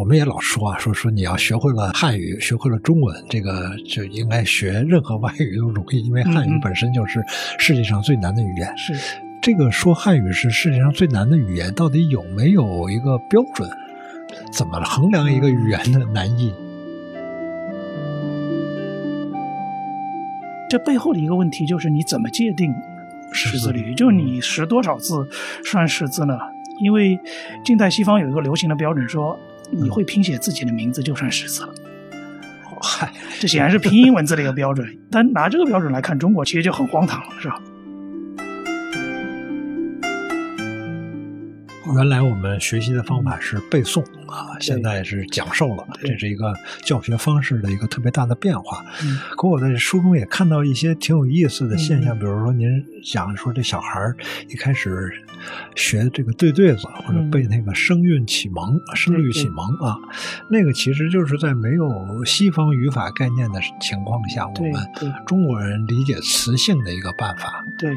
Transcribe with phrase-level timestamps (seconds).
[0.00, 7.22] 我们也老说啊，说说你要学会了汉语，学会了中文，这个就应该学任何外语都容易，因为汉语本身就是
[7.58, 8.74] 世界上最难的语言。
[8.78, 8.94] 是
[9.42, 13.68] 这个说汉语是世界上最难的语言，到底有没有一个标准？
[14.50, 16.50] 怎么衡量一个语言的难易？
[20.70, 22.74] 这背后的一个问题就是你怎么界定
[23.32, 23.94] 识字率？
[23.94, 25.28] 就是你识多少字
[25.62, 26.38] 算识字呢？
[26.78, 27.20] 因为
[27.62, 29.38] 近代西方有一个流行的标准，说
[29.70, 31.74] 你会拼写自己的名字就算识字了。
[32.82, 34.98] 嗨，这显然是拼音文字的一个标准。
[35.10, 37.60] 但拿这个标准来看，中国其实就很荒唐了，是吧？
[41.96, 46.54] 原来我们学习的方法是背诵啊，现在是讲授了，这是一个
[46.84, 48.84] 教学方式的一个特别大的变化。
[49.02, 54.16] 嗯可我在书中也看到一些挺有意思的现象，嗯比如说您讲说这小孩儿
[54.48, 55.10] 一开始
[55.74, 59.96] 学这个对对子或者嗯背那个声韵启蒙、声律启蒙啊，
[60.48, 67.64] 那个其实就是在没有西方语法概念的情况下，我们中国人理解词性的一个办法。
[67.78, 67.96] 对。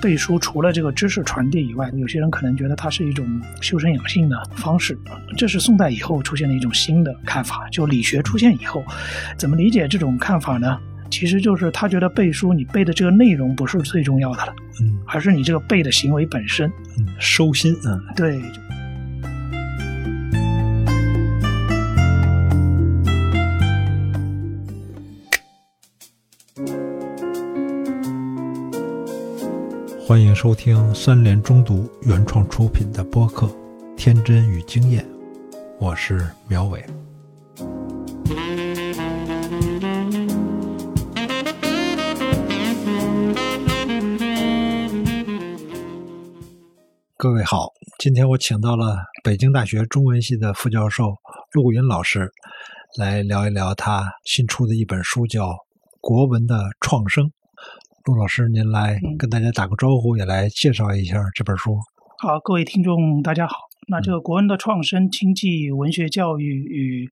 [0.00, 3.26] 背书除了这个知识传递以外，有些人可能觉得它是一种
[3.60, 4.98] 修身养性的方式，
[5.36, 7.68] 这是宋代以后出现的一种新的看法。
[7.70, 8.84] 就理学出现以后，
[9.36, 10.78] 怎么理解这种看法呢？
[11.10, 16.70] 其实就是他觉得背书，你背的这个内容不是最重要的了，嗯而是你这个背的行为本身。
[16.98, 17.98] 嗯，收心嗯。
[18.14, 18.38] 对，
[30.08, 33.46] 欢迎收听三联中读原创出品的播客
[33.94, 35.04] 《天真与经验》，
[35.78, 36.82] 我是苗伟。
[47.18, 51.12] 各位好，今天我请到了北京大学中文系的副教授
[51.52, 52.32] 陆云老师，
[52.96, 55.48] 来聊一聊他新出的一本书，叫
[56.00, 57.26] 《国文的创生》。
[58.08, 61.76] 陆老师，您来嗯跟大家打个招呼，也来介绍一下这本书。
[62.16, 63.54] 好，各位听众，大家好。
[63.86, 67.10] 那这个国人的创生、经济、文学教育与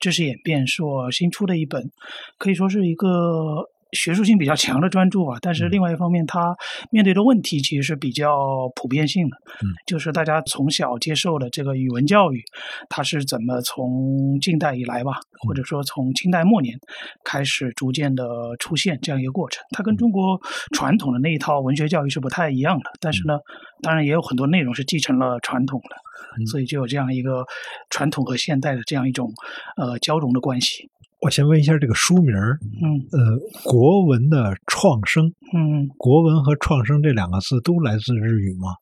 [0.00, 1.90] 知识演变是我新出的一本，
[2.38, 5.38] 可以说是一个学术性比较强的专著啊。
[5.40, 6.56] 但是另外一方面，它
[6.90, 12.42] 面对的问题其实是比较普遍性的，嗯，就是大家从小接受的这个语文教育，
[12.88, 16.78] 它是怎么从近代以来吧，或者说从清代末年
[17.24, 18.24] 开始逐渐的
[18.58, 19.62] 出现这样一个过程。
[19.70, 20.40] 它跟中国
[20.74, 23.38] 传统的那一套文学教育是不太一样的，但是呢，
[23.82, 25.96] 当然也有很多内容是继承了传统的。
[26.36, 27.44] 嗯所以就有这样一个
[27.90, 29.32] 传统和现代的这样一种
[29.76, 30.90] 呃交融的关系。
[31.20, 32.98] 我先问一下这个书名儿，嗯。
[33.10, 38.74] 呃，国文的创生，嗯，国文和创生这两个字都来自日语吗？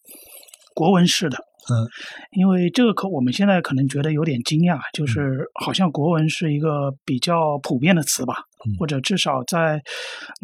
[0.75, 1.39] 国文是的，
[1.71, 1.89] 嗯，
[2.33, 9.83] 因为这个可我们现在可能觉得有点惊讶，就是好像国文是一个比较普遍的词吧，嗯或者至少在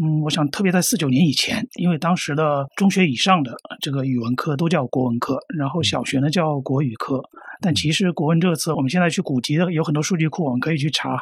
[0.02, 7.22] 嗯，我想特别在四九年以前，因为当时的中学以上的这个语文课都叫国文科，然后小学呢叫国语课。
[7.64, 11.16] 但其实“国文”这个词，我们现在去古籍的有很多数据库，我们可以去查，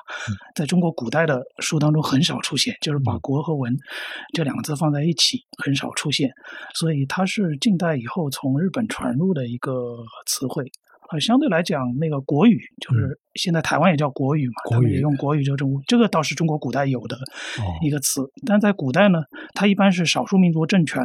[0.55, 3.77] 在中国古代的书当中很少出现，就是把“国”和“文”
[4.33, 6.31] 这两个字放在一起，很少出现。
[6.75, 10.65] 所以它是近代以后从日本传入的一个词汇。
[11.13, 17.65] 呃，相对来讲，那个国语就是现在台湾也叫国语嘛，国语他们也用国语这种，这个倒是中国古代有的哦。
[17.83, 18.23] 一个词。
[18.47, 19.21] 但在古代呢，
[19.55, 21.03] 它一般是少数民族政权，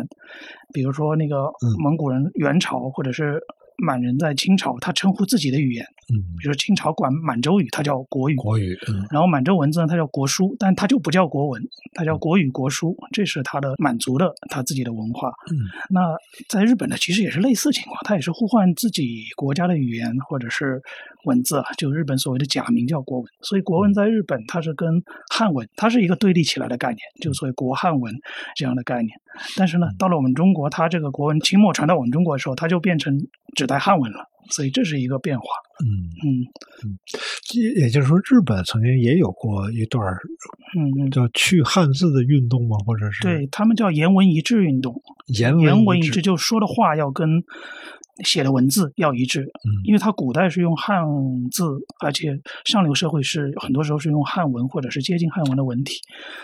[0.74, 1.76] 比如说那个嗯。
[1.84, 3.40] 蒙古人元朝或者是
[3.78, 8.36] 满人在清朝，他称呼自己的语言，嗯，比如说清朝管满洲语，它叫国语。
[8.36, 11.62] 国语，嗯然后满洲文字呢，它叫国书，但它就不叫国文，
[11.94, 15.30] 它叫国语国书，这是它的满族的他自己的文化。
[15.52, 15.58] 嗯
[15.90, 16.16] 那
[16.47, 20.81] 在日本呢，其实也是类似情况，它也是互换自己国家的语言或者是
[21.25, 23.28] 文字啊，就日本所谓的假名叫国文。
[23.42, 28.13] 所以国文在日本它是跟汉文它是一个对立起来的概念，就所谓国汉文
[28.56, 29.19] 这样的概念。
[29.58, 33.14] 但是呢，到了我们中国，它这个国文清末传到我们中国的时候，它就变成
[33.56, 34.30] 指代汉文了。
[34.52, 35.46] 所以这是一个变化。
[35.84, 35.90] 嗯，
[36.86, 37.00] 嗯
[37.56, 40.22] 也也就是说，日本曾经也有过一段儿
[40.78, 42.78] 嗯嗯，叫去汉字的运动吗？
[42.86, 45.02] 或者是对他们叫言文一致运动。
[45.28, 47.28] 言文言文一致，就说的话要跟
[48.23, 49.41] 写的文字要一致。
[49.41, 51.03] 嗯因为它古代是用汉
[51.51, 51.63] 字，
[52.03, 52.29] 而且
[52.65, 55.95] 上流社会是很多时候是用汉文或者是接近汉文的文体，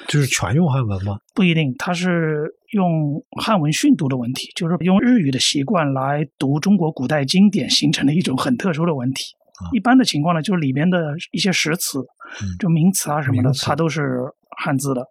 [0.07, 1.18] 就是全用汉文吗？
[1.33, 9.23] 不一定，它是用汉文训读的文体，就是用日语的习惯来读中国古代经典形成的一种很特殊的文体。
[9.59, 12.00] 啊一般的情况呢，就是里边的一些实词，
[12.41, 14.19] 嗯就名词啊什么的它都是
[14.57, 15.06] 汉字的，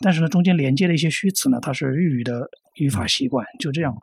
[0.00, 2.40] 但是呢，中间连接的一些虚词呢，它是日语的
[2.82, 3.94] 语法习惯，就这样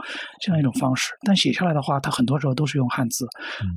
[0.41, 1.11] 这样一种方式。
[1.25, 3.27] 但写下来的话，他很多时候都是用汉字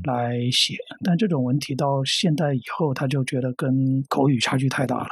[0.05, 0.75] 来写。
[1.05, 5.09] 但这种文体到现代以后，他就觉得跟口语差距太大了，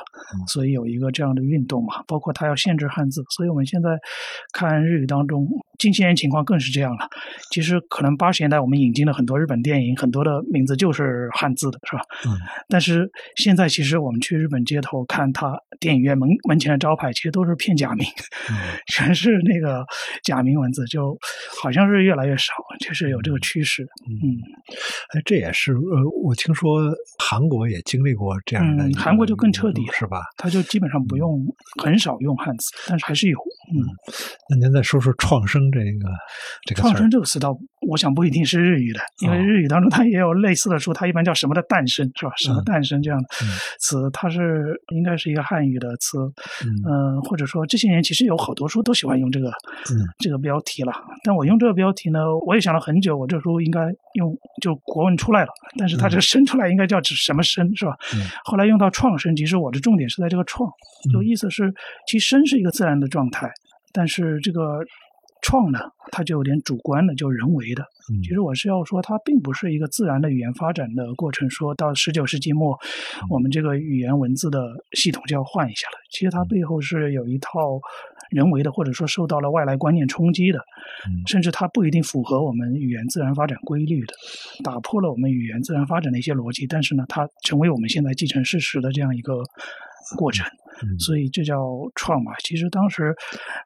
[0.46, 2.02] 所以有一个这样的运动嘛。
[2.06, 3.90] 包括他要限制汉字，所以我们现在
[4.52, 5.46] 看日语当中，
[5.78, 7.08] 近些年情况更是这样了。
[7.50, 12.02] 其实可能八十年代我们引进了很多日本电影，很多的名字就是汉字的，是吧？
[12.26, 12.38] 嗯。
[12.68, 18.06] 但是现在其实我们去日本街头看他电影院门门前的招牌，其实都是片假名，
[18.86, 19.79] 全是那个。
[20.22, 21.16] 假名文字就
[21.62, 23.82] 好像是越来越少，就是有这个趋势。
[24.08, 24.36] 嗯，
[25.14, 26.80] 哎，这也是呃，我听说
[27.18, 30.22] 韩国也经历过这样的，韩国就更彻底，是吧？
[30.36, 31.44] 他就基本上不用，
[31.82, 33.38] 很少用汉字，但是还是有。
[33.72, 33.78] 嗯，
[34.48, 36.08] 那您再说说“创生”这个
[36.66, 37.56] 这个“创生”这个词，倒
[37.88, 42.32] 我想不一定是日语的，因为日语当中它也有类似的书，它一般叫什么的诞生，是吧？
[42.36, 43.28] 什么诞生这样的
[43.78, 46.18] 词，它是应该是一个汉语的词。
[46.64, 49.52] 嗯，或者说这些年其实有好多书都喜欢用这个。
[49.90, 50.92] 嗯，这个标题了，
[51.22, 53.82] 但我用这个标题呢，我也想了很久，我这时候应该
[54.14, 57.96] 用就国文出来了，但是它这个生出来应该叫指什么生是吧？
[58.44, 60.70] 后来用到创生，其实我的重点是在这个创，
[61.12, 61.72] 就意思是，
[62.06, 63.50] 其实生是一个自然的状态，
[63.92, 64.80] 但是这个。
[65.42, 65.78] 创呢，
[66.12, 67.82] 它就有点主观的，就人为的。
[68.22, 71.48] 其实我是要说，它并不是一个自然的语言发展的过程。
[71.48, 72.78] 说到十九世纪末，
[73.30, 74.60] 我们这个语言文字的
[74.92, 75.94] 系统就要换一下了。
[76.10, 77.80] 其实它背后是有一套
[78.30, 80.58] 人为的，或者说受到了外来观念冲击的，
[81.26, 84.14] 甚至它不一定符合我们语言自然发展规律的，
[84.64, 86.66] 打破了我们语言自然发展的一些逻辑。
[86.66, 89.42] 但是呢，它成为我们现在继承事实的这样一个
[90.16, 90.46] 过程。
[90.98, 91.56] 所以这叫
[91.94, 92.32] 创嘛？
[92.42, 93.14] 其实当时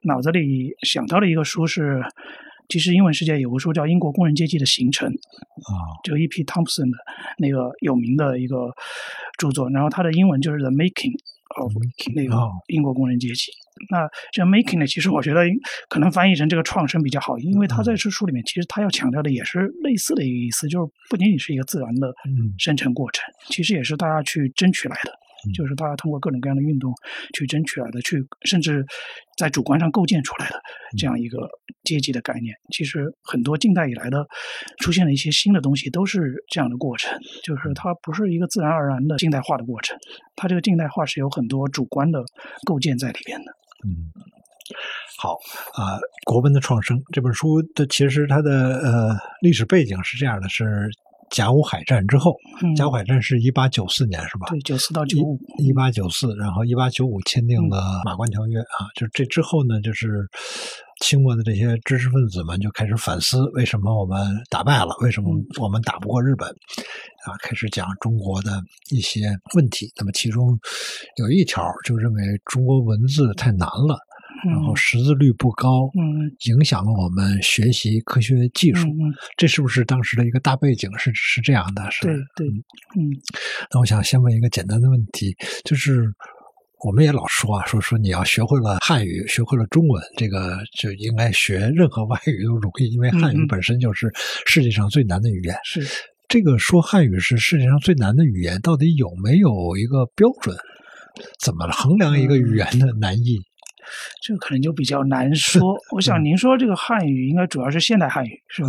[0.02, 2.02] 脑子里想到的一个书是，
[2.68, 5.70] 其实英文世界有个书叫《英国工人阶级的形成》，啊，
[6.02, 6.42] 就 E.P.
[6.42, 6.98] Thompson 的
[7.38, 8.72] 那个有名的一个
[9.38, 9.70] 著作。
[9.70, 11.14] 然后它的英文就是 The Making
[11.56, 11.72] of
[12.14, 12.36] 那个
[12.68, 13.52] 英国工人阶级。
[13.90, 15.42] 那这 Making 呢，其实我觉得
[15.88, 22.14] 可能翻译成这个创生比较好，因为他在这书里面，其实他要强调的也是类似的一个意思，就是不仅仅是一个自然的
[22.58, 25.12] 生成过程，其实也是大家去争取来的。
[25.52, 26.92] 就是大家通过各种各样的运动
[27.34, 28.84] 去争取来的，去甚至
[29.36, 30.60] 在主观上构建出来的
[30.96, 31.48] 这样一个
[31.82, 32.54] 阶级的概念。
[32.72, 34.26] 其实很多近代以来的
[34.78, 37.18] 出现了一些新的东西，都是这样的过程。
[37.42, 39.96] 就是它不是一个自然而然的近代化的过程，
[40.36, 42.24] 它这个近代化是有很多主观的
[42.64, 43.52] 构建在里边的。
[43.84, 44.10] 嗯，
[45.18, 45.34] 好
[45.74, 50.90] 啊，《国文的创生》这本书的其实它的呃历史背景是这样的，是。
[51.34, 52.36] 甲午海战之后，
[52.76, 54.46] 甲午海战是一八九四年，是吧？
[54.50, 60.28] 对，九四到九五，一八九四，然后一八九五签订了《马关条约》啊，就这之后呢，就是
[61.00, 64.16] 清末的这些知识分子们就开始反思，为什么我们
[64.48, 65.28] 打败了，为什么
[65.60, 66.48] 我们打不过日本
[67.26, 67.34] 啊？
[67.42, 69.92] 开始讲中国的一些问题。
[69.96, 70.56] 那么其中
[71.16, 73.98] 有一条就认为中国文字太难了。
[74.44, 78.88] 然后识字率不高，嗯，影响了我们学习科学技术，
[79.36, 80.90] 这是不是当时的一个大背景？
[80.98, 82.46] 是是这样的，是对对，
[82.96, 83.10] 嗯。
[83.70, 86.12] 那我想先问一个简单的问题，就是
[86.84, 94.10] 我们也老说啊，说说你要学会了汉语，学会了中文，这个就应该学任何外语都容易，因为汉语本身就是
[94.46, 95.56] 世界上最难的语言。
[95.64, 95.86] 是
[96.28, 100.56] 这个说汉语是世界上最难的语言，到底有没有一个标准？
[101.38, 103.38] 怎么衡量一个语言的难易？
[104.22, 105.76] 这个可能就比较难说。
[105.92, 108.68] 我想您说这个汉语应该主要是现代汉语，是吧？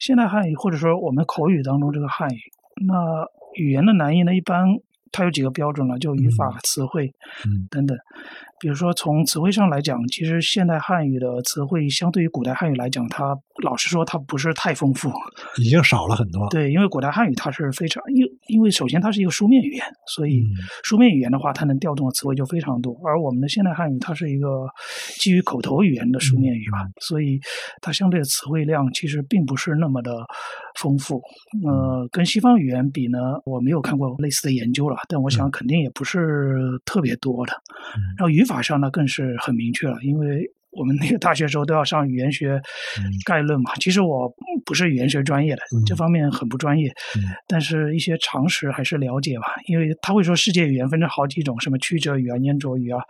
[0.00, 2.38] 现代汉语或者说我们口语当中这个汉语，
[2.86, 2.94] 那
[3.54, 4.66] 语言的难易呢，一般
[5.12, 7.12] 它有几个标准了，就语法、词汇
[7.70, 7.96] 等等。
[8.60, 15.10] 比如说，从词汇上来讲，其实现代汉语的词汇相对于古代汉语来讲，它老实说，它不是太丰富，
[15.58, 16.48] 已经少了很多。
[16.50, 20.42] 对，因为古代汉语它是非常，因因为首先它是一个书面语言，所以
[20.82, 22.94] 书面语言的话，它能调动的词汇就非常多。
[23.04, 24.66] 而我们的现代汉语，它是一个
[25.18, 27.38] 基于口头语言的书面语吧，所以
[27.82, 30.12] 它相对的词汇量其实并不是那么的
[30.80, 31.20] 丰富。
[31.66, 37.52] 呃，跟西方语言比呢，我没有看过类似的研究了，但我想肯定也不是特别多的。
[38.16, 38.62] 然后语法。
[38.62, 42.60] 上呢更是很明确了，因为我们那个大学时候都要上语言学
[43.24, 43.74] 概论嘛。
[43.76, 44.32] 其实我
[44.64, 46.92] 不是语言学专业的，这方面很不专业，
[47.46, 49.44] 但是一些常识还是了解吧。
[49.66, 53.00] 因为他会说世界语言分成好几种，什么曲折语啊、粘着语啊、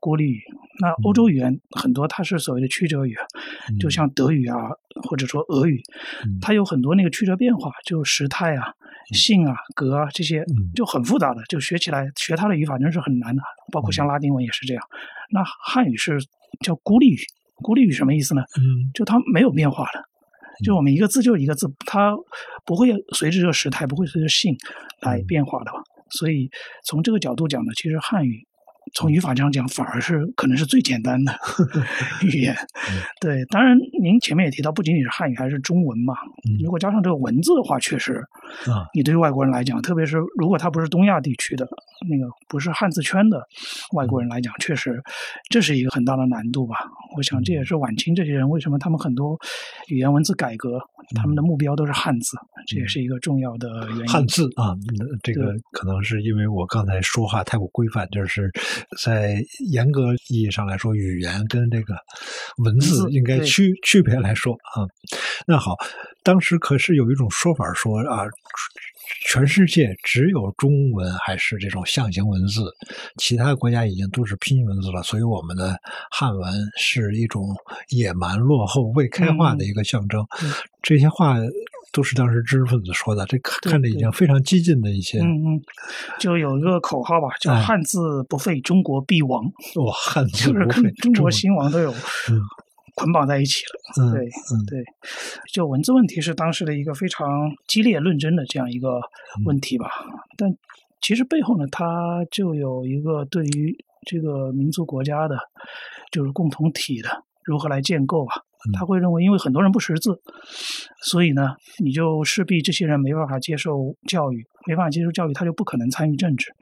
[0.00, 0.40] 孤立语。
[0.80, 3.14] 那欧洲语言很多它是所谓的曲折语，
[3.78, 4.56] 就像德语啊，
[5.08, 5.82] 或者说俄语，
[6.40, 8.72] 它有很多那个曲折变化，就时态啊。
[9.12, 13.42] 性啊、格啊这些就很复杂的，就学起来学它的语法真是很难的。
[13.72, 14.84] 包括像拉丁文也是这样。
[15.32, 16.16] 那汉语是
[16.64, 17.18] 叫孤立语，
[17.56, 18.42] 孤立语什么意思呢？
[18.58, 20.02] 嗯，就它没有变化的，
[20.64, 22.14] 就我们一个字就是一个字，它
[22.64, 24.56] 不会随着这个时态，不会随着性
[25.02, 25.70] 来变化的。
[26.10, 26.50] 所以
[26.84, 28.46] 从这个角度讲呢，其实汉语
[28.94, 31.32] 从语法上讲，反而是可能是最简单的
[32.26, 32.56] 语言。
[33.20, 36.14] 对，当然您前面也提到，不仅仅是汉语，还是中文嘛。
[36.64, 38.14] 如果加上这个文字的话，确实，
[38.66, 41.64] 啊，你对于外国人来讲，特别是如果他不是东亚地区的
[42.08, 43.44] 那个不是汉字圈的
[43.94, 45.02] 外国人来讲，确实
[45.48, 46.76] 这是一个很大的难度吧。
[47.16, 49.36] 我想这也是晚清这些人为什么他们很多
[49.88, 50.78] 语言文字改革，
[51.14, 54.08] 他们的目标都是汉字，这也是一个重要的原因。
[54.08, 54.74] 汉字啊，
[55.22, 58.50] 这个可能是因为我刚才说话太过规范，就是
[59.02, 59.42] 在
[59.72, 61.94] 严格意义上来说，语言跟这个
[62.64, 64.86] 文字应该区区别来说啊。
[65.46, 65.74] 那好，
[66.22, 68.24] 当时可是有一种说法说啊。
[69.26, 72.72] 全世界只有中文还是这种象形文字，
[73.16, 75.02] 其他国家已经都是拼音文字了。
[75.02, 75.78] 所以我们的
[76.10, 77.54] 汉文是一种
[77.88, 80.24] 野蛮、落后、未开化的一个象征。
[80.82, 81.36] 这些话
[81.92, 85.18] 都是当时知识分子说的，这看着已经非常激进的一些。
[85.20, 85.62] 嗯嗯，
[86.18, 89.44] 就有一个口号吧，叫“汉字不废，中国必亡”。
[89.84, 91.92] 哇，汉 字不废，中国兴亡都有。
[93.00, 94.28] 捆绑在一起了，对，
[94.68, 94.84] 对，
[95.54, 99.00] 就文字问题是当时的一个非常激烈论争的这样一个
[99.46, 99.90] 问题吧。
[100.36, 100.54] 但
[101.00, 103.74] 其实背后呢，它就有一个对于
[104.06, 105.38] 这个民族国家的，
[106.12, 107.08] 就是共同体的
[107.42, 108.42] 如何来建构啊。
[108.78, 110.20] 他会认为，因为很多人不识字，
[111.02, 116.52] 所以呢，你就势必这些人没办法接受教育，没办法接受教育，他就不可能参与政治，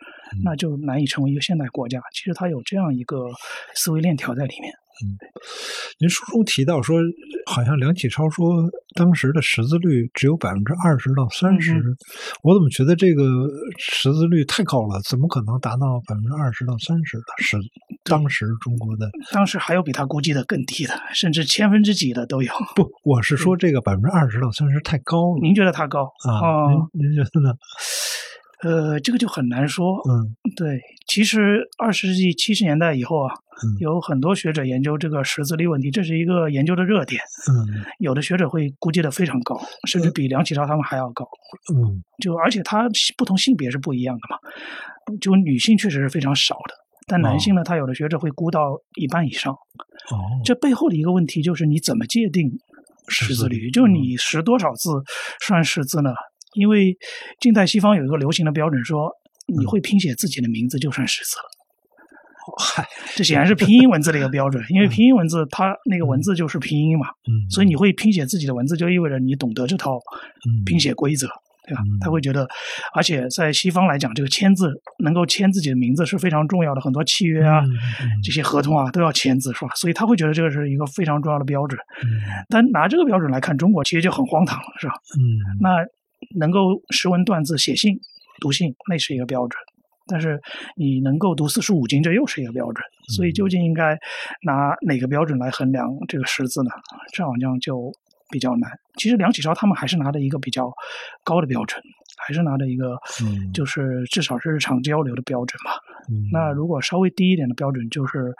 [0.44, 2.00] 那就难以成为一个现代国家。
[2.14, 3.26] 其实他有这样一个
[3.74, 4.72] 思维链条在里面。
[5.00, 5.14] 嗯，
[6.00, 6.98] 您书中提到说，
[7.46, 11.72] 好像梁启超说当时的识字率只有百分之二十到三十，
[12.42, 13.22] 我怎么觉得这个
[13.78, 15.00] 识字率太高了？
[15.08, 17.56] 怎么可能达到百分之二十到三十的识？
[18.04, 22.52] 当时中国的，当时还有比他估计的更低的，甚至千分之几的都有。
[22.74, 25.40] 不，我是说这个百分之二十到三十太高了。
[25.42, 26.72] 您觉得它高啊？
[26.94, 27.54] 您您觉得呢？
[28.64, 30.00] 呃，这个就很难说。
[30.08, 33.34] 嗯，对，其实二十世纪七十年代以后啊，
[33.80, 37.20] 有很多学者研究这个识字率问题，这是一个研究的热点。
[37.50, 41.28] 嗯，有的学者会估计的非常高，甚至比梁启超他们还要高。
[41.74, 46.74] 嗯，就而且他不同性别是不一样的嘛，就女性确实是非常少的，
[47.06, 49.52] 但男性呢，他有的学者会估到一半以上。
[49.52, 52.50] 哦，这背后的一个问题就是你怎么界定
[53.08, 53.70] 识字率？
[53.70, 54.90] 就你识多少字
[55.40, 56.10] 算识字呢？
[56.54, 56.96] 因为
[57.40, 59.10] 近代西方有一个流行的标准，说
[59.46, 61.57] 你会拼写自己的名字就算识字了。
[62.56, 69.98] 嗨，这显然是拼音文字的一个标准，因为拼音文字它那个文字就是拼音嘛，嗯，所以你会拼写自己的文字，就意味着你懂得这套
[70.64, 71.26] 拼写规则，
[71.66, 71.82] 对吧？
[72.00, 72.48] 他会觉得，
[72.94, 77.62] 而且在西方来讲，这个签字能够签自己的名字是非常重要的，很多契约啊、
[78.22, 79.70] 这些合同啊都要签字，是吧？
[79.74, 81.78] 所以他会觉得这个是一个非常重要的标准。
[82.48, 84.94] 但拿这个标准来看，中国其实就很荒唐了，是吧？
[85.18, 85.20] 嗯，
[85.60, 85.68] 那。
[86.36, 87.96] 能够识文断字、写信、
[88.40, 89.56] 读信，那是一个标准；
[90.08, 90.40] 但是
[90.76, 92.84] 你能够读四书五经，这又是一个标准。
[93.14, 93.96] 所以究竟应该
[94.42, 96.70] 拿哪个标准来衡量这个识字呢？
[97.12, 97.92] 这好像就
[98.30, 98.70] 比较难。
[98.96, 100.72] 其实梁启超他们还是拿的一个比较
[101.22, 101.80] 高的标准。
[102.18, 102.96] 还是拿着一个，
[103.54, 105.72] 就是至少是日常交流的标准吧。
[106.32, 108.34] 那如果稍微低一点的标准，就是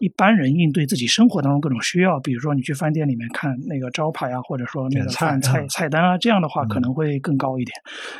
[0.00, 7.74] 一般人应对自己生活当中各种需要，比如说你去饭店里面看那个招牌啊，或者说那个菜菜菜单啊，这样的话可能会更高一点。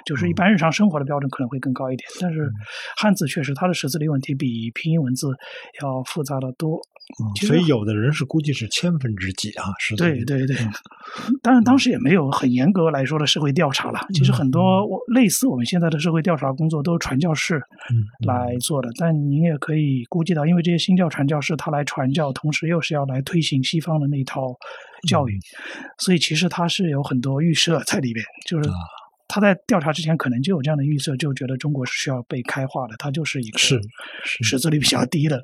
[0.04, 2.06] 就是一般日常生活的标准可能会更高一点。
[2.20, 2.50] 但是
[2.96, 5.28] 汉字确实它的识字率问题比拼音文字
[5.82, 6.78] 要复杂的多。
[7.46, 9.72] 所以有的人是估计是千分之几啊？
[9.78, 10.56] 是对对对。
[11.42, 13.98] 当然当时也没有很严格来说的社会调查了。
[14.12, 14.83] 其实很多。
[14.86, 17.60] 我类似我们现在的社会调查工作都是传教士
[18.26, 24.56] 来做的，但您也可以估计到，因为这些新教传教士他来传教，同时又是要来推行西方的那一套
[25.08, 25.38] 教育，
[25.98, 28.68] 所以其实他是有很多预设在里边，就是。
[29.26, 33.80] 他在调查之前可能就有这样的预测，就觉得中国是需要被开化的，它就是一个是
[34.42, 35.40] 识字率比较低的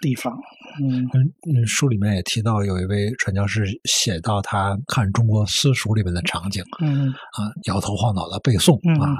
[0.00, 0.32] 地方。
[0.80, 9.16] 嗯嗯，书里面也提到有一位传教士写到他看中国私塾里面的场景，嗯啊，摇头晃脑的背诵啊，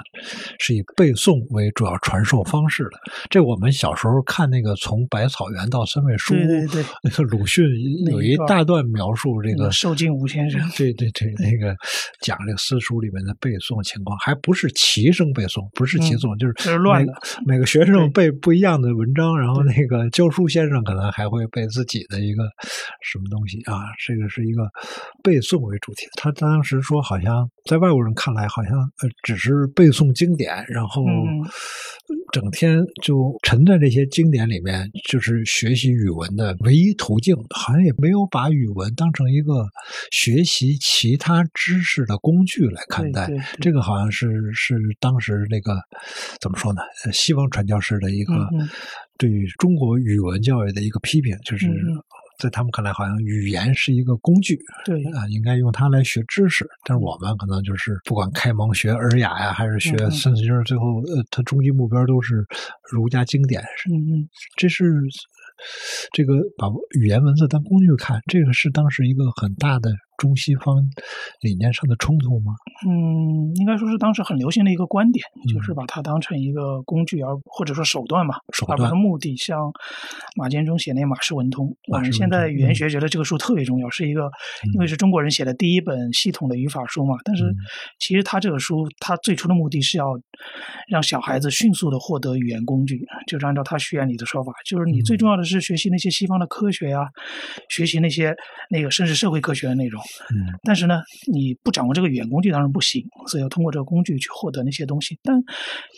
[0.61, 2.91] 是以背诵为主要传授方式的。
[3.29, 7.65] 这我们小时候看那个从百草园到三味书屋，对对对， 那个鲁迅
[8.13, 11.75] 有一大段描述这个受敬吴先生，对对对， 那个
[12.21, 13.83] 讲这个私塾里面的背诵。
[13.89, 17.13] 情况还不是齐声背诵，不是齐诵，就是乱的。
[17.47, 22.45] 每个学生背不一样的文章，然后那个教书先生可能还会背自己的一个
[23.01, 23.81] 什么东西啊？
[24.07, 24.69] 这个是一个
[25.23, 26.07] 背诵为主题。
[26.17, 31.03] 他当时说，好像在外国人看来，好像呃只是背诵经典，然后
[32.33, 39.67] 整天就沉在这些经典里面，就是学习语文的唯一途径，好像也没有把语文当成一个
[40.11, 43.31] 学习其他知识的工具来看待。
[43.63, 43.78] 这个。
[43.81, 45.77] 好像是是当时那个
[46.41, 46.81] 怎么说呢？
[47.13, 48.35] 西方传教士的一个
[49.17, 52.03] 对中国语文教育的一个批评，就是嗯
[52.39, 56.65] 在他们看来，好像语言是一个工具对，啊，应该用它来学知识。
[56.85, 62.47] 但是我们可能就是不管开蒙学尔雅呀，还是学嗯嗯孙子军，最后呃，它终极目标都是
[62.93, 63.61] 儒家经典。
[63.91, 64.29] 嗯嗯。
[64.57, 64.85] 这是
[66.13, 70.77] 这个把语言文字当工具看，这个是当时一个很大的中西方
[71.41, 72.53] 理念上的冲突吗？
[72.87, 79.35] 嗯，应该说是当时很流行的一个观点，嗯就是把它当成一个工具，而或者说手段嘛，手段而不是目的。
[79.37, 79.57] 像
[80.37, 81.67] 马建中写那《马氏文通》，
[82.13, 84.29] 现在语言学觉得这个书特别重要，是一个
[84.75, 87.17] 因为是中国人写的第一本系统的语法书嘛。
[87.25, 87.55] 但是嗯
[88.01, 90.07] 其实他这个书，他最初的目的是要
[90.91, 97.07] 让小孩子迅速的获得语言工具，就是按照他序言里的说法，就是你最嗯重要的是学习那些西方的科学呀、
[97.69, 98.35] 学习那些
[98.71, 100.03] 那个甚至社会科学的内容。
[100.35, 101.01] 嗯但是呢，
[101.33, 105.19] 你不掌握这个语言工具当然不行，所以要通过这个工具去获得那些东西。
[105.23, 105.43] 但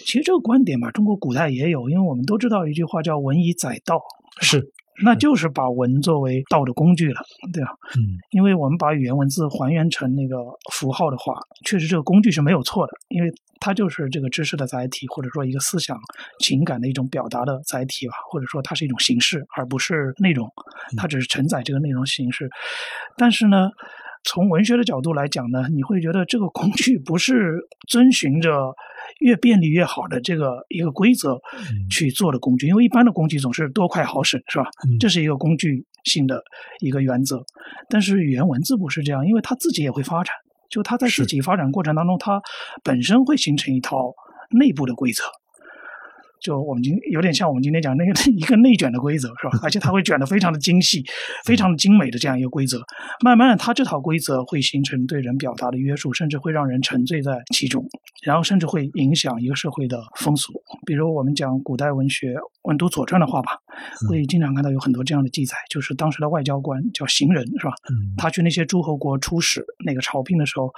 [0.06, 4.00] 其实这个观点嘛，中国古代也有，因为我们都知道一句话叫“文以载道”，
[4.40, 4.70] 是，
[5.02, 7.20] 那就是把文作为道的工具了，
[7.52, 7.70] 对吧？
[7.96, 10.36] 嗯因为我们把语言文字还原成那个
[10.72, 15.98] 符号的话，确实这个工具是没有错的，因为它就是这个知识的载体，或者说一个思想
[16.38, 20.48] 情感的一种表达的载体吧，或者说它是一种形式，而不是内容，
[20.96, 22.48] 它只是承载这个内容形式。
[23.16, 23.68] 但是呢，
[24.24, 27.58] 从文学的角度来讲呢，你会觉得这个工具不是
[27.88, 28.74] 遵循着
[29.20, 31.40] 越便利越好的这个一个规则
[31.90, 34.64] 去做的工具，因为一般的工具总是多快好省，是吧？
[34.86, 36.42] 嗯这是一个工具性的
[36.80, 37.42] 一个原则。
[37.88, 40.34] 但是语言文字不是这样，因为它自己也会发展，
[40.68, 42.40] 就它在自己发展过程当中，它
[42.84, 44.12] 本身会形成一套
[44.50, 45.24] 内部的规则。
[46.40, 49.58] 就我们今有点像我们今天讲那个一个内卷的规则是吧？
[49.62, 51.04] 而且它会卷得非常的精细、
[51.44, 52.80] 非常的精美的这样一个规则。
[53.24, 57.84] 慢慢的，它这套规则会形成对人表达的约束，甚至会让人沉醉在其中，
[58.24, 60.52] 然后甚至会影响一个社会的风俗。
[60.86, 63.52] 比如我们讲古代文学，我们读《左传》的话吧，
[64.08, 67.72] 会经常看到有很多这样的记载，就是当时的外交官叫行人是吧？
[67.90, 70.70] 嗯他去那些诸侯国出使那个朝聘的时候，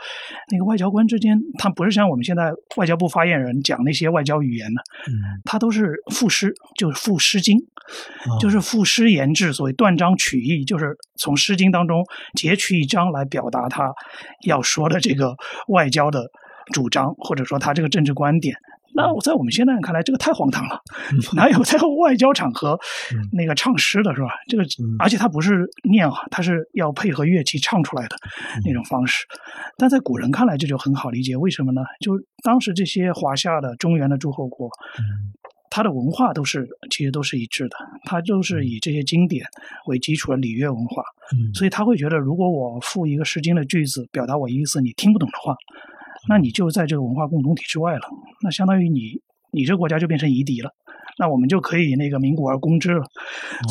[0.51, 5.13] 那个外交官之间，他不是像我们现在外交部发言人讲那些外交语言的，嗯，
[5.53, 12.03] 他都是赋诗，就是赋《诗经》，哦就是赋诗言志，所谓断章取义，就是从《诗经》当中
[12.39, 13.93] 截取一章来表达他
[14.47, 15.37] 要说的这个
[15.69, 16.25] 外交的
[16.73, 18.57] 主张，或者说他这个政治观点。
[18.95, 20.81] 那我在我们现在人看来，这个太荒唐了，
[21.35, 22.79] 哪有在外交场合
[23.15, 24.29] 嗯那个唱诗的是吧？
[24.49, 28.17] 这个嗯，而且他不是念啊，他是要配合乐器唱出来的
[28.65, 29.27] 那种方式。
[29.77, 31.83] 但在古人看来，这就很好理解，为什么呢？
[32.01, 32.13] 就
[32.43, 35.03] 当时这些华夏的中原的诸侯国，嗯
[35.75, 39.43] 它的文化都是其实都是一致的，它就是以这些经典
[39.87, 45.57] 为基础的礼乐文化，嗯所以他会觉得，如果我赋一个《诗经》的句子，表达我意思，你听不懂的话，
[46.29, 48.03] 那你就在这个文化共同体之外了，
[48.45, 49.19] 那相当于你
[49.51, 50.71] 你这个国家就变成夷狄了，
[51.19, 53.03] 那我们就可以那个民国而攻之了。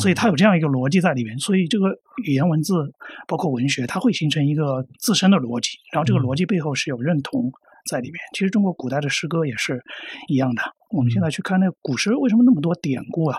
[0.00, 1.86] 所以它有这样一个逻辑在里面，所以这个
[2.26, 2.92] 语言文字
[3.28, 7.48] 包括文学，它会形成一个自身的逻辑，然后这个逻辑背后是有认同
[7.88, 8.18] 在里面。
[8.32, 9.80] 其实中国古代的诗歌也是
[10.26, 10.62] 一样的。
[10.92, 13.38] 我们现在去看那个古诗，为什么那么多典故啊？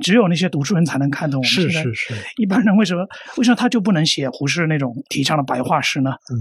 [0.00, 1.38] 只有那些读书人才能看懂。
[1.38, 6.10] 我们是是是，一般人为什么为什么他就不能写胡适那种提倡的白话诗呢？
[6.10, 6.36] 嗯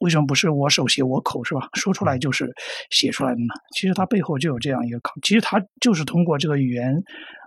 [0.00, 1.68] 为什么不是我手写我口是吧？
[1.74, 2.52] 说出来就是
[2.90, 3.54] 写出来的呢？
[3.74, 7.02] 其实它背后就有这样一个考，其实它就是通过这个语言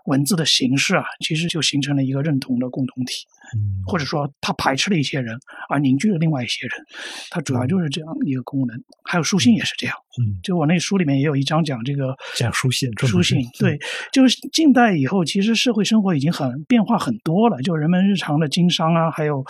[0.05, 5.37] 文字的形式啊，其实就形成了一个认同的共同体，嗯，或者说它排斥了一些人，
[5.69, 6.71] 而凝聚了另外一些人，
[7.29, 8.83] 它主要就是这样一个功能。
[9.03, 13.77] 还有书信也是这样，嗯，就我那书里面也有一章讲这个讲书信，书信，对，
[14.11, 19.45] 就是近代以后，其实社会生活已经很变化很多了，就人们日常的经商啊，还有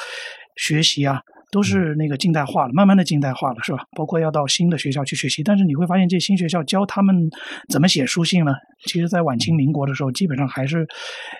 [0.57, 3.83] 学习啊，都是那个近代化了，慢慢的近代化了，是吧？
[3.91, 7.29] 包括要到新的学校去学习，但是你会发现，这新学校教他们
[7.69, 8.53] 怎么写书信呢？
[8.85, 10.87] 其实，在晚清民国的时候，基本上还是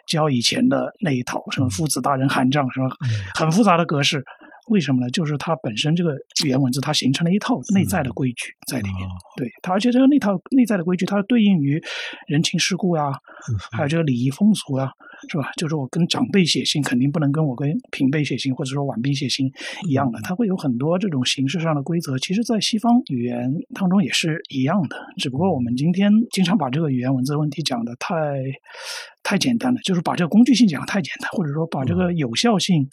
[0.06, 2.90] 教以前的那一套，什么父子大人函帐，什么
[3.34, 4.24] 很复杂的格式。
[4.68, 5.10] 为什么呢？
[5.10, 6.14] 就是它本身这个
[6.46, 9.08] 语言文字，它形成了一套内在的规矩在里面。
[9.08, 11.82] 哦对它，而且这个那套内在的规矩，它对应于
[12.28, 13.08] 人情世故呀、
[13.50, 14.92] 嗯还有这个礼仪风俗呀，
[15.30, 15.52] 是吧？
[15.58, 19.52] 就是我跟长辈写信，肯定不能跟我跟平辈写信，或者说晚辈写信
[19.88, 22.18] 一样的，它会有很多这种形式上的规则。
[22.18, 28.42] 其实，在西方语言当中也是一样的，只不过我们今天经常把这个语言文字问题讲的太
[29.24, 32.88] 太简单了，就是把这个工具性讲的太简单，或者说把这个有效性。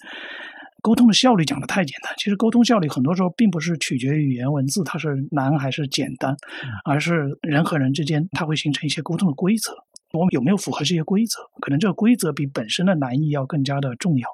[0.80, 6.36] 沟通的效率讲的太简单，其实沟通效率很多时候并不是取决于语言文字它是难还是简单，
[6.84, 9.72] 而是人和人之间它会形成一些沟通的规则。
[10.12, 11.40] 我们有没有符合这些规则？
[11.60, 14.28] 可能这个规则比本身的难易要更加的重要。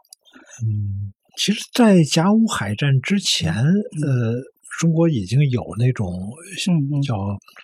[0.62, 4.34] 嗯，其实，在甲午海战之前，呃，
[4.80, 6.12] 中国已经有那种
[7.02, 7.14] 叫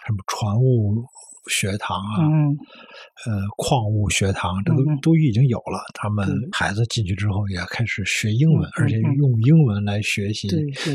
[0.06, 1.04] 什么船务
[1.50, 2.56] 学堂啊，嗯。
[3.26, 5.84] 呃，矿物学堂，这都都已经有了。
[5.92, 10.48] 他们孩子进去之后也开始学英文，嗯而且用英文来学习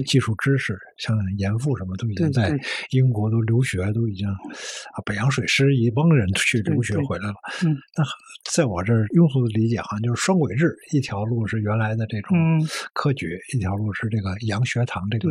[0.08, 2.58] 技术知识，像严复什么都已经在
[2.90, 7.36] 英国都留学，都已经啊，北洋水师一帮人去留学回来了。
[7.64, 7.78] 嗯。
[7.96, 8.04] 那
[8.52, 12.68] 在我这儿庸俗的理解，好像就是双轨制，一条路是原来的这种嗯。
[12.94, 15.30] 科举，一条路是这个洋学堂这个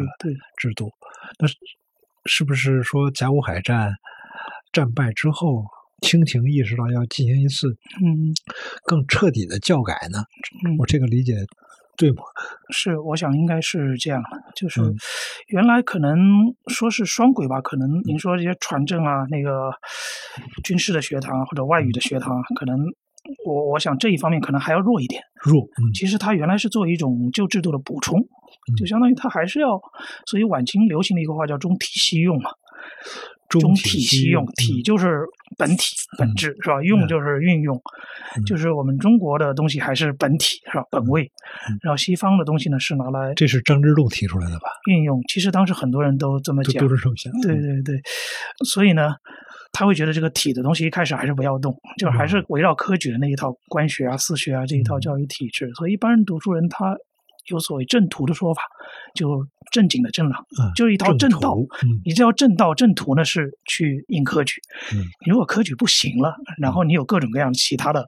[0.59, 0.89] 制度。
[1.41, 1.57] 那是
[2.27, 3.91] 是不是说甲午海战
[4.75, 5.65] 战败之后，
[6.03, 7.69] 清廷意识到要进行一次
[8.05, 8.35] 嗯
[8.85, 10.19] 更彻底的教改呢？
[10.67, 11.33] 嗯我这个理解
[11.97, 12.25] 对吗？
[12.71, 14.97] 是，我想应该是这样的，就是嗯
[15.47, 16.19] 原来可能
[16.67, 19.71] 说是双轨吧，可能您说这些船政啊，那个
[20.65, 22.77] 军事的学堂啊或者外语的学堂啊，可能
[23.47, 25.23] 我我想这一方面可能还要弱一点。
[25.41, 28.19] 弱，嗯其实它原来是作为一种旧制度的补充，
[28.77, 29.81] 就相当于它还是要，
[30.27, 32.51] 所以晚清流行的一个话叫中体西用嘛，
[33.61, 35.21] 中体西用，体就是
[35.57, 36.83] 本体本质是吧？
[36.83, 37.81] 用就是运用，
[38.47, 40.85] 就是我们中国的东西还是本体是吧？
[40.91, 41.31] 本位，
[41.83, 44.69] 然后西方的东西呢是拿来这是张之洞提出来的吧？
[44.91, 45.21] 运用。
[45.29, 47.33] 其实当时很多人都这么讲都，是这么想。
[47.41, 48.01] 对对对，
[48.65, 49.15] 所以呢，
[49.73, 55.71] 他会觉得这个体的东西一开始还是不要动，就还是围绕科举的那一套官学啊、私学啊这一套教育体制。
[55.75, 56.97] 所以一般人读书人他
[57.49, 58.63] 有所谓正途的说法，
[59.15, 61.57] 就正经的正了，嗯，就是一条正道。
[62.05, 64.61] 你这条正道正途呢是去应科举，
[64.93, 68.07] 嗯你如果科举不行了，然后你有各种各样其他的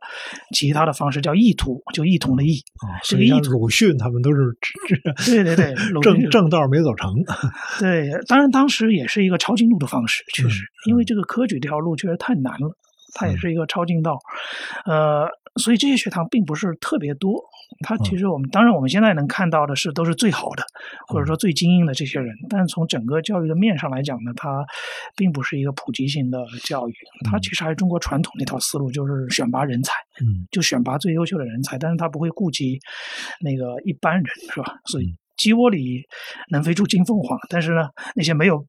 [0.55, 2.59] 其他的方式，叫异途，就异同的异。
[2.77, 4.57] 啊，这个意图所以像鲁迅他们都是
[5.27, 7.13] 对对对，正正道没走成。
[7.81, 12.77] 对，当然当时也是一个抄近路的方式，确实，嗯因为这个科举这条路确实太难了，
[13.17, 13.39] 它也嗯。
[13.39, 14.19] 是一个超近道，
[14.85, 15.27] 呃，
[15.57, 17.43] 所以这些学堂并不是特别多。
[17.85, 17.99] 它嗯。
[18.05, 20.63] 其实我们、当然我们现在能看到的是都是最好的，
[21.09, 21.21] 或嗯。
[21.21, 24.65] 者说最精英的这些人，但是从整个教育的面上来讲呢，它
[25.17, 27.41] 并不是一个普及性的教育，它嗯。
[27.43, 30.47] 其实还是中国传统那套思路，就是选拔人才，嗯。
[30.51, 32.79] 就选拔最优秀的人才，但是他不会顾及
[33.41, 34.75] 那个一般人，是吧？
[34.87, 35.17] 所以嗯。
[35.37, 36.03] 鸡窝里
[36.51, 38.65] 能飞出金凤凰，但是呢，那些没有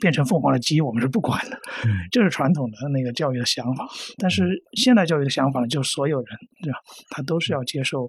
[0.00, 3.88] 变成凤凰的鸡，我们是不管的，嗯这是传统的那个教育的想法。
[4.18, 6.78] 但是现代教育的想法呢，就是所有人，对吧？
[7.10, 8.08] 他都是要接受，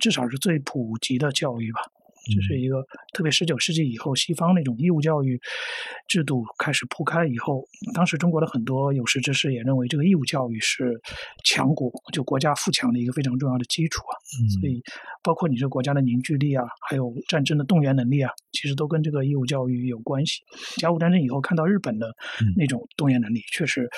[0.00, 1.80] 至少是最普及的教育吧。
[2.34, 5.40] 这是一个特别十九世纪以后，西方那种义务教育
[6.06, 7.64] 制度开始铺开以后，
[7.94, 11.00] 当时中国的很多有识之士也认为，这个义务教育是
[11.44, 14.12] 强国就国家富强的一个非常重要的基础啊。
[14.60, 14.82] 所嗯以，
[15.22, 20.40] 包括你这个国家的凝聚力啊，还有战争的动员能力啊，其实都跟这个义务教育有关系。
[20.76, 22.08] 甲午战争以后，看到日本的
[22.40, 23.88] 嗯那种动员能力，确实，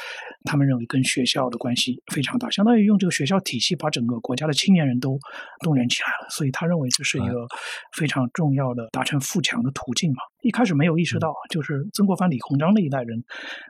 [0.44, 5.18] 他们认为跟学校的关系非常大，相当于用这个学校体系把整个国家的青年人都
[5.62, 6.30] 动员起来了。
[6.30, 7.46] 所以他认为这是一哎个
[7.96, 10.18] 非常重要的达成富强的途径嘛。
[10.42, 13.22] 一开始没有意识嗯到，就是曾国藩、李鸿章那一代人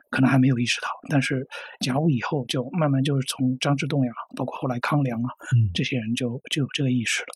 [0.09, 1.47] 可能还没有意识到，但是
[1.79, 7.27] 甲午以后就慢慢就是从张之洞呀，包括后来康梁啊，嗯这些人就就有这个意识了。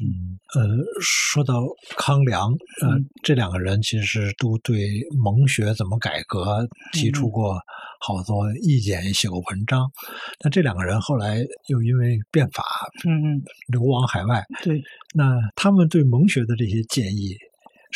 [0.00, 1.62] 嗯，呃，说到
[1.96, 2.50] 康梁，
[2.82, 3.08] 呃，嗯。
[3.22, 4.78] 这两个人其实都对
[5.22, 7.30] 蒙学怎么改革提出嗯。
[7.30, 7.60] 过
[8.00, 9.90] 好多意见，也写过文章。
[10.38, 12.64] 但这两个人后来又因为变法
[13.06, 14.82] 嗯嗯，流亡海外，对，
[15.14, 17.36] 那他们对蒙学的这些建议，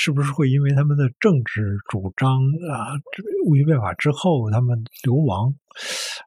[0.00, 2.30] 是不是会因为他们的政治主张
[2.70, 5.52] 啊，这戊戌变法之后他们流亡，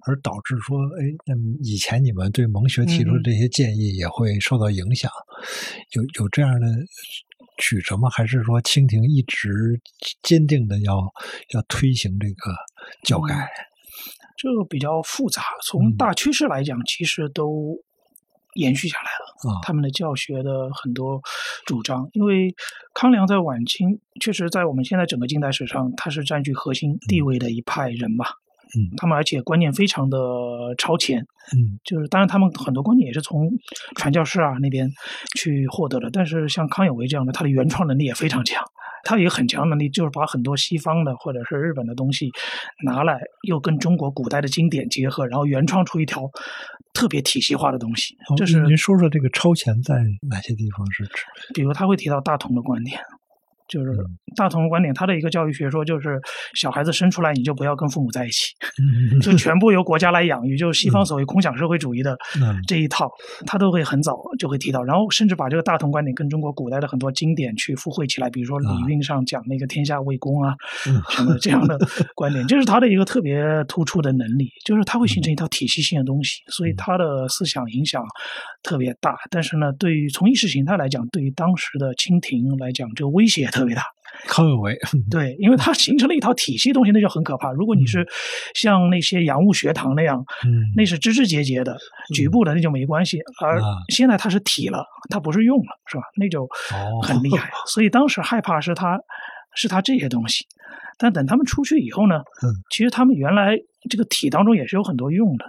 [0.06, 5.10] 而导致说，哎，那以前你们对蒙学提出的嗯这些建议也会受到影响？
[5.94, 6.68] 有有这样的
[7.60, 8.10] 曲折吗？
[8.10, 9.80] 还是说清廷一直
[10.22, 10.94] 坚定的要
[11.54, 12.52] 要推行这个
[13.06, 13.48] 教改？
[14.36, 15.44] 这个比较复杂。
[15.66, 17.78] 从嗯大趋势来讲，其实都
[18.56, 19.54] 延续下来了。
[19.54, 21.20] 啊他们的教学的很多
[21.66, 22.54] 主张，因为
[22.94, 28.26] 康梁在晚清确实在我们现在整个近代史上，他是占据核心地位的一派人吧。
[28.74, 30.18] 嗯他们而且观念非常的
[30.78, 31.20] 超前，
[31.54, 33.50] 嗯就是当然他们很多观念也是从
[33.96, 34.90] 传教士啊那边
[35.36, 38.64] 去获得的，但是像康有为这样的，他的原创能力也非常强。
[39.04, 42.30] 他有很强能力，就是把很多西方的或者是日本的东西
[42.84, 46.30] 拿来，又跟中国古代的经典结合，然后原创出一条
[46.94, 48.16] 特别体系化的东西。
[48.30, 49.96] 哦这是您说说这个超前在
[50.30, 51.24] 哪些地方是指？
[51.54, 53.00] 比如他会提到大同的观点，
[53.72, 54.06] 就是嗯。
[54.38, 56.18] 大同的观点，他的一个教育学说就是
[56.54, 58.54] 小孩子生出来你就不要跟父母在一起，
[59.14, 62.56] 嗯就全部由国家来养育，就是西方所谓空想社会主义的嗯。
[62.66, 63.10] 这一套，
[63.46, 70.56] 他都会很早就会提到，然后甚至把这个大同观点跟中国古代的很多经典去附会起来，比如说《礼运》上讲那个天下为公啊，
[70.88, 71.78] 嗯什么这样的
[72.16, 78.02] 观点，这是他的一个特别突出的能力，就是他会形成一套体系性的东西，所以他的思想影响
[78.64, 79.18] 特别大。
[79.30, 83.84] 但是呢，对于从意识形态来讲，对于当时的清廷来讲，这个威胁也特别大。
[84.28, 84.76] 康有为，
[85.10, 87.52] 对，因为它形成了一套体系东西，那就很可怕。
[87.52, 88.08] 如果你是
[88.56, 91.78] 像那些洋务学堂那样，嗯，那是枝枝节节的、
[92.14, 93.20] 局部的，那就没关系。
[93.42, 96.04] 而啊现在它是体了，它不是用了，是吧？
[96.18, 97.52] 那就哦很厉害。
[97.68, 99.00] 所以当时害怕是它，
[99.56, 100.46] 是它这些东西。
[100.98, 103.58] 但等他们出去以后呢，嗯，其实他们原来
[103.90, 105.46] 这个体当中也是有很多用的。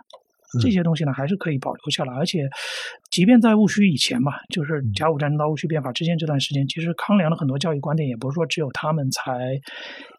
[0.60, 0.72] 这嗯。
[0.72, 2.48] 些东西呢，还是可以保留下来，而且，
[3.10, 4.92] 即便在戊戌以前嘛，就是嗯。
[4.94, 9.58] 甲午战争到戊戌变法之间这段时间，其实康梁的很多教育观点也不是说只有他们才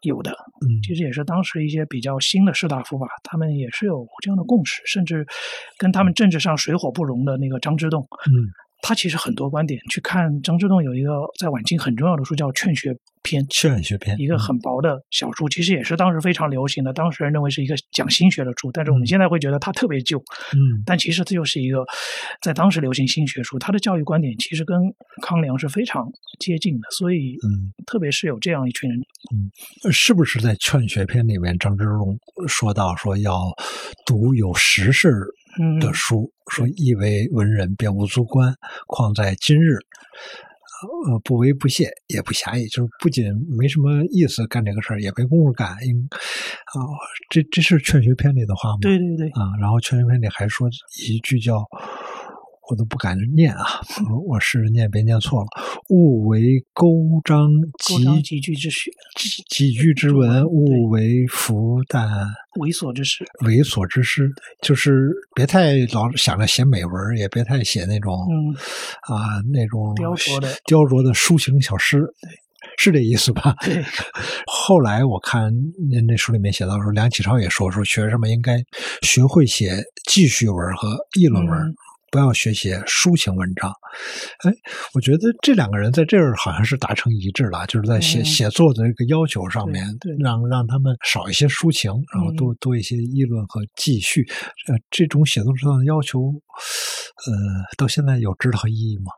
[0.02, 0.32] 有的，
[0.66, 0.82] 嗯。
[0.82, 5.26] 其实也是当时一些比较新的士大夫吧，他们也是有这样的共识，甚至
[5.78, 8.32] 跟他们政治上水火不容的那个张之洞，嗯
[8.86, 20.84] 他其实很多观点，去看张之洞有一个在晚清很重要的书叫《劝学篇》，劝学篇一个很薄的小书，其实也是当时非常流行的，当时人认为是一个讲心学的书，但是我们嗯现在会觉得它特别旧，嗯。
[20.84, 21.82] 但其实这就是一个
[22.42, 24.78] 在当时流行心学书，它的教育观点其实跟
[25.22, 26.06] 康梁是非常
[26.38, 29.00] 接近的，所以嗯特别是有这样一群人，
[29.32, 29.50] 嗯
[29.90, 33.50] 是不是在劝学篇里面，张之洞说到说要
[34.04, 35.43] 读有时事嗯，
[35.80, 38.54] 的书，说亦为文人，便无足观，
[38.86, 39.76] 况在今日。
[41.08, 43.24] 呃，不为不屑，也不狭义，就是不仅
[43.56, 45.78] 没什么意思干这个事儿，也没工夫干。
[45.86, 46.76] 应啊、
[47.30, 48.78] 这这是《劝学篇》里的话吗？
[48.82, 50.68] 对对对，啊，然后《劝学篇》里还说
[51.08, 51.64] 一句叫，
[52.70, 53.64] 我都不敢念啊，
[54.10, 55.46] 我我试着念，别念错了。
[55.90, 56.86] 勿为钩
[57.22, 57.46] 章
[57.82, 58.90] 集勾章集句之学，
[59.50, 62.08] 几句之文，勿为福但
[62.58, 64.30] 猥琐之事，猥琐之诗，
[64.62, 68.54] 就是别太老想着写美文，也别太写那种嗯，
[69.14, 72.02] 啊那种雕琢的雕琢的抒情小诗，
[72.78, 73.54] 是这意思吧？
[73.62, 73.84] 对，
[74.50, 75.52] 后来我看
[75.90, 78.56] 您那书里面写到说，梁启超也说说学生们应该
[79.02, 81.60] 学会写记叙文和议论文。
[81.60, 81.74] 嗯
[82.14, 83.72] 不要学写抒情文章，
[84.44, 84.52] 哎，
[84.94, 89.84] 我觉得这两个人在这儿好像是达成一致了，就是在写、嗯写作的这个要求上面，
[90.20, 92.36] 让让他们少一些抒情，然后嗯。
[92.36, 94.22] 多、多一些议论和记叙。
[94.68, 96.20] 呃，这种写作上的要求，
[97.14, 97.32] 呃，
[97.78, 99.12] 到现在有指导意义吗？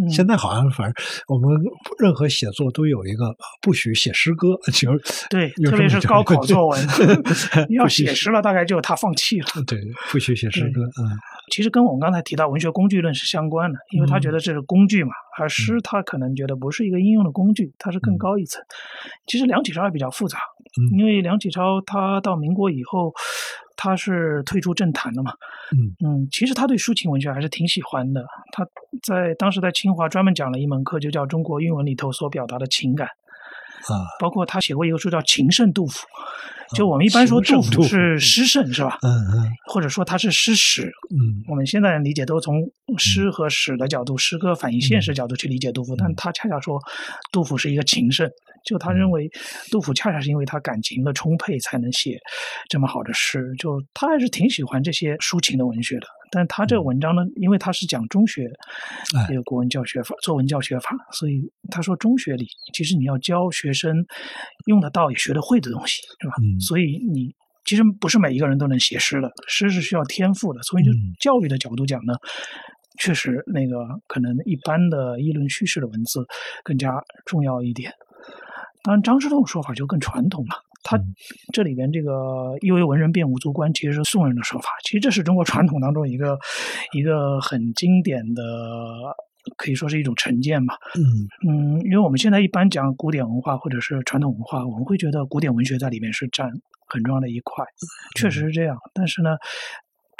[0.00, 1.50] 嗯现在好像反正我们
[1.98, 6.80] 任何写作都有一个不许写诗歌， 就是对，特别是高考作文，
[7.68, 9.46] 你要写诗了，大概就他放弃了。
[9.66, 9.80] 对
[10.12, 11.10] 不许写诗歌，嗯
[11.50, 18.62] 其实跟我们刚才提到文学工具论是相关的，因为他嗯觉得这是工具嘛，而诗他可能觉得不是一个应用的工具，它是更嗯高一层。
[19.26, 20.38] 其实梁启超也比较复杂，
[20.78, 23.12] 嗯因为梁启超他到民国以后，
[23.82, 25.32] 他是退出政坛了嘛，
[25.72, 28.22] 嗯嗯，其实他对抒情文学还是挺喜欢的。
[28.52, 28.62] 他
[29.02, 36.06] 在当时在清华专门讲了一门课，就叫中国韵文里头所表达的情感，啊包括他写过一个书叫《情圣杜甫》，
[36.76, 38.98] 就我们一般说杜甫是诗圣是吧？
[39.02, 39.50] 嗯嗯。
[39.66, 41.42] 或者说他是诗史，嗯。
[41.48, 42.54] 我们现在理解都从
[42.98, 46.80] 诗和史的角度，诗歌反映现实角度去理解杜甫，但他恰恰说
[47.32, 48.28] 杜甫是一个情圣，
[48.64, 49.30] 就他认为
[49.70, 52.18] 杜甫恰恰是因为他感情的充沛才能写
[52.68, 56.06] 这么好的诗，就他还是挺喜欢这些抒情的文学的。
[56.32, 58.44] 但他这个文章呢，因为他是讲中学
[59.16, 59.26] 哎。
[59.28, 63.92] 这个国文教学法、作文教学法，所以他说中学里其实你要教学生
[64.66, 66.34] 用得到也学得会的东西，是吧？
[66.40, 70.62] 嗯所以你其实不是每一个人都能写诗的，诗是需要天赋的。
[70.62, 72.14] 所以就嗯教育的角度讲呢，
[72.98, 76.26] 确实那个可能一般的议论叙事的文字
[76.62, 77.92] 更加重要一点。
[78.82, 80.54] 当然，张之洞说法就更传统了。
[80.82, 81.04] 他嗯
[81.52, 84.70] 这里边这个“一为文人，便无足观”，其实是宋人的说法。
[84.82, 86.38] 其实这是中国传统当中一个
[86.94, 88.42] 一个很经典的，
[89.56, 90.74] 可以说是一种成见吧。
[90.96, 91.02] 嗯
[91.48, 96.50] 嗯，因为我们现在一般讲古典文化或者是传统文化，我们会觉得古典文学在里面是占
[96.86, 97.64] 很重要的一块，
[98.16, 98.76] 确实是这样。
[98.92, 99.36] 但是呢，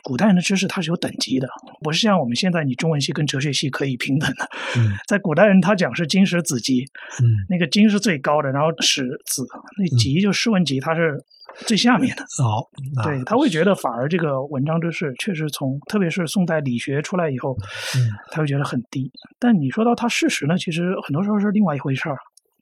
[0.03, 1.49] 古代人的知识它是有等级的，
[1.83, 4.49] 不是像我们现在你中文系跟哲学系可以平等的。
[4.77, 6.85] 嗯 在古代人他讲是经史子集，
[7.21, 9.47] 嗯那个经是最高的，然后史子
[9.79, 11.23] 那集就诗文集它是
[11.67, 12.23] 最下面的。
[12.43, 12.67] 哦，
[13.03, 17.57] 对，他会觉得反而这个文章知识确实从，特别是宋代理学出来以后，
[17.97, 19.11] 嗯他会觉得很低。
[19.39, 22.17] 但你说到他事实呢，其实很多时候是另外一回事儿。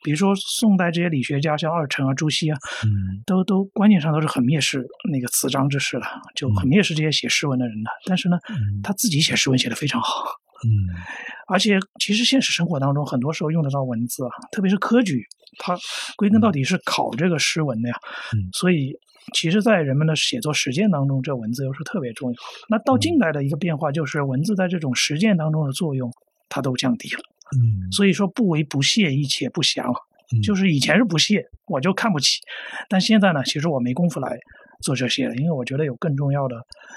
[0.04, 7.90] 比如说宋代这些理学家，像二程啊、朱熹啊，嗯都都观念上都是很蔑视那个词章之士的，就很蔑视这些写诗文的人的。
[8.06, 10.24] 但是呢，嗯他自己写诗文写得非常好，
[10.64, 10.70] 嗯
[11.46, 15.24] 而且其实现实生活当中很多时候用得到文字啊，特别是科举，
[15.58, 15.78] 它
[16.16, 17.94] 归根到底是考这个诗文的呀。
[18.34, 18.92] 嗯所以
[19.34, 22.36] 其实，在人们的写作实践当中，这文字又是特别重要。
[22.70, 26.10] 那到近代的一个变化，就是文字在这种实践当中的作用，
[26.48, 27.20] 它都降低了。
[27.54, 29.86] 嗯所以说，不为不屑，一且不详。
[30.32, 32.40] 嗯就是以前是不屑，我就看不起，
[32.88, 34.30] 但现在呢，其实我没工夫来
[34.80, 36.56] 做这些的，因为我觉得有更重要的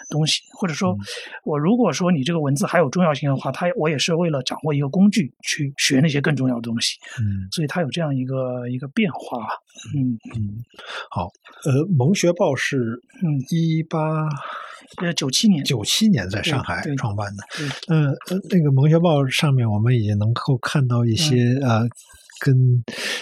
[0.09, 0.95] 东西，或者说，
[1.43, 7.47] 我如果说你这个文字还有重要性的话，它我也是为了掌握一个工具去学那些更重要的东西，嗯。
[7.51, 9.47] 所以它有这样一个一个变化，
[9.95, 10.63] 嗯嗯，
[11.09, 11.27] 好，
[11.65, 14.27] 呃，蒙学报是嗯，一八
[14.97, 17.43] 呃，九七年，九七年在上海创办的。
[17.57, 17.67] 对。
[17.87, 21.87] 嗯呃，那个蒙学报上面我们已经能够看到一些、嗯呃，
[22.43, 22.55] 跟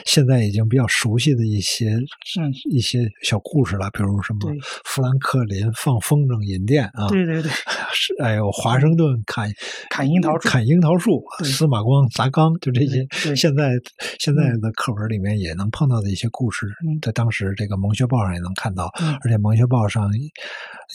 [0.05, 1.91] 现在已经比较熟悉的一些
[2.39, 2.49] 嗯。
[2.71, 4.39] 一些小故事了，比如什么
[4.85, 7.51] 富兰克林放风筝引电啊，对对对，
[7.93, 9.51] 是哎呦华盛顿砍
[9.89, 13.05] 砍樱桃树砍樱桃树，司马光砸缸，就这些
[13.35, 13.71] 现在
[14.19, 16.99] 现在的课文里面也能碰到的一些故事，嗯。
[17.01, 19.17] 在当时这个蒙学报上也能看到，嗯。
[19.23, 20.09] 而且蒙学报上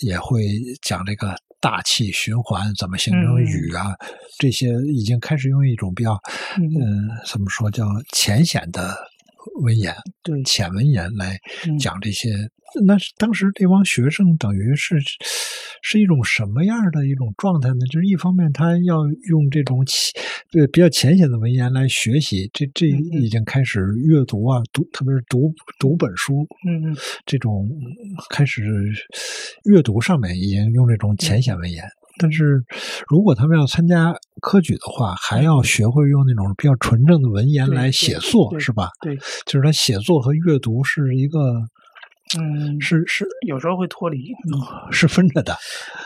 [0.02, 0.42] 也会
[0.82, 3.44] 讲这个大气循环怎么形成嗯。
[3.44, 3.94] 雨啊，
[4.38, 6.12] 这些已经开始用一种比较
[6.58, 6.64] 嗯。
[6.64, 8.96] 嗯、怎么说叫浅显的
[9.62, 12.30] 文言，对浅文言来嗯讲这些。
[12.86, 14.96] 那当时这帮学生等于是
[15.82, 17.86] 是一种什么样的一种状态呢？
[17.92, 27.68] 就是一方面他要用这种浅对比较浅显的文言来学习，这这已经开始阅读啊，读特别是读读本书，嗯嗯这种
[28.30, 28.64] 开始
[29.64, 31.84] 阅读上面已经用这种浅显文言。
[32.18, 32.64] 但是，
[33.08, 38.90] 如果他们要参加科举的话，还要学会用那种比较纯正的文言来写作，是吧？
[39.00, 41.38] 对，就是他写作和阅读是一个
[42.38, 45.56] 嗯，是是有时候会脱离，嗯是分着的。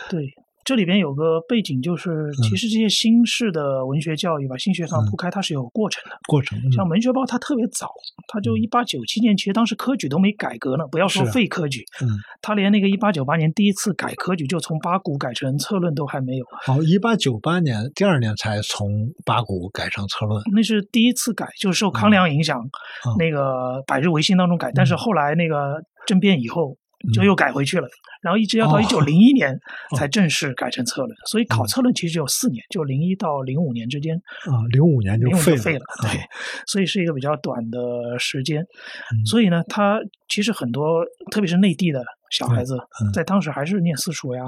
[0.09, 0.33] 对，
[0.69, 5.09] 这里边有个背景，就是其实这些新式的文学教育吧，新学堂嗯。
[5.09, 6.15] 铺开它是有过程的。
[6.27, 7.89] 过程像《文学报》，它特别早，
[8.27, 8.61] 它就嗯。
[8.61, 12.05] 一八九七年，其实当时科举都没改革呢，不要说废科举，嗯，
[12.39, 20.39] 它连那个一八九八年第一次改科举，就从八股改成策论都还没有，好，一八九八年第二年才从八股改成策论。
[20.53, 23.17] 那是第一次改，就是受康梁影响，嗯。
[23.17, 26.77] 那个百日维新当中改，但是后来那个政变以后。
[27.13, 27.87] 就又改回去了，
[28.21, 29.57] 然后一直要到哦一九零一年
[29.95, 31.67] 才正式改成策论，所以考嗯。
[31.67, 34.15] 策论其实只有四年，就零一到零五年之间。
[34.45, 36.19] 啊，零五年就废废了，啊对，
[36.67, 37.79] 所以是一个比较短的
[38.19, 38.61] 时间。
[38.61, 39.25] 嗯。
[39.25, 44.43] 所以呢，他其实很多，特别是内地的小孩子，嗯在当时还是念私塾呀，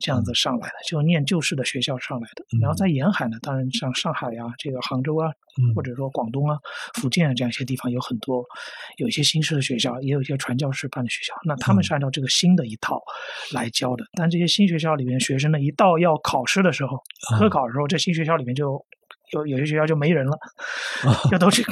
[0.00, 2.44] 这样子上来的，就念旧式的学校上来的。
[2.60, 6.58] 然后在沿海呢，当然像上海呀、这个杭州啊，嗯或者说广东啊、
[7.00, 8.44] 福建啊这样一些地方，有很多
[8.98, 11.34] 有一些新式的学校，也有一些传教士办的学校。
[11.44, 13.00] 那他们是按照这个新的一套
[13.52, 16.96] 来教的，但这些新学校里面学生呢，一到要考试的时候，
[17.30, 18.84] 啊科考的时候，这新学校里面就。
[19.32, 20.38] 有有些学校就没人了，
[21.04, 21.64] 啊就都去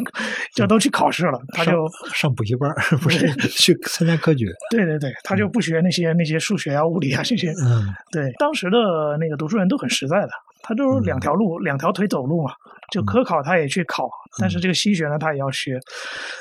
[0.55, 1.73] 就都去考试了，他就
[2.09, 2.69] 上上补习班，
[3.01, 4.47] 不是去参加科举。
[4.71, 7.51] 对对对，他就不学那些那些数学啊、物理啊这些。
[7.63, 10.31] 嗯对，当时的那个读书人都很实在的，
[10.63, 12.53] 他就是两条路、两条腿走路嘛。
[12.95, 13.07] 就嗯。
[13.07, 14.09] 科考他也去考，
[14.41, 15.81] 但是这个新学呢他也要学，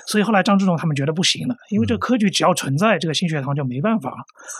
[0.05, 4.11] 所以后来张之洞他们觉得不行了，因为这个科举只要存在，这个新学堂就没办法，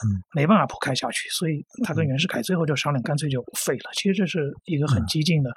[0.06, 0.24] 嗯。
[0.34, 3.92] 没办法铺开下去，所以他跟袁世凯最后就商量，干脆就废了。
[3.94, 5.52] 其实这是一个很激进的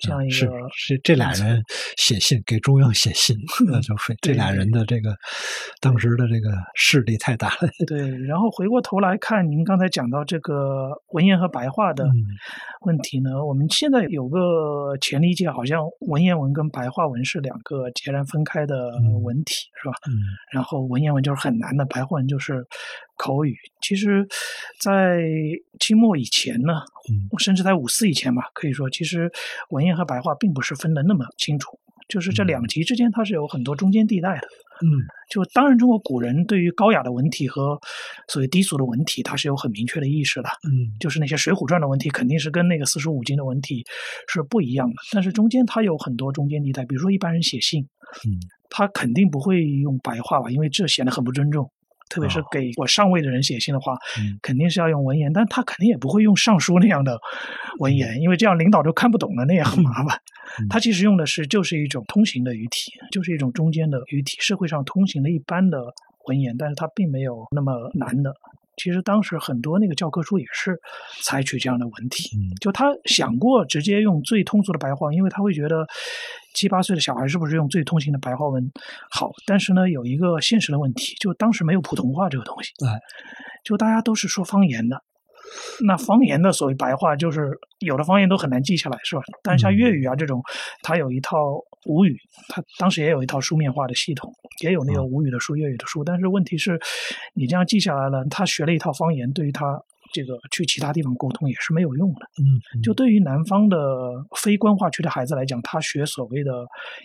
[0.00, 1.62] 这样一嗯是个是这俩人
[1.98, 3.36] 写信给中央写信，
[3.68, 4.16] 那就废。
[4.22, 5.14] 这俩人的这个
[5.80, 7.68] 当时的这个势力太大了。
[7.86, 12.12] 对，然后回过头来看，您刚才讲到这个文言和白话的嗯。
[12.84, 19.94] 问题呢，我们现在有个前理解，好像文言文跟白话文是两个截然分开的嗯文体，是吧？
[20.08, 20.12] 嗯
[20.52, 22.66] 然后文言文就是很难的，白话文就是
[23.16, 23.56] 口语。
[23.80, 24.26] 其实，
[24.80, 25.22] 在
[25.80, 26.74] 清末以前呢，
[27.10, 29.30] 嗯甚至在五四以前吧，可以说，其实
[29.70, 31.78] 文言和白话并不是分得那么清楚，
[32.12, 34.46] 就是这两极之间它是有很多中间地带的。
[34.84, 34.88] 嗯
[35.30, 37.78] 就当然，中国古人对于高雅的文体和
[38.28, 40.48] 所谓低俗的文体，它是有很明确的意识的。
[40.68, 43.82] 嗯就是那些《水浒传》的文体，肯定是跟那个四书五经的文体
[44.28, 44.94] 是不一样的。
[45.12, 47.82] 但是中间它有很多中间地带，比如说一般人写信，
[48.26, 48.36] 嗯
[48.68, 51.70] 他肯定不会用白话吧，因为这显得很不尊重。
[52.12, 54.38] 特别是哦给我上位的人写信的话，嗯。
[54.42, 57.18] 肯定是要用文言，但他肯定也不会用尚书那样的
[57.78, 60.20] 文言，因为这样领导就看不懂了，那也很麻烦。
[60.60, 60.68] 嗯。
[60.68, 65.78] 他其实用的是就是一种通行的语体，就是一种中间的语体，社会上通行的一般的
[66.26, 68.34] 文言，但是他并没有那么难的。
[68.76, 70.80] 其实当时很多那个教科书也是
[71.22, 72.52] 采取这样的文体，嗯。
[72.60, 75.86] 就他想过直接用最通俗的白话，因为他会觉得
[76.54, 78.70] 七八岁的小孩是不是用最通行的白话文
[79.10, 79.30] 好？
[79.46, 82.98] 但是呢，有一个现实的问题，就当时没有普通话这个东西，哎，
[83.64, 85.02] 就大家都是说方言的。
[85.84, 87.50] 那方言的所谓白话，就是
[87.80, 89.22] 有的方言都很难记下来，是吧？
[89.42, 90.40] 但是像粤语啊这种，
[90.82, 91.36] 它有一套
[91.84, 92.16] 吴语，
[92.48, 94.32] 它当时也有一套书面化的系统，
[94.62, 96.02] 也有那个吴语的书、粤语的书。
[96.04, 96.80] 但是问题是，
[97.34, 99.78] 你这样记下来了，他学了一套方言，对于他
[100.12, 102.26] 这个去其他地方沟通也是没有用的。
[102.38, 103.76] 嗯就对于南方的
[104.36, 106.50] 非官话区的孩子来讲，他学所谓的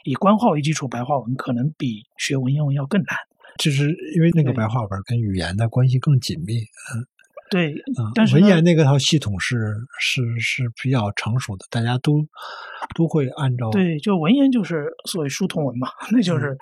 [0.03, 3.15] 以官话为基础白话文，可能比学文言文要更难。
[3.57, 7.01] 就是因为那个白话文跟语言的关系更紧密，嗯
[7.49, 9.55] 对，嗯，但是呢文言那个套系统是
[9.99, 12.25] 是是比较成熟的，大家都
[12.95, 16.57] 都会按照对，就文言就是所谓书同文嘛，那就是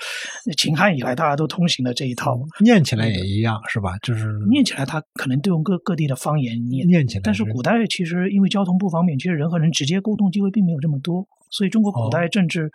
[0.57, 2.35] 秦汉以来大家都通行的这一套。
[2.35, 3.97] 嗯念起来也一样，是吧？
[4.01, 12.09] 就是念起来，它可能都用各各地的方言念，念起来，但是古代其实因为交通不方便，其实人和人直接沟通机会并没有这么多，所以中国古哦。
[12.11, 12.71] 代政治，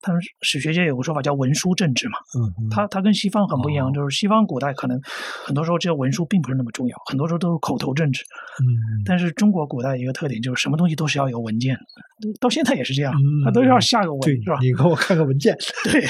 [0.00, 3.92] 他们史学界有个说法叫文书政治嘛，嗯嗯它它跟西方很不一样，哦。
[3.94, 5.00] 就是西方古代可能
[5.46, 8.22] 很多时候这个文书并不是那么重要，很多时候都是口头政治，
[8.60, 14.58] 嗯但是中国古代一个特点就是什么东西都是要有文件的，到现在也是这样，嗯它都是要下个文对是吧？
[14.60, 16.04] 你给我看个文件，对，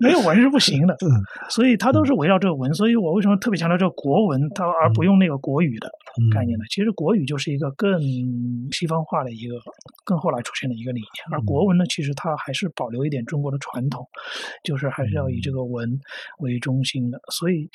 [0.00, 0.94] 没有文是不行的。
[1.04, 1.08] 嗯。
[1.48, 6.64] 所以它都是围绕这个文，所以我为什么特别强调这个国文，它而不用那个国语的嗯概念的？
[6.70, 8.00] 其实国语就是一个更
[8.72, 9.56] 西方化的一个，
[10.04, 14.06] 更后来出现的一个理念，而国文呢，其实它还是保留一点中国的传统，
[14.64, 15.88] 就是还是要以这个文
[16.38, 17.20] 为中心的。
[17.30, 17.68] 所以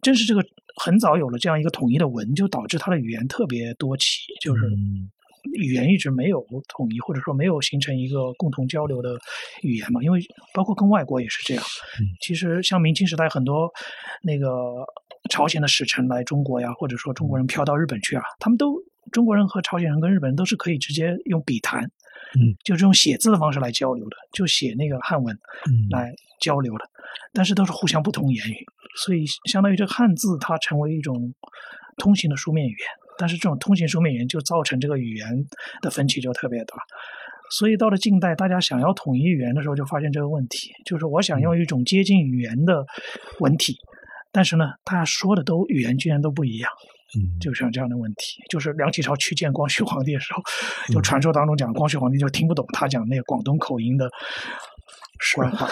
[0.00, 0.42] 正是这个
[0.76, 5.10] 很早有了这样一个统一的文，就导致它的语言特别多歧，就是嗯
[5.54, 9.18] 语言一直没有统一，或者说没有形成一个共同交流的
[9.62, 10.02] 语言嘛。
[10.02, 10.20] 因为
[10.54, 11.64] 包括跟外国也是这样。
[12.00, 13.68] 嗯其实像明清时代很多
[14.22, 14.86] 那个
[15.30, 18.76] 朝鲜的使臣来中国呀，或者说中国人飘到日本去啊，他们都
[19.10, 25.34] 中国人和朝鲜人跟日本人都是可以直接用笔谈，嗯，就是用写字的方式来交流的，就写那个汉文
[25.66, 25.88] 嗯。
[25.90, 26.84] 来交流的，
[27.32, 28.66] 但是都是互相不通言语，
[28.96, 31.32] 所以相当于这个汉字它成为一种
[31.98, 35.46] 通行的书面语言，但是这种通行书面语言就造成这个语言
[35.82, 36.74] 的分歧就特别大。
[37.50, 42.84] 所以到了近代，大家想要统一语言的时候，就发现这个问题，就是我想用一种接近语言的
[43.38, 43.76] 文体，
[44.32, 46.70] 但是呢，大家说的都语言居然都不一样，
[47.16, 48.42] 嗯就像这样的问题。
[48.50, 50.42] 就是梁启超去见光绪皇帝的时候，
[50.92, 54.10] 就嗯传说当中讲光绪皇帝就听不懂他讲那个广东口音的
[55.36, 55.68] 官话，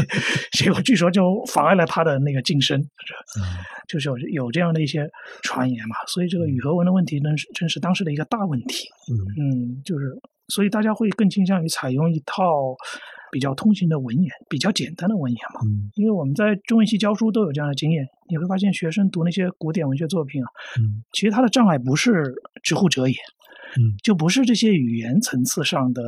[0.58, 3.42] 结果据说就妨碍了他的那个晋升，嗯
[3.86, 5.08] 就是有有这样的一些
[5.42, 5.94] 传言嘛。
[6.08, 8.88] 所以这个语和文的问题呢，是正是当时的一个大问题。
[9.10, 10.18] 嗯嗯，就是
[10.48, 12.74] 所以大家会更倾向于采用一套
[13.30, 15.60] 比较通行的文言，比较简单的文言嘛。
[15.64, 23.14] 嗯因为我们在中文系教书都有这样的经验，你会发现学生读那些古典文学作品啊，嗯其实他的障碍不是直呼者也，
[23.76, 26.02] 嗯就不是这些语言层次上的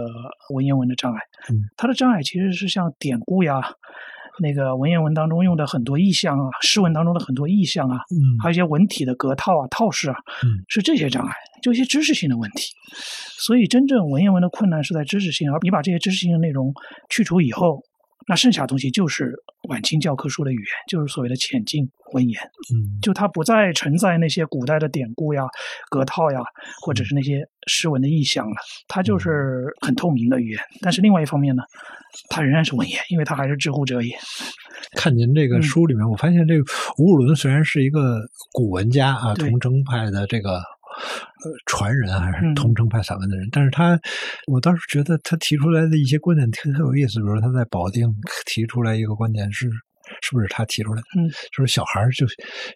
[0.55, 1.21] 文言文的障碍，
[1.51, 3.61] 嗯，它的障碍其实是像典故呀，
[4.41, 11.33] 那个文言文当中用的很多意象啊，诗文当中的很多意象啊，嗯还有一些文体的格套啊、套式啊，嗯是这些障碍，
[11.63, 12.73] 就一些知识性的问题。
[13.39, 16.73] 所以真正文言文的困难是在知识性，而你把这些知识性的内容
[17.09, 17.83] 去除以后，
[18.27, 19.35] 那剩下的东西就是
[19.69, 22.41] 晚清教科书的语言，就是所谓的浅近文言。
[22.73, 25.43] 嗯就它不再承载那些古代的典故呀、
[25.89, 26.41] 格套呀，
[26.83, 28.57] 或者是那些诗文的意象了，
[28.87, 30.61] 它就是很透明的语言。
[30.81, 31.63] 但是另外一方面呢，
[32.29, 34.15] 它仍然是文言，因为它还是知乎者也。
[34.97, 36.65] 看您这个嗯书里面，我发现这个
[36.99, 38.21] 吴汝伦虽然是一个
[38.53, 40.63] 古文家啊，对桐城派的这个。
[41.43, 43.99] 呃，传人还是嗯桐城派散文的人，但是他，
[44.47, 47.21] 我倒是觉得他提出来的一些观点特特有意思。
[47.21, 48.07] 比如他在保定
[48.47, 49.69] 提出来一个观点是，
[50.23, 51.07] 是不是他提出来的？
[51.21, 52.27] 嗯，就是小孩就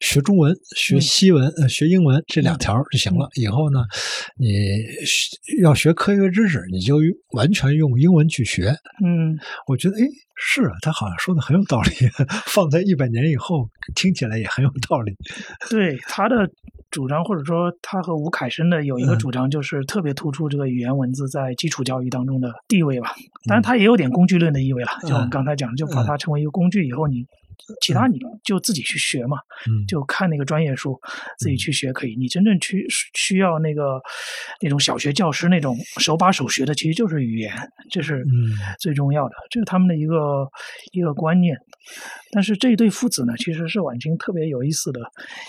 [0.01, 3.29] 学中文、学嗯西文、呃学英文这两条就行了。
[3.35, 3.81] 以后呢，
[4.39, 4.49] 你
[5.63, 6.97] 要学科学知识，你就
[7.33, 8.69] 完全用英文去学。
[9.05, 9.37] 嗯，
[9.67, 10.03] 我觉得，哎，
[10.37, 11.91] 是啊，他好像说的很有道理，
[12.47, 15.13] 放在一百年以后听起来也很有道理。
[15.71, 16.49] 对他的
[16.95, 23.09] 主张，或者说他和吴凯生的有一个嗯主张，就是特别突出这个语言文字在基础教育当中的地位吧。
[23.49, 24.91] 当然，嗯他也有点工具论的意味了。
[25.03, 27.27] 就我们嗯刚才讲，就把它成为一个工具以后，你
[27.81, 29.39] 其他你就自己去学嘛。
[29.69, 30.99] 嗯，就看那个专业书，
[31.39, 32.15] 自己去学可以。
[32.17, 34.01] 你真正去需要那个
[34.61, 37.53] 那种小学教师那种手把手学的，其实就是语言，
[37.91, 40.49] 这是嗯最重要的，这是他们的一个
[40.93, 41.57] 一个观念。
[42.33, 45.01] 但是这一对父子呢，其实是晚清特别有意思的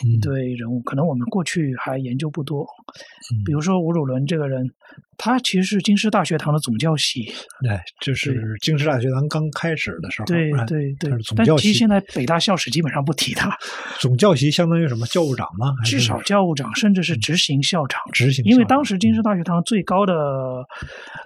[0.03, 2.61] 一嗯对人物，可能我们过去还研究不多。
[2.61, 4.69] 嗯比如说吴汝伦这个人，
[5.17, 7.23] 他其实是京师大学堂的总教习，
[7.63, 11.23] 对，就是京师大学堂刚开始的时候，对哎对对他是。
[11.23, 13.55] 总教习但其实现，在北大校史基本上不提他，
[13.99, 15.73] 总教习相当于什么教务长吗？
[15.83, 17.99] 至少教务长甚至是执行校长。
[18.11, 20.13] 执行因为当时京师大学堂最高的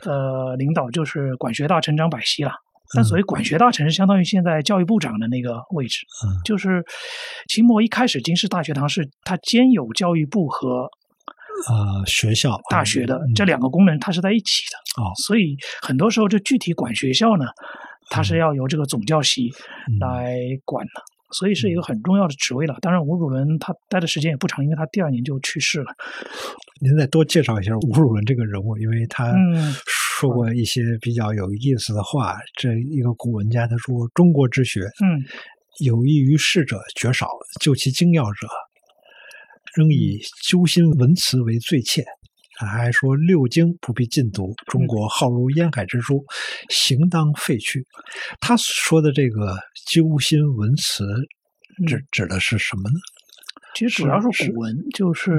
[0.06, 2.52] 呃领导就是管学大臣张百熙了。
[2.96, 6.84] 但所谓管学大臣是相当于现在教育部长的那个位置，嗯就是
[7.48, 10.90] 清末一开始京师大学堂是它兼有教育部和
[11.70, 15.04] 呃学校大学的嗯这两个功能，它是在一起的。
[15.04, 17.46] 哦所以很多时候就具体管学校呢，
[18.10, 19.50] 它是要由这个总教习
[19.90, 20.92] 嗯来管的。
[21.32, 22.76] 所以是一个很重要的职位了。
[22.82, 25.94] 当然，吴汝伦他待的时间也不长，因为他第二年就去世了。
[26.82, 32.36] 您再多介绍一下吴汝伦这个人物，因为他嗯说过一些比较有意思的话。
[32.56, 35.22] 这一个古文家他说：“中国之学，嗯，
[35.86, 37.28] 有益于世者绝少，
[37.62, 38.48] 就其精要者，
[39.76, 42.04] 仍以揪心文辞为最切。
[42.68, 46.24] 还说六经不必尽读，中国浩如烟海之书，
[46.70, 47.86] 行当废去。
[48.40, 49.58] 他说的这个
[49.88, 51.06] 揪心文辞，
[51.88, 53.00] 指指的是什么呢？
[53.76, 55.32] 其实主要是古文，就是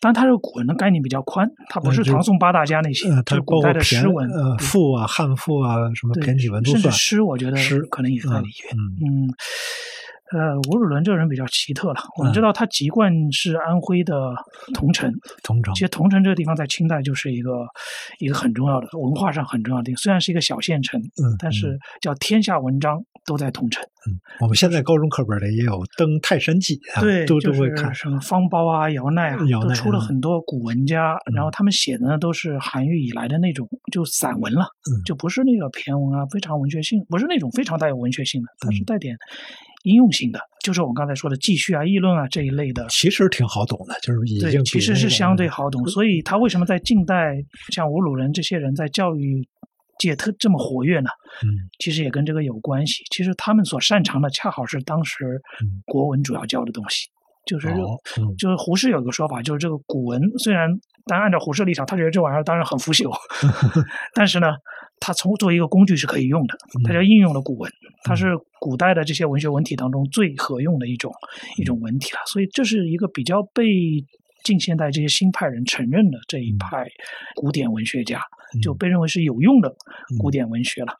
[0.00, 6.82] 当然它这个古文的概念比较宽，它不是唐宋八大家那些，它古代的诗文，呃，赋啊、汉赋啊，什么骈体文都算。
[6.82, 8.76] 甚至诗，我觉得诗可能也在里面。
[9.04, 9.28] 嗯。
[10.32, 12.00] 呃，吴汝伦这个人比较奇特了。
[12.18, 14.14] 我们知道他籍贯是安徽的
[14.74, 15.12] 桐城。
[15.42, 15.74] 桐城。
[15.74, 17.66] 其实桐城这个地方在清代就是一个
[18.18, 19.96] 一个很重要的文化上很重要的地方。
[19.98, 23.82] 虽然是一个小县城，嗯，但是叫天下文章都在桐城。
[24.06, 31.18] 嗯，我们现在高中课本里也有《登泰山记》，对，都都会看什么方苞啊、姚鼐啊，都出了很多古文家。
[31.34, 34.64] 然后他们写的呢都是韩愈以来的那种就散文了，
[35.04, 39.14] 就不是那个骈文啊，非常文学性，不是那种非常带有文学性的，它是带点。
[39.84, 45.86] 应用性的，就是我们刚才说的记叙啊、议论啊这一类的，其实挺好懂的，就是已经其实是相对好懂。
[45.86, 47.36] 所以他为什么在近代
[47.72, 49.46] 像吴鲁人这些人在教育
[49.98, 51.08] 界特这么活跃呢？
[51.44, 53.02] 嗯，其实也跟这个有关系。
[53.10, 55.40] 其实他们所擅长的恰好是当时
[55.86, 57.08] 国文主要教的东西，
[57.46, 57.68] 就是
[58.38, 60.68] 就是胡适有个说法，就是这个古文虽然，
[61.06, 63.10] 但按照胡适立场，他觉得这玩意儿当然很腐朽，
[64.14, 64.48] 但是呢。
[65.00, 67.72] 它从作为一个工具是可以用的，它叫应用的古文，
[68.04, 68.26] 它是
[68.60, 71.10] 古代的这些文学文体当中最合用的一种
[71.56, 73.64] 一种文体了，所以这是一个比较被
[74.44, 76.86] 近现代这些新派人承认的这一派
[77.34, 78.20] 古典文学家。
[78.62, 79.74] 就被认为是有用的
[80.18, 80.92] 古典文学了，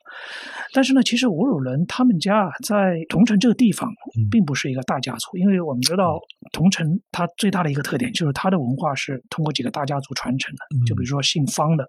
[0.73, 3.91] 但是呢，其实吴汝伦他们家在桐城这个地方，
[4.29, 6.19] 并不是一个大家族，因为我们知道
[6.51, 11.85] 桐城它最大的一个特点就是它的文化是通过几个大家族传承的，就比如说姓方的，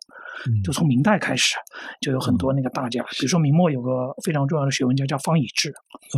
[0.65, 1.55] 就从明代开始
[2.01, 5.73] 就有很多那个大家，比如说明末有个非常重要的学问家叫方以智，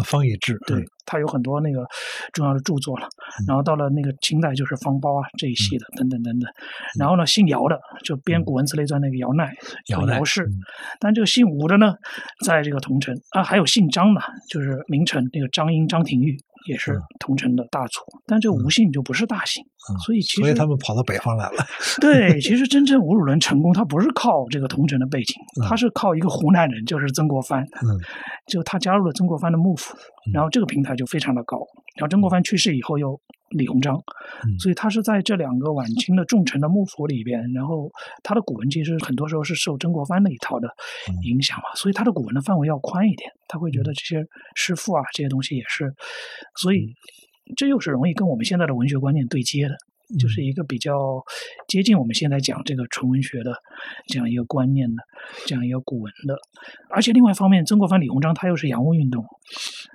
[0.05, 0.85] 方以智，对。
[1.07, 1.85] 他有很多那个
[2.33, 3.07] 重要的著作了，
[3.47, 6.51] 然后到了那个清代就是方苞啊这一系的等等等等，
[6.99, 9.49] 然后呢姓姚的就编《古文字类传》那个姚鼐，
[9.89, 10.47] 姚姚氏，
[11.01, 11.95] 但这个姓吴的呢，
[12.45, 16.37] 在这个桐城啊，还有姓张的，就是名臣那个张英、张廷玉。
[16.67, 19.63] 也是桐城的大族，但这吴姓就不是大姓，
[20.07, 21.57] 所以其实所以他们跑到北方来了。
[22.01, 25.37] 对，其实真正吴汝伦成功，他不是靠这个桐城的背景，
[25.69, 27.63] 他是靠一个湖南人，就是曾国藩。
[27.83, 28.01] 嗯，
[28.47, 29.95] 就他加入了曾国藩的幕府，
[30.33, 31.59] 然后这个平台就非常的高。
[31.99, 33.21] 然后曾国藩去世以后又。
[33.51, 34.03] 李鸿章，
[34.59, 37.91] 所以他是在这两个晚清的重臣的幕府里边，然后
[38.23, 40.69] 他的古文其实很多时候是受曾国藩那一套的
[41.23, 45.95] 影响嘛，所以他的古文的范围要宽一点，他会觉得这些诗赋啊这些东西也是，
[46.57, 46.95] 所以
[47.57, 49.77] 这又是容易跟我们现在的文学观念对接的。
[50.19, 51.23] 就是一个比较
[51.67, 53.55] 接近我们现在讲这个纯文学的
[54.07, 55.03] 这样一个观念的
[55.47, 56.37] 这样一个古文的，
[56.91, 59.25] 而且另外一方面，曾国藩、李鸿章他又是洋务运动，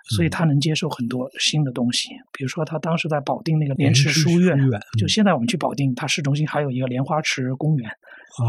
[0.10, 2.10] 所以他能接受很多新的东西。
[2.34, 4.57] 比如说，他当时在保定那个莲池书院，
[4.97, 7.89] 就现在我们去保定，它市中心还有一个莲花池公园，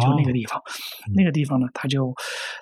[0.03, 0.61] 就那个地方，
[1.15, 2.15] 那个地方呢，他就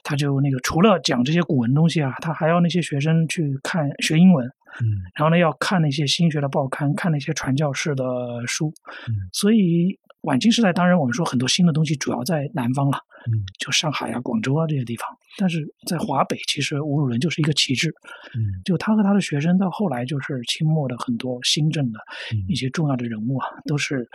[0.02, 4.46] 他就那个除了讲这些古文东西啊，他还要那些学生去看学英文。
[4.80, 8.04] 嗯，然后呢，要看那些新学的报刊，看那些传教士的
[8.46, 8.72] 书，
[9.08, 9.98] 嗯，所以
[10.28, 15.08] 晚清时代，当然我们说很多新的东西主要在南方了，嗯，就上海啊、广州啊这些地方，
[15.38, 17.88] 但是在华北，其实吴汝伦就是一个旗帜，
[18.36, 21.98] 嗯，就他和他的学生到后来就是清末的很多新政的
[22.46, 24.06] 一些重要的人物啊，都是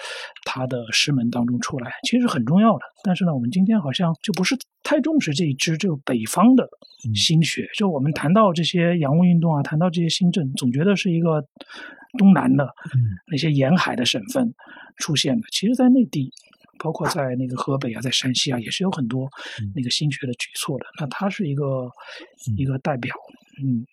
[0.46, 2.84] 他的师门当中出来，其实很重要的。
[3.04, 4.56] 但是呢，我们今天好像就不是。
[4.86, 6.68] 太重视这一支就北方的
[7.16, 11.42] 新学，就我们谈到这些洋务运动啊，谈到这些新政，总觉得是一个
[12.18, 12.68] 东南的
[13.32, 14.54] 那些沿海的省份
[14.98, 15.48] 出现的。
[15.52, 16.30] 其实，在内地，
[16.80, 19.28] 包括在那个河北啊，在山西啊，也是有很多
[19.76, 20.86] 那个新学的举措的。
[21.00, 21.90] 那他是一个
[22.58, 23.16] 一个代表，
[23.64, 23.86] 嗯。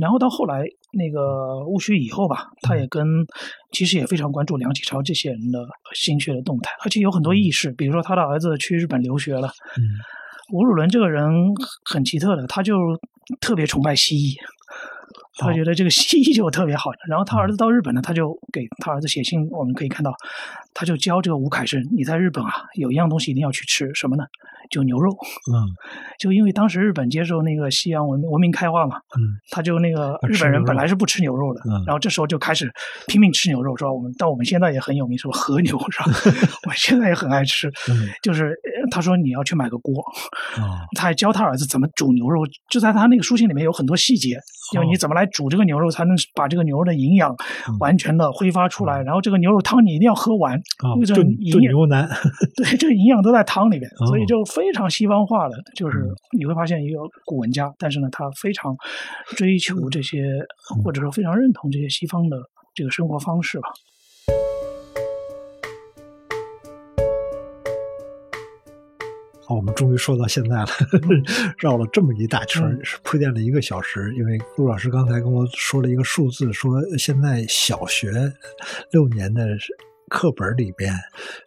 [0.00, 3.04] 然后到后来那个戊戌以后吧，他也跟
[3.72, 5.58] 其实也非常关注梁启超这些人的
[5.94, 9.48] 心学的动态，而且有很多意识，比如说他的儿子去日本留学了。
[9.76, 9.82] 嗯。
[10.52, 11.32] 吴汝伦这个人
[11.84, 12.74] 很奇特的，他就
[13.40, 14.36] 特别崇拜西医，
[15.36, 16.90] 他觉得这个西医就特别好。
[17.08, 20.12] 然后他儿子到日本呢，他就给他儿子写信，我们可以看到，
[20.74, 24.24] 他就教这个吴凯生：“你在日本啊，有一样东西一定要去吃，什么呢？”
[24.70, 25.10] 就牛肉，
[25.52, 25.66] 嗯，
[26.18, 32.72] 就因为当时日本接受那个西洋文明文明开化嘛，嗯，他就那个日本人本来是不吃牛肉的，嗯，然后这时候就开始
[33.08, 33.92] 拼命吃牛肉，是吧？
[33.92, 36.06] 我们到我们现在也很有名，说和牛是吧？
[36.68, 37.70] 我现在也很爱吃，
[38.22, 38.54] 就是
[38.90, 40.00] 他说你要去买个锅，
[40.56, 44.38] 啊，他还教他儿子怎么煮牛肉，就在他那个书信里面有很多细节，
[44.72, 47.34] 就你怎么来煮这个牛肉才能把这个牛肉的营养
[47.80, 50.56] 完全的挥发出来，然后这个牛肉汤你一定要喝完，
[50.94, 51.26] 因为这炖
[51.60, 52.08] 牛腩，
[52.56, 54.44] 对，这个营养都在汤里面，所以就。
[54.60, 56.06] 非常西方化的，就是
[56.36, 58.76] 你会发现一个古文家，但是呢，他非常
[59.36, 60.22] 追求这些，
[60.84, 62.36] 或者说非常认同这些西方的
[62.74, 63.68] 这个生活方式吧。
[69.46, 70.66] 好，我们终于说到现在了，
[71.58, 74.14] 绕了这么一大圈，是铺垫了一个小时。
[74.14, 78.12] 因为陆老师刚才跟我说了一个数字，说现在小学
[78.92, 79.48] 六年的
[80.10, 80.92] 课本里边，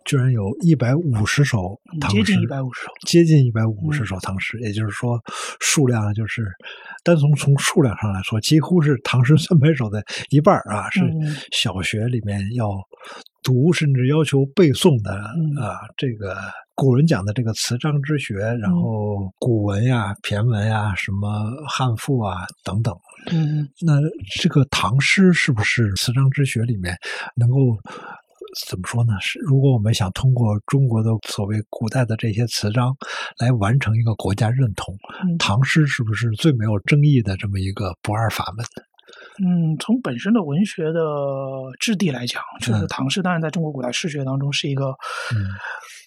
[0.06, 4.60] 居然有一百五十首唐诗，接近一百五十首，接近一百五十首唐诗。
[4.62, 5.22] 也就是说，
[5.60, 6.44] 数量就是
[7.04, 11.02] 单从从数量上来说，几乎是唐诗三百首的一半啊，是
[11.52, 12.70] 小学里面要
[13.44, 15.14] 读，甚至要求背诵的
[15.62, 16.36] 啊，这个。
[16.76, 21.30] 古人讲的这个词章之学，然后古文呀、骈文呀、什么
[21.70, 22.92] 汉赋啊等等，
[23.32, 23.94] 嗯，那
[24.42, 26.98] 这个唐诗是不是词章之学里面
[27.36, 27.78] 能够
[28.68, 29.14] 怎么说呢？
[29.22, 32.96] 是如果我们想通过中国的所谓古代的这些词章
[33.38, 34.96] 来完成一个国家认同，
[35.40, 38.66] 唐诗是不是最没有争议的这么一个不二法门？
[39.42, 41.00] 嗯，从本身的文学的
[41.80, 44.94] 质地来讲，就是唐诗当然在中国古代诗学当中是一个。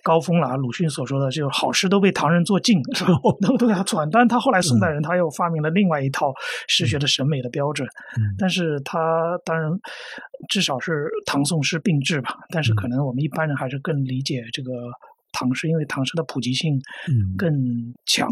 [0.03, 0.55] 高峰了啊！
[0.55, 3.11] 鲁迅所说的，就是好诗都被唐人做尽，是吧？
[3.41, 4.09] 都都给他传。
[4.09, 6.33] 但是他后来宋代人他又发明了另外一套
[6.68, 7.89] 诗学的审美的标准。
[8.39, 9.68] 但是他当然
[10.49, 12.37] 至少是唐宋诗并治吧。
[12.51, 14.70] 但是可能我们一般人还是更理解这个。
[15.37, 16.80] 唐诗因为唐诗的普及性
[17.37, 17.53] 更
[18.07, 18.26] 强，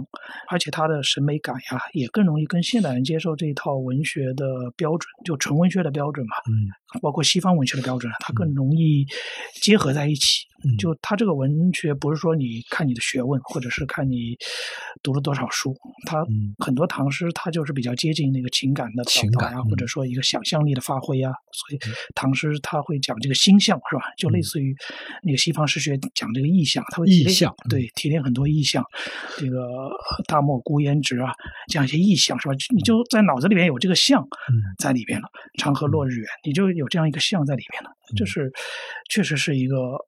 [0.48, 6.34] 而且它的审美感呀也更容易跟现代人接受这一套文学的标准，就纯文学的标准嘛。
[6.48, 9.05] 嗯，包括西方文学的标准，它更容易
[9.61, 10.46] 结合在一起。
[10.78, 14.36] 就他这个文学不是说你看你的学问，或者是看你
[15.02, 16.24] 读了多少书，他
[16.58, 21.32] 很多唐诗它就是比较接近那个情感的情感啊，或者说一个想象力的发挥啊。
[21.52, 21.80] 所以
[22.14, 24.02] 唐诗他会讲这个心象，是吧？
[24.16, 24.74] 就类似于
[25.22, 26.84] 那个西方诗学讲这个意象。
[26.90, 28.84] 他会意象对，提炼很多意象，
[29.38, 29.90] 这个
[30.26, 31.32] 大漠孤烟直啊，
[31.68, 32.54] 这样一些意象是吧？
[32.74, 34.26] 你就在脑子里面有这个象
[34.78, 35.28] 在里边了。
[35.58, 37.90] 长河落日圆，你就有这样一个象在里面了。
[38.16, 38.52] 就是
[39.10, 39.98] 确实是一个。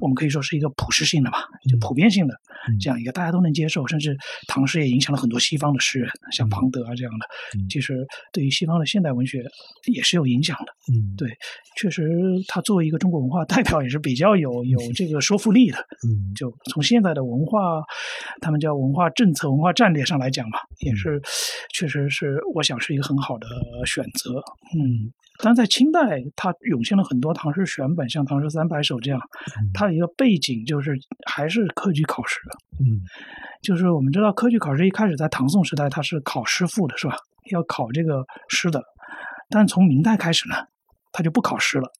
[0.00, 2.34] 我们可以说是一个普适性的吧，就普遍性的
[2.80, 4.16] 这样一个大家都能接受，甚至
[4.46, 7.26] 唐诗也影响了很多西方的诗人，像庞德啊这样的，
[7.68, 9.44] 其实对于西方的现代文学
[9.92, 10.72] 也是有影响的。
[10.92, 11.28] 嗯，对，
[11.76, 12.08] 确实
[12.48, 15.78] 他作为一个中国文化代表也是比较有有这个说服力的。
[15.78, 17.82] 嗯，就从现在的文化，
[18.40, 21.20] 他们叫文化政策、文化战略上来讲嘛，也是
[21.72, 23.46] 确实是我想是一个很好的
[23.86, 24.38] 选择。
[24.78, 25.12] 嗯。
[25.42, 29.18] 但在清代，它涌现了很多唐诗选本，像《唐诗三百首》这样。
[29.74, 32.40] 它的一个背景就是还是科举考试。
[32.80, 33.00] 嗯，
[33.62, 37.16] 就是我们知道科举考试一开始在唐宋时代它是考诗赋的，是吧？
[37.50, 38.82] 要考这个诗的。
[39.48, 40.54] 但从明代开始呢，
[41.12, 41.90] 它就不考诗了。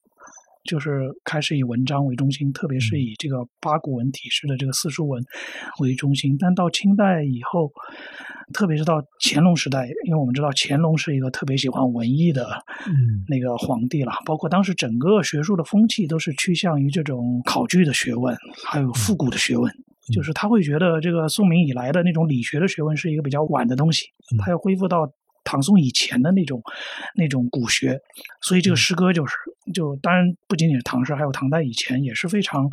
[0.63, 5.23] 就是开始以文章为中心，特别是以这个八股文体式的这个四书文
[5.79, 6.37] 为中心。
[6.39, 7.71] 但到清代以后，
[8.53, 12.47] 特别是到乾隆时代，因为我们知道乾隆是一个特别喜欢文艺的
[13.27, 18.35] 那个皇帝了，包括当时整个学术的风气都是趋向于这种考据的学问，
[18.65, 19.71] 还有复古的学问。
[20.13, 24.05] 就是他会觉得这个宋明以来的那种理学的学问是一个比较晚的东西，
[24.39, 25.11] 他要恢复到。
[25.53, 26.59] 唐宋以前的那种
[27.15, 27.99] 那种古学，
[28.41, 29.35] 所以这个诗歌就是
[29.71, 32.67] 就当然不仅仅是唐诗，还有唐代以前也是非常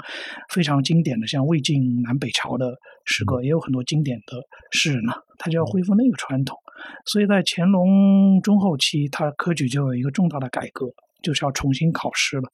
[0.48, 2.74] 非常经典的，像魏晋南北朝的
[3.04, 4.38] 诗歌，也有很多经典的
[4.70, 6.56] 诗人呢，他就要恢复那个传统，
[7.04, 10.86] 所以在乾隆中后期，他科举就有一个重大的改革。
[11.22, 12.48] 就是要重新考试了，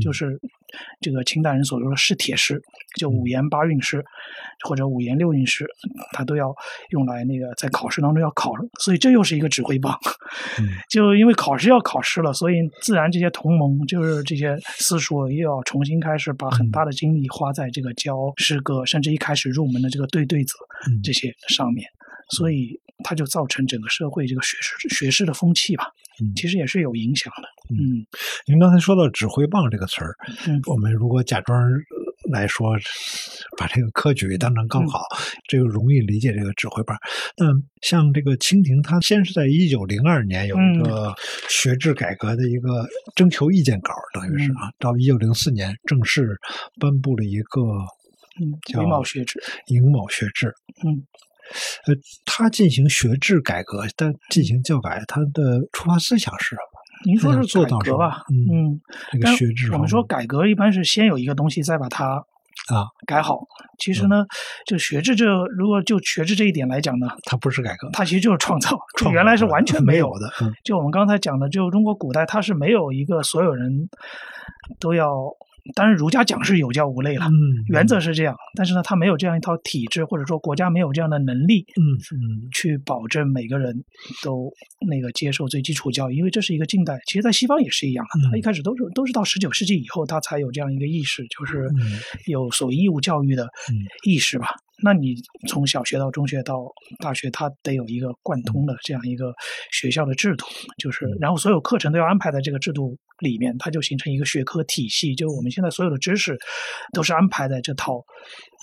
[0.00, 0.38] 就是
[1.00, 2.62] 这个清代人所说的试帖诗，
[2.98, 4.04] 就五言八韵诗
[4.64, 5.66] 或者五言六韵诗，
[6.12, 6.54] 他都要
[6.90, 9.98] 用来那个在考试当中要考，所以这又是一个指挥棒。
[10.88, 20.54] 就因为考试要考试了，所以自然这些同盟就是这些私塾又要重新开始把很大的精力花在这个教诗歌，甚至一开始入门的这个对对子
[21.02, 21.86] 这些上面，
[22.30, 25.92] 所以它就造成整个社会这个学士学士的风气吧。
[26.34, 27.48] 其实也是有影响的。
[27.70, 28.04] 嗯，
[28.46, 30.16] 您刚才说到“指挥棒”这个词儿，
[30.66, 31.56] 我们如果假装
[32.30, 32.76] 来说，
[33.56, 35.02] 把这个科举当成高考，
[35.48, 36.32] 这个容易理解。
[36.32, 36.96] 这个指挥棒，
[37.36, 37.46] 那
[37.82, 41.14] 像这个清廷，它先是在一九零二年有一个
[41.48, 46.38] 学制改革的一个征求意见稿，等于是啊，到一九零四年正式
[46.80, 47.60] 颁布了一个
[48.66, 49.42] 叫“寅卯学制”。
[49.68, 50.54] 寅卯学制，
[50.84, 51.04] 嗯。
[51.86, 56.62] 呃，他进行学制改革，但进行教改，他的出发思想是什么？
[57.04, 58.22] 您说是改革吧？
[58.30, 58.80] 嗯，
[59.10, 62.14] 这个学制，我们说改革一般是先有一个东西，再把它
[62.68, 63.40] 啊改好。
[63.80, 64.24] 其实呢，
[64.66, 65.26] 就学制这，
[65.58, 68.78] 如果就学制这一点来讲呢，它不是改革，它其实就是创造。
[69.10, 70.30] 原来是完全没有的。
[70.62, 73.68] 就我们刚才讲的，就中国古代，它是没有一个所有人
[74.78, 75.10] 都要
[75.74, 77.32] 当然儒家讲是有教无类了，嗯，
[77.68, 81.82] 原则是这样，但是呢，他没有这样一套体制，或者说国家没有这样的能力，嗯
[82.16, 83.74] 嗯去保证每个人
[84.24, 84.50] 都
[84.88, 94.48] 那个接受最基础教育，因为这是一个近代，其实在西方也是一样的，他一开始都是都是到十九世纪以后，他才有这样一个意识，就是嗯有所谓义务教育的嗯意识吧。
[94.82, 95.14] 那你
[95.48, 96.64] 从小学到中学到
[96.98, 99.32] 大学，它得有一个贯通的这样一个
[99.70, 100.46] 学校的制度，
[100.78, 105.14] 就是然后所有课程都要安排在这个制度里面，它就形成一个学科体系。
[105.14, 106.36] 就我们现在所有的知识
[106.92, 108.02] 都是安排在这套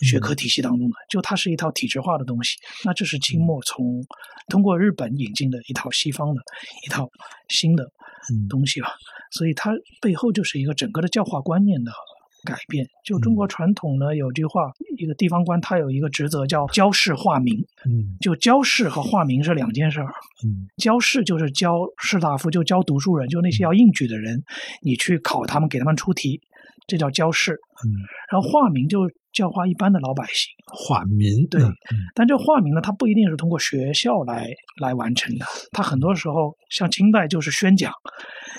[0.02, 2.58] 学科体系当中的，就它是一套体制化的东西。
[2.84, 4.04] 那这是清末从
[4.48, 6.42] 通过日本引进的一套西方的
[6.86, 7.08] 一套
[7.48, 8.90] 新的嗯东西吧，
[9.32, 11.92] 所以它背后就是一个整个的教化观念的
[12.44, 12.88] 改变。
[13.04, 20.08] 就中国传统呢，有句话，一个地方官他有一个职责叫教士化民，嗯就教士和化民是两件事儿。
[20.44, 24.44] 嗯教士就是教士大夫，就教读书人，就那些要应举的人，
[24.82, 26.42] 你去考他们，给他们出题，
[26.88, 27.54] 这叫教士。
[27.54, 27.88] 嗯，
[28.32, 30.50] 然后化民就教化一般的老百姓。
[30.72, 31.74] 化民对嗯
[32.14, 34.48] 但这化民呢，它不一定是通过学校来
[34.80, 37.92] 来完成的，它很多时候像清代就是宣讲，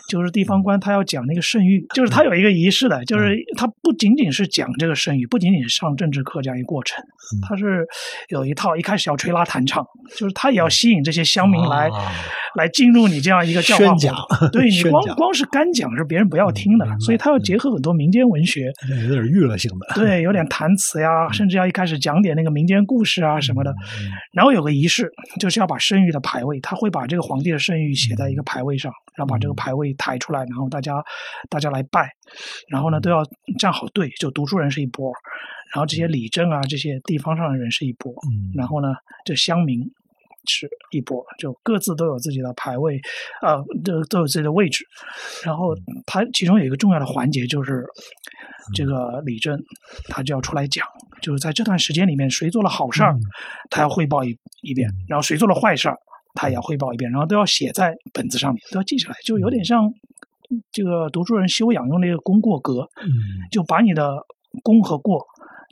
[0.08, 7.04] 就是地方官他要讲那个圣谕，就是他有一个仪式的，就是他不仅仅是讲这个圣谕，不仅仅是上政治课这样一个过程，
[7.48, 7.86] 他是
[8.30, 12.12] 有一套一开始要吹拉弹唱，就是他也要吸引这些乡民来、啊。
[12.56, 14.16] 来进入你这样一个教化宣讲，
[14.50, 18.72] 对你光光是干讲是别人不要听的所以他要结合很多民间文学。
[19.06, 23.70] 有点娱乐性的，对，有点谈词呀，甚至要一开始讲点那个民间故事啊什么的。
[23.70, 31.02] 嗯然后有个仪式，就是要把圣谕的牌位，他会把这个皇帝的圣谕写在一个牌位上，然后把这个牌位抬出来，然后大家
[31.48, 32.08] 大家来拜，
[32.68, 33.22] 然后呢都要
[33.58, 35.12] 站好队，就读书人是一波，
[35.74, 38.52] 然后这些理政啊这些地方上的人是一波，嗯。
[38.54, 38.94] 然后呢
[39.24, 39.80] 这乡民。
[40.46, 43.00] 是一波，就各自都有自己的排位，
[43.42, 44.84] 呃，都都有自己的位置。
[45.44, 45.74] 然后
[46.06, 47.84] 他其中有一个重要的环节就是，
[48.74, 49.58] 这个李正
[50.08, 50.86] 他就要出来讲，
[51.22, 53.20] 就是在这段时间里面，谁做了好事儿，嗯。
[53.70, 55.96] 他要汇报一一遍；然后谁做了坏事儿，
[56.34, 59.92] 他也要汇报一遍，然后都要写在本子上面，都要记下来，就有点像
[60.72, 63.08] 这个读书人修养用那个功过格，嗯。
[63.50, 64.16] 就把你的
[64.62, 65.24] 功和过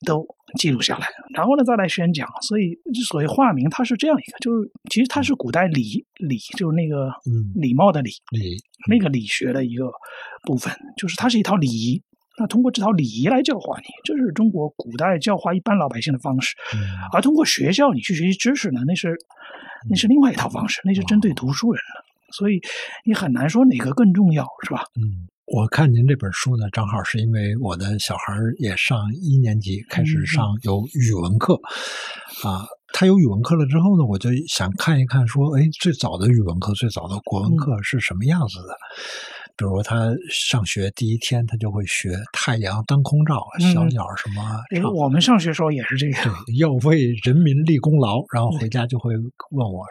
[0.07, 0.25] 都
[0.57, 2.29] 记录下来，然后呢再来宣讲。
[2.43, 8.57] 所以所谓化名，它是这样一个，就是其实它是古代礼礼，就是那个嗯礼貌的礼，理
[8.89, 9.91] 那个理学的一个
[10.45, 12.03] 部分，就是它是一套礼仪。
[12.41, 16.55] 那通过这套礼仪来教化你，这是中国古代教化一般老百姓的方式。
[16.73, 16.79] 嗯
[17.13, 19.17] 而通过学校你去学习知识呢，那是
[19.91, 22.05] 那是另外一套方式，那是针对读书人的。
[22.31, 22.61] 所以
[23.05, 24.85] 你很难说哪个更重要，是吧？
[25.01, 31.55] 嗯，我看您这本书呢，正好是因为我的小孩儿也上一年级，开始上有语文课，
[32.45, 38.77] 啊，他有语文课了之后呢，我就想看一看，说，哎，最早的语文课，最早的国文课是什么样子的？
[39.59, 44.41] 比如他上学第一天，他就会学“太阳当空照”，嗯小鸟什么
[44.71, 46.23] 这个唱我们上学时候也是这样。
[46.23, 49.85] 对，要为人民立功劳，然后回家就会问我，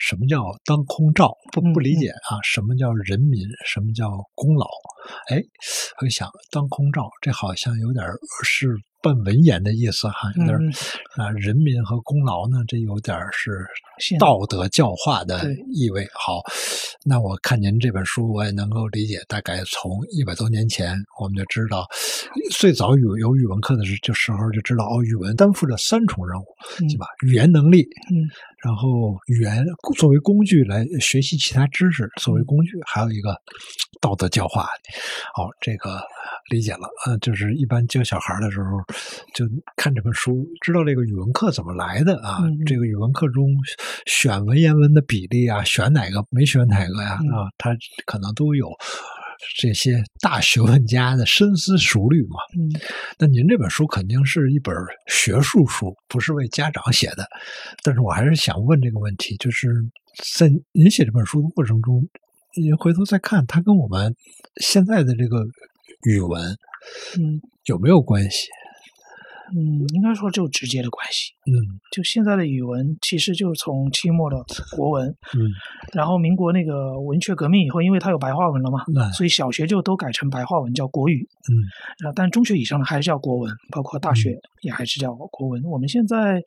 [0.00, 1.36] 什么叫当空照？
[1.52, 3.46] 不不理解啊，什么叫人民？
[3.66, 4.66] 什么叫功劳？
[5.28, 5.36] 哎，
[6.00, 8.02] 我就想，当空照，这好像有点
[8.44, 8.68] 是
[9.02, 10.56] 半文言的意思哈，有点
[11.16, 13.66] 啊，人民和功劳呢，这有点是
[14.18, 15.42] 道德教化的
[15.72, 16.06] 意味。
[16.14, 16.40] 好，
[17.04, 21.84] 那我看您这本书，我也能够理解，大概从一百多年前，我们就知道，
[22.52, 26.44] 最早有有语文课的时这时候就知道，哦，语文担负着三重任务，
[26.80, 26.88] 嗯。
[26.92, 27.06] 对吧？
[27.24, 28.28] 语言能力，嗯，
[28.62, 29.64] 然后语言
[29.96, 33.34] 作为工具来学习其他知识，作为工具，还有一个
[34.02, 34.64] 道德教化。
[35.38, 36.02] 哦，这个
[36.50, 36.90] 理解了。
[37.06, 38.76] 呃，就是一般教小孩的时候，
[39.32, 39.46] 就
[39.76, 42.38] 看这本书，知道这个语文课怎么来的啊。
[42.42, 43.46] 嗯这个语文课中
[44.06, 47.18] 选文言文的比例啊，选哪个没选哪个呀？
[47.22, 47.70] 嗯啊，他
[48.04, 48.68] 可能都有。
[49.58, 52.70] 这些大学问家的深思熟虑嘛，嗯
[53.18, 54.72] 那您这本书肯定是一本
[55.08, 57.26] 学术书，不是为家长写的。
[57.82, 59.68] 但是我还是想问这个问题，就是
[60.36, 62.06] 在您写这本书的过程中，
[62.60, 64.14] 您回头再看，它跟我们
[64.60, 65.44] 现在的这个
[66.04, 66.42] 语文
[67.18, 68.48] 嗯有没有关系？
[69.54, 71.32] 嗯，应该说就直接的关系。
[71.44, 71.52] 嗯
[71.90, 74.36] 就现在的语文，其实就是从清末的
[74.76, 75.40] 国文，嗯
[75.92, 81.26] 然后民国那个文学革命以后，因为它有白话文了嘛，那所以小学就都改成白话文，叫国语。
[81.50, 81.52] 嗯
[82.02, 85.62] 然后但中学以上的还是叫国文，包括大学也还是叫国文。
[85.64, 86.42] 我们现在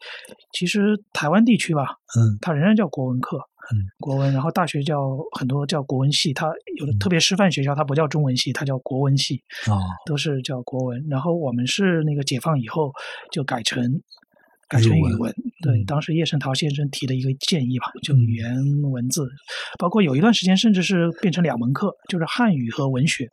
[0.54, 3.40] 其实台湾地区吧，嗯它仍然叫国文课，
[3.72, 9.80] 嗯，国文，然后大学叫很多叫国文系，它有的特别师范学校它不叫中文系，它叫国文系，哦。
[10.06, 11.04] 都是叫国文。
[11.10, 12.92] 然后我们是那个解放以后
[13.32, 13.84] 就改成
[14.68, 15.86] 改成语文文，对，嗯。
[15.86, 18.20] 当时叶圣陶先生提的一个建议吧，就嗯。
[18.20, 19.28] 语言文字，
[19.80, 23.28] 包括有一段时间甚至是变成两门课，就是汉语和文学。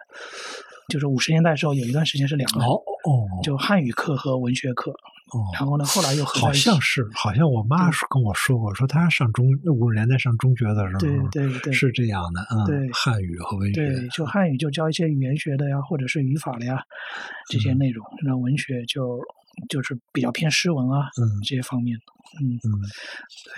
[0.89, 2.74] 就是五十年代的时候有一段时间是两个，哦
[3.05, 4.93] 哦，就汉语课和文学课。
[5.33, 10.99] 哦，然后呢，后来又合好像是，好像我妈说跟我说过，说她上中五十年代上中学的时候，
[11.30, 16.85] 对对对是这样的，嗯，对汉语和文学，对，就汉语就教一些语言学的呀，或者是语法的呀
[17.49, 19.18] 这些嗯内容，那文学就
[19.68, 22.05] 就是比较偏诗文啊嗯这些方面的。
[22.40, 22.70] 嗯，嗯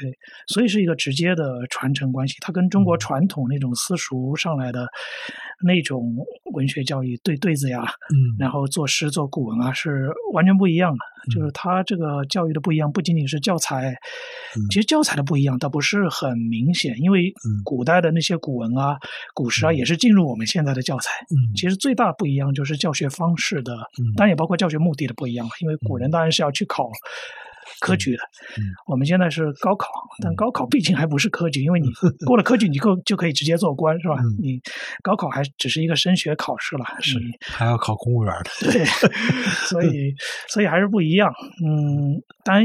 [0.00, 0.10] 对，
[0.48, 2.36] 所以是一个直接的传承关系。
[2.40, 4.88] 它跟中国嗯传统那种私塾上来的
[5.64, 6.16] 那种
[6.54, 10.98] 文学教育对对子呀，嗯然后作诗作古文啊，是完全不一样的。
[11.32, 13.92] 就是它这个教育的不一样，不仅仅是教材，
[14.56, 18.98] 嗯其实教材的不一样倒不是很明显，因为嗯古代的那些古文啊、
[19.34, 21.10] 古诗啊嗯也是进入我们现在的教材。
[21.30, 26.90] 嗯，其实最大不一样就是教学方式的，嗯当然也包括教学目的的不一样，因为古人当然是要去考
[27.80, 28.22] 科举的，
[28.56, 29.88] 嗯我们现在是高考，
[30.22, 31.88] 但嗯高考毕竟还不是科举，因为你
[32.26, 34.16] 过了科举，你够就可以直接做官，是吧？
[34.20, 34.60] 嗯你
[35.02, 38.84] 高考还只是一个升学考试了，是你还要考公务员的，对，
[39.66, 40.14] 所以
[40.48, 41.32] 所以还是不一样。
[41.64, 42.64] 嗯，当然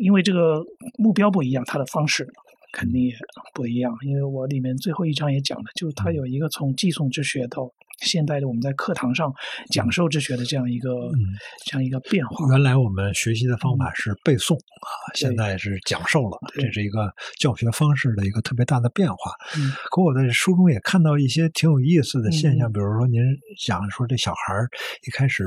[0.00, 0.62] 因为这个
[0.98, 2.26] 目标不一样，它的方式
[2.72, 3.14] 肯定也
[3.54, 3.92] 不一样。
[4.06, 9.30] 因为我里面最后一章也讲了，就是它有一个从寄送之学到现代的我们在课堂上
[9.70, 11.18] 讲授之学的这样一个、嗯
[11.66, 12.48] 这样一个变化。
[12.50, 19.16] 原来我们学习的方法是背诵啊，现在是讲授了，这是一个教学方式的一个特别大的变化。
[19.56, 23.20] 嗯可我在书中也看到一些挺有意思的现象，嗯比如说您
[23.58, 24.68] 讲说这小孩儿
[25.06, 25.44] 一开始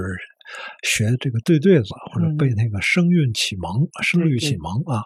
[0.84, 2.38] 学这个对对子或者嗯。
[2.38, 4.58] 背那个声韵启蒙、声律启。
[4.64, 5.04] 蒙啊，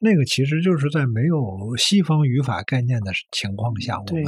[0.00, 4.24] 那个其实就是在没有西方语法概念的情况下，我们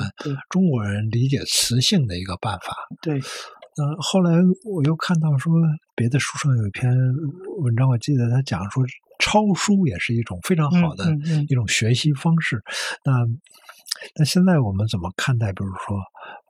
[0.49, 2.75] 中国人理解词性的一个办法。
[3.03, 4.33] 对，呃，后来
[4.65, 5.53] 我又看到说，
[5.95, 6.91] 别的书上有一篇
[7.59, 8.83] 文章，我记得他讲说，
[9.19, 11.05] 抄书也是一种非常好的
[11.49, 12.63] 一种学习方式。
[13.05, 13.13] 那
[14.17, 15.99] 那现在我们怎么看待，比如说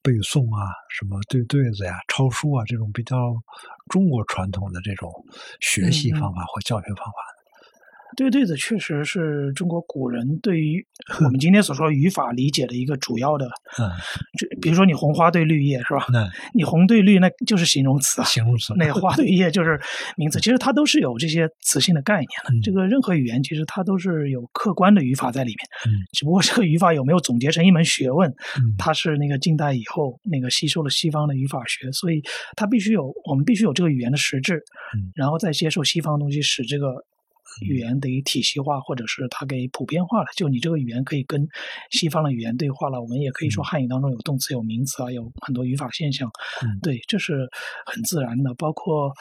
[0.03, 3.35] 背诵啊、什么对对子呀、抄书啊这种比较
[3.89, 5.13] 中国传统的这种
[5.61, 6.35] 学习方。
[6.35, 7.40] 法或教学方法
[8.17, 10.85] 对对子确实是中国古人对于
[11.25, 13.47] 我们今天所说语法理解的一个主要的，
[13.79, 13.89] 嗯，
[14.39, 16.07] 就比如说你红花对绿叶是吧？
[16.13, 19.81] 那 你红对绿那就是形容词啊，形容词，那花对叶就是
[20.17, 22.55] 名词，其实它都是有这些词性的概念的。
[22.55, 32.21] 嗯这个任何语言其实它都是有客观的语法在里面，嗯只不过这个语法有没有总结成一门学问，嗯它是那个近代以后那个吸收了西方的语法学，所以
[32.57, 34.57] 它必须有我们必须有这个语言的实质，
[34.95, 37.05] 嗯然后再接受西方东西，使这个。
[37.63, 40.27] 语言得体系化，或者是它给普遍化了。
[40.37, 41.47] 就你这个语言可以跟
[41.91, 43.01] 西方的语言对话了。
[43.01, 46.29] 我们也可以说嗯汉语当中有动词、有名词啊，有很多语法现象。
[46.63, 47.49] 嗯对，这是
[47.87, 48.55] 很自然的。
[48.55, 49.13] 包括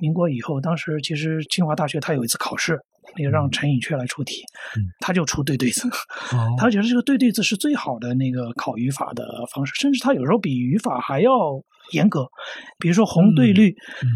[0.00, 2.78] 民国以后，当时其实清华大学它有一次考试，
[3.16, 4.42] 那个让陈寅恪来出题，
[4.76, 5.88] 嗯他就出对对子，
[6.32, 11.32] 哦他觉得这个对对子是最好的那个考语法的方式，甚至他有时候比语法还要
[11.92, 12.26] 严格。
[12.78, 13.70] 比如说红对绿，
[14.02, 14.06] 嗯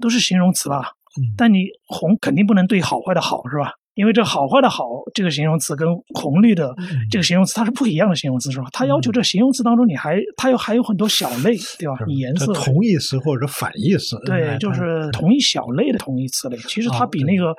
[0.00, 1.01] 都是形容词吧，嗯
[1.36, 3.74] 但你红肯定不能对好坏的好是吧？
[3.94, 4.84] 因为这好坏的好
[5.14, 8.68] 这个形容词跟红绿的嗯这个形容词它是不一样的形容词是吧？
[8.72, 11.94] 它要求这形容词当中你还它有还有很多小类对吧？
[12.06, 16.56] 你颜色同义词或者反义词，对，就是同一小类的同义词类。
[16.68, 17.54] 其实它比那个、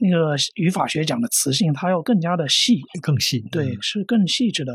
[0.00, 2.80] 那个语法学讲的词性，它要更加的细。
[3.00, 4.74] 更细，对，嗯是更细致的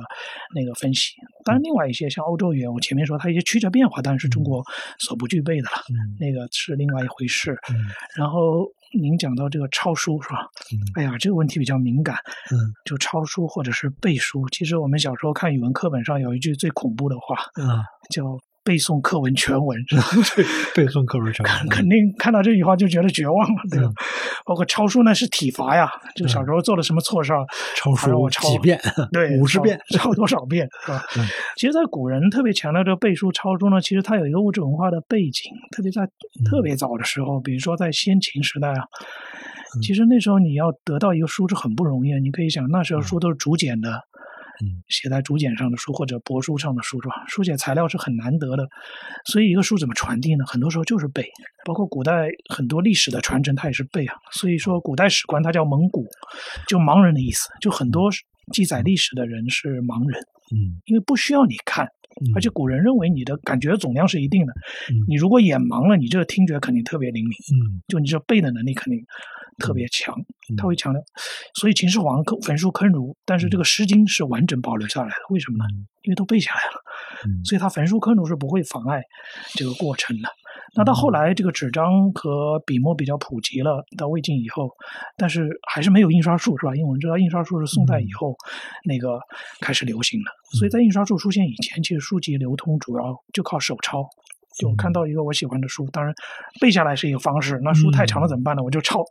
[0.55, 1.13] 那个分析。
[1.45, 4.63] 当然，另外一些像欧洲语言，我前面说它一些曲折变化，当然是中国
[4.99, 7.51] 所不具备的了，嗯那个是另外一回事。
[7.69, 7.75] 嗯
[8.15, 10.47] 然后您讲到这个抄书是吧？
[10.71, 12.15] 嗯哎呀，这个问题比较敏感。
[12.51, 18.23] 嗯就抄书或者是背书，其实我们小时候看语文课本上有一句最恐怖的话，啊，叫
[18.67, 20.03] “背诵课文全文”， 是吧？
[20.75, 23.87] 背诵课文全文，肯定看到这句话就觉得绝望了，对吧？
[23.87, 23.93] 嗯
[24.45, 27.45] 包括抄书呢是体罚呀，就小时候做了什么错事儿，
[27.75, 28.79] 抄书我抄几遍，
[29.11, 31.03] 对，五十遍，抄多少遍是吧？
[31.17, 31.25] 嗯
[31.57, 38.83] 其实，在古人特别强调这个背书抄书呢，其实它有一个物质文化的背景，特别在嗯特别早的时候，比如说在先秦时代啊，
[39.75, 42.19] 嗯其实那时候你要得到一个书是很不容易的。
[42.19, 44.01] 你可以想，那时候书都是竹简的。
[44.61, 47.25] 嗯写在竹简上的书或者帛书上的书是吧？
[47.27, 48.67] 书写材料是很难得的，
[49.25, 50.45] 所以一个书怎么传递呢？
[50.45, 51.23] 很多时候就是背，
[51.65, 54.15] 包括古代很多历史的传承，它也是背啊。
[54.31, 56.05] 所以说，古代史官他叫蒙古，
[56.67, 58.09] 就盲人的意思，就很多
[58.51, 60.19] 记载历史的人是盲人，
[60.55, 64.53] 嗯因为不需要你看，嗯，而且古人认为你的感觉总量是一定的，
[64.89, 69.05] 嗯你如果眼盲了，你这个听觉肯定特别灵敏，嗯就你这背的能力肯定
[69.57, 70.15] 特别强，
[70.49, 71.01] 嗯他会强调。
[71.55, 75.65] 所以秦始皇焚书坑儒，但是这个《诗经》是完整保留下来的，为什么呢？
[76.03, 76.81] 因为都背下来了，
[77.25, 79.01] 嗯所以他焚书坑儒是不会妨碍
[79.55, 80.29] 这个过程的。
[80.75, 84.69] 那到后来，这个纸张和笔墨比较普及了，到魏晋以后，
[85.17, 86.75] 但是还是没有印刷术，是吧？
[86.75, 88.35] 因为我们知道印刷术是宋代以后
[88.85, 89.19] 那个
[89.59, 94.07] 开始流行的，所以在印刷术出现以前，其实书籍流通主要就靠手抄。
[94.57, 96.13] 就看到一个我喜欢的书，当然
[96.59, 98.63] 背下来是一个方式，那书太长了怎么办呢？
[98.63, 99.03] 我就抄，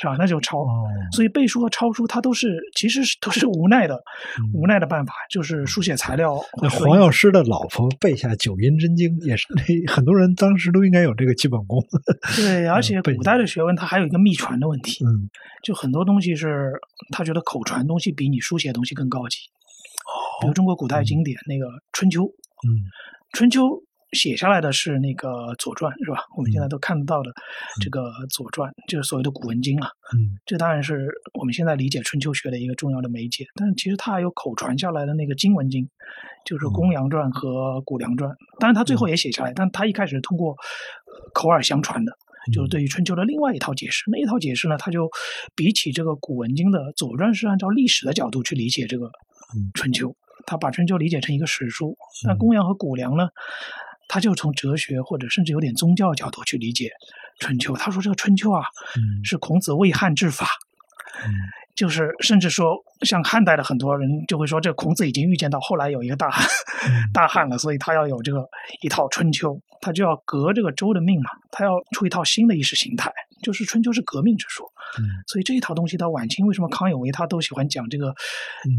[0.00, 0.16] 是吧？
[0.18, 0.66] 那就抄。
[1.12, 3.98] 所以背书和抄书，它都是其实是都是无奈的，
[4.52, 6.38] 无奈的办法，就是书写材料。
[6.60, 9.46] 那黄药师的老婆背下九阴真经，也是
[9.86, 11.82] 很多人当时都应该有这个基本功。
[12.36, 15.30] 对， 而且古代的学问它还有一个秘传的问题，嗯，
[15.62, 16.72] 就很多东西是
[17.10, 19.38] 他觉得口传东西比你书写东西更高级。
[20.40, 22.68] 比如中国古代经典那个《春秋》，嗯，
[23.36, 23.62] 《春秋》
[24.14, 26.24] 写下来的是那个《左传》，是吧？
[26.36, 27.30] 我们现在都看得到的
[27.82, 29.88] 这个《左传》，就是所谓的古文经啊。
[30.14, 31.08] 嗯，这当然是
[31.38, 33.44] 我们现在理解春秋学的一个重要的媒介。
[33.56, 35.88] 但是其实它还有口传下来的那个经文经，
[36.44, 38.30] 就是《公羊传》和《谷梁传》。
[38.60, 40.56] 当然他最后也写下来，但他一开始通过
[41.32, 42.12] 口耳相传的，
[42.52, 44.04] 就是对于春秋的另外一套解释。
[44.10, 45.10] 那一套解释呢，它就
[45.54, 49.10] 比起这个古文经的《左传》是按照历史的角度去理解这个
[49.74, 50.14] 春秋。
[50.46, 51.96] 他把春秋理解成一个史书，
[52.26, 53.28] 那公羊和谷梁呢？
[54.08, 56.90] 他就从哲学或者甚至有点宗教角度去理解
[57.40, 57.74] 春秋。
[57.74, 58.62] 他说这个春秋啊，
[59.22, 60.48] 是孔子为汉治法，
[61.74, 66.46] 就是甚至说像汉代的很多人就会说，这孔子已经预见到后来有一个大汉，
[67.12, 68.48] 大汉了，所以他要有这个
[68.82, 73.12] 一套春秋，他就要革这个周的命嘛，他要出一套新的意识形态，
[73.42, 74.70] 就是春秋是革命之说。
[75.26, 78.14] 所以这一套东西到晚清，为什么康有为他都喜欢讲这个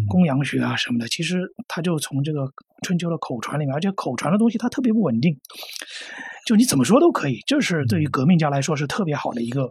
[0.08, 1.08] 公羊学啊什么的？
[1.10, 2.50] 其实他就从这个
[2.84, 5.38] 春秋的口传里面，而且口传的东西它特别不稳定，
[6.46, 7.41] 就你怎么说都可以。
[7.46, 9.70] 这是对于革命家来说是特别好的一个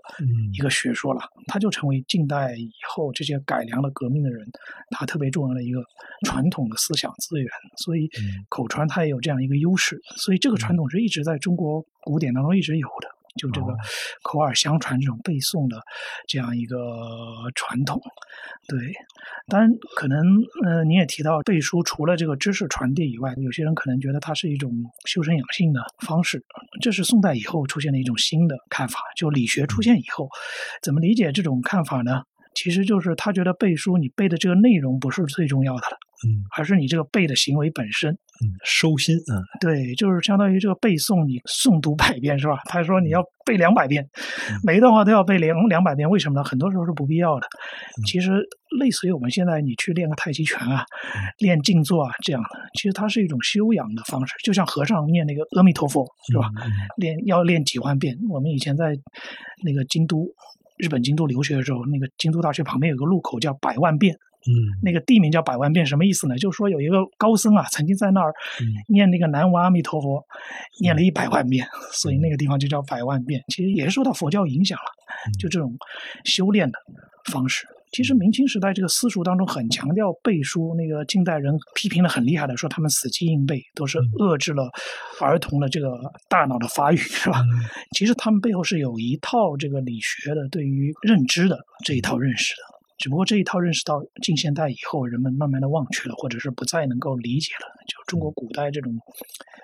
[0.53, 1.23] 一个学说了。
[1.47, 4.47] 他就成为近代以后这些改良了革命的人，
[4.91, 5.83] 他特别重要的一个
[6.27, 7.49] 传统的思想资源。
[7.79, 8.11] 所以
[8.49, 10.01] 口传它也有这样一个优势。
[10.17, 13.09] 所以这个传统是一直在中国古典当中一直有的。
[13.37, 13.75] 就这个
[14.23, 15.83] 口耳相传这种背诵的
[16.29, 16.79] 这样一个
[17.57, 18.01] 传统，
[18.69, 18.79] 对，
[19.49, 20.25] 当然可能
[20.65, 24.71] 呃你也提到背书，除了这个知识传递以外，有些人可能觉得它是一种
[25.07, 26.45] 修身养性的方式，
[26.81, 29.01] 这是宋代以后出现的一种新的看法。
[29.17, 30.29] 就理学出现以后，
[30.81, 32.23] 怎么理解这种看法呢？
[32.55, 35.99] 其实就是他觉得背书，你背的这个内容不是最重要的了。
[36.27, 42.61] 嗯，而是你这个背的行为本身，嗯，收心，嗯，对，就是相当于这个背诵，你诵读百遍是吧？
[42.65, 44.09] 他说你要背两百遍，
[44.63, 46.45] 每一段话都要背两两百遍，为什么呢？
[46.45, 47.47] 很多时候是不必要的。
[48.07, 48.31] 其实
[48.81, 50.87] 类似于我们现在你去练个太极拳啊，
[51.41, 56.49] 练静坐啊这样的，其实它是一种修养的方式，就像和尚念那个阿弥陀佛是吧？
[56.97, 58.17] 练要练几万遍。
[58.31, 58.97] 我们以前在
[59.63, 60.25] 那个京都，
[60.77, 64.17] 日本京都留学的时候，那个京都大学旁边有个路口叫百万遍。
[64.47, 64.53] 嗯，
[64.83, 66.37] 那个地名叫百万遍，什么意思呢？
[66.37, 68.31] 就是说有一个高僧啊，曾经在那儿
[68.89, 70.23] 念那个南无阿弥陀佛，
[70.83, 73.43] 念了一百万遍，所以那个地方就叫百万遍。
[73.49, 74.85] 其实也是受到佛教影响了，
[75.41, 75.75] 就这种
[76.25, 76.79] 修炼的
[77.33, 77.67] 方式。
[77.95, 84.69] 其实明清时代这个私塾当中很强调背书，那个近代人批评的很厉害的，说他们死记硬背都是遏制了
[85.21, 85.97] 儿童的这个
[86.29, 87.41] 大脑的发育，是吧？
[87.97, 92.63] 其实他们背后是有一套这个理学的对于认知的这一套认识的。
[92.99, 97.67] 只不过这一套认识到近现代以后，人们慢慢的忘却了，或者是不再能够理解了。
[97.87, 98.93] 就中国古代这种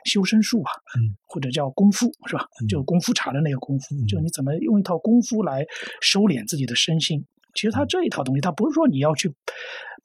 [0.04, 2.46] 修身术啊，嗯，或者叫功夫，是吧？
[2.68, 5.66] 就功夫茶的那个功夫，就你怎么用一套功夫来
[6.00, 7.24] 收敛自己的身心。
[7.54, 9.32] 其实他这一套东西，他不是说你要去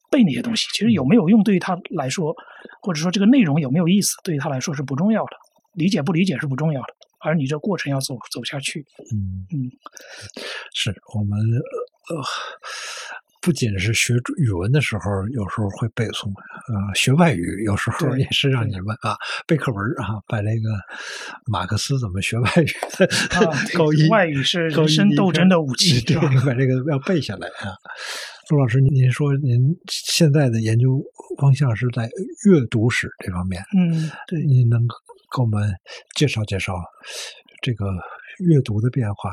[0.10, 2.36] 背那些东西，其实有没有用对于他来说，
[2.82, 5.38] 或者说这个内容有没有意思，对于他来说是不重要的。
[5.74, 6.88] 理解不理解是不重要的，
[7.20, 8.86] 而你这过程要走走下去。
[9.12, 9.72] 嗯嗯，
[10.74, 12.24] 是我们呃。
[13.46, 19.16] 不仅是学语文的时候，有时候会背诵，呃，学外语有时候也是让你们啊
[19.46, 20.72] 背课文啊，把那个
[21.46, 22.66] 马克思怎么学外语
[22.98, 23.08] 的
[23.78, 27.70] 高一外语是人生斗争的武器，对，把这个要背下来啊。
[28.50, 29.60] 陆老师，您说您
[29.92, 31.00] 现在的研究
[31.40, 32.10] 方向是在
[32.50, 35.72] 阅读史这方面，嗯，对，您能给我们
[36.16, 36.74] 介绍介绍
[37.62, 37.86] 这个
[38.40, 39.30] 阅读的变化？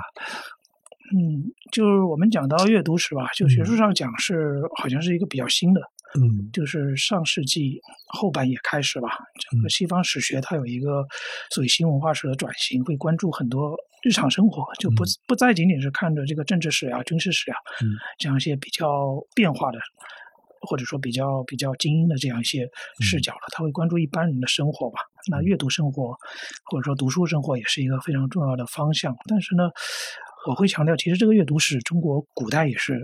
[1.14, 5.80] 嗯，就是我们讲到阅读史吧，就学术上讲是好像是一个比较新的，
[6.18, 9.10] 嗯，就是上世纪后半叶开始吧。
[9.50, 11.06] 整个西方史学它有一个
[11.50, 17.56] 所谓新文化史的转型，会关注很多日常生活，就不不再仅仅是看着这个政治史啊、军事史呀，
[18.18, 19.78] 这样一些比较变化的，
[20.62, 22.66] 或者说比较比较精英的这样一些
[23.00, 23.40] 视角了。
[23.52, 24.98] 他会关注一般人的生活吧。
[25.30, 26.16] 那阅读生活
[26.64, 29.14] 或者说读书生活也是一个非常重要的方向。
[29.28, 29.68] 但是呢。
[30.48, 33.00] 我会强调，其实这个阅读史，中国古代也是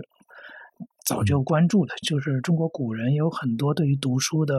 [1.05, 4.55] 早就关注的，就是中国古人有很多对于读书的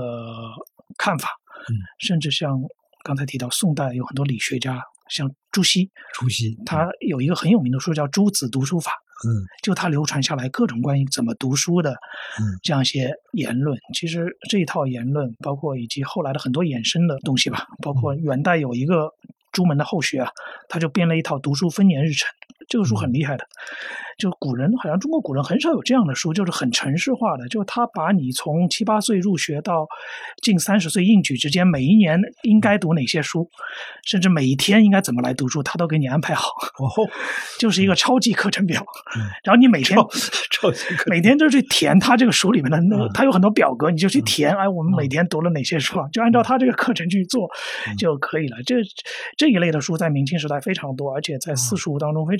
[0.97, 1.29] 看法，
[1.69, 2.59] 嗯，甚至像
[3.05, 8.93] 刚才提到宋代有很多理学家，像朱熹，朱熹他有一个很有名的书叫《朱子读书法》，
[9.29, 11.93] 嗯，就他流传下来各种关于怎么读书的，
[12.39, 13.79] 嗯，这样一些言论。
[13.95, 19.13] 其实这一套言论，包括以及后来的很多衍生的东西吧，包括元代有一个。
[19.53, 20.31] 朱门的后学啊，
[20.69, 22.29] 他就编了一套读书分年日程。
[22.69, 23.45] 这个书很厉害的，
[24.19, 29.87] 就古人好像中国古人很少有这样的书，就是很城市化的，就是他把你从七八岁入学到
[30.43, 33.49] 近三十岁应举之间，每一年应该读哪些书，
[34.05, 36.49] 甚至每一天应该怎么来读书，他都给你安排好。
[36.79, 37.09] 哦，
[37.59, 38.81] 就是一个超级课程表。
[39.17, 40.09] 嗯然后你每天超
[40.51, 44.55] 超级可每天都去填他这个书里面的那他有很多表格，你就去填。
[44.55, 46.07] 哎，我们每天读了哪些书啊？
[46.13, 47.49] 就按照他这个课程去做
[47.89, 48.57] 嗯就可以了。
[48.65, 48.77] 这
[49.37, 52.40] 这一类的书在明清时代非常多，而且在四书当中非常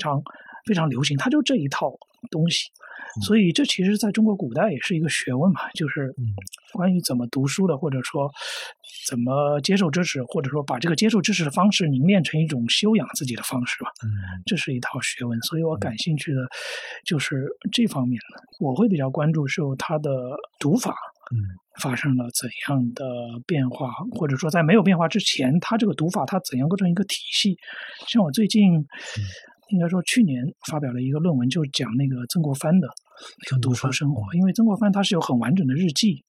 [0.65, 1.17] 非常流行。
[1.17, 1.91] 它就这一套
[2.29, 2.69] 东西，
[3.17, 6.33] 嗯所以这其实在中国古代也是一个学问嘛，就是嗯
[6.73, 8.31] 关于怎么读书的，或者说
[9.09, 13.89] 怎么接受知识，或者说把这个接受知识的方式凝练成一种修养自己的方式吧。
[14.03, 14.07] 嗯
[14.45, 16.39] 这是一套学问，所以我感兴趣的
[17.03, 18.43] 就是这方面的。
[18.59, 20.11] 我会比较关注是它的
[20.59, 20.95] 读法
[21.33, 21.35] 嗯
[21.81, 23.05] 发生了怎样的
[23.47, 27.57] 变化，或者说在没有变化之前，它这个读法它怎样构成一个体系。
[28.07, 28.85] 像我最近
[29.71, 32.87] 应该说去年发表了一个论文，就讲那个曾国藩的
[33.43, 36.23] 那个读书生活，因为曾国藩他是有很完整的日记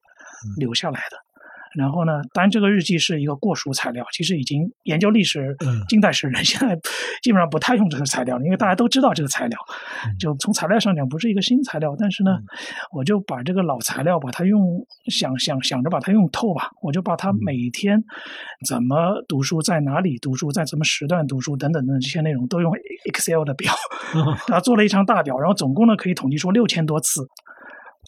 [0.44, 1.31] 嗯留下来的。
[1.76, 6.74] 然后呢，当然这个日记是一个过熟材料，其实已经研究历史嗯近代史人 现在
[7.22, 9.58] 基本上不太用这个材料了，因为大家都知道这个材料
[10.06, 12.38] 嗯，就从材料上讲不是一个新材料，但是呢，
[12.92, 17.38] 我就把这个老材料把它用想想想着把它用透吧，我就把它嗯。
[17.44, 18.02] 每天
[18.66, 22.72] 怎么读书，在哪里读书，在什么时段读书等等等这些内容都用
[23.04, 23.74] Excel 的表
[24.48, 27.28] 然后做了一张大表，然后总共呢可以统计出六千多次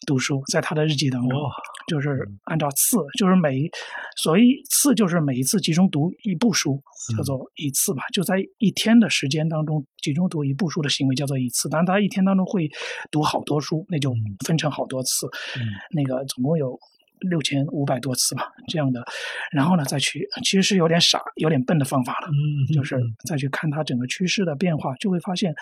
[0.05, 1.43] 读书，在他的日记当中。
[1.43, 1.51] 哇
[1.87, 3.71] 就是按照次，就是每一
[4.17, 4.41] 所谓
[4.71, 6.83] 次就是每一次集中读一部书，
[7.15, 8.03] 叫做一次吧。
[8.11, 11.69] 就在一天的时间当中集中读一部书的行为叫做一次。
[11.69, 12.71] 当然，他一天当中会
[13.11, 15.27] 读好多书，那就嗯分成好多次。
[15.59, 16.75] 嗯那个总共有
[17.21, 19.05] 六千五百多次吧，这样的。
[19.53, 22.29] 然后呢，再去其实是有点傻、有点笨的方法了。
[22.29, 22.97] 嗯，就是
[23.29, 25.55] 再去看他整个趋势的变化，就会发现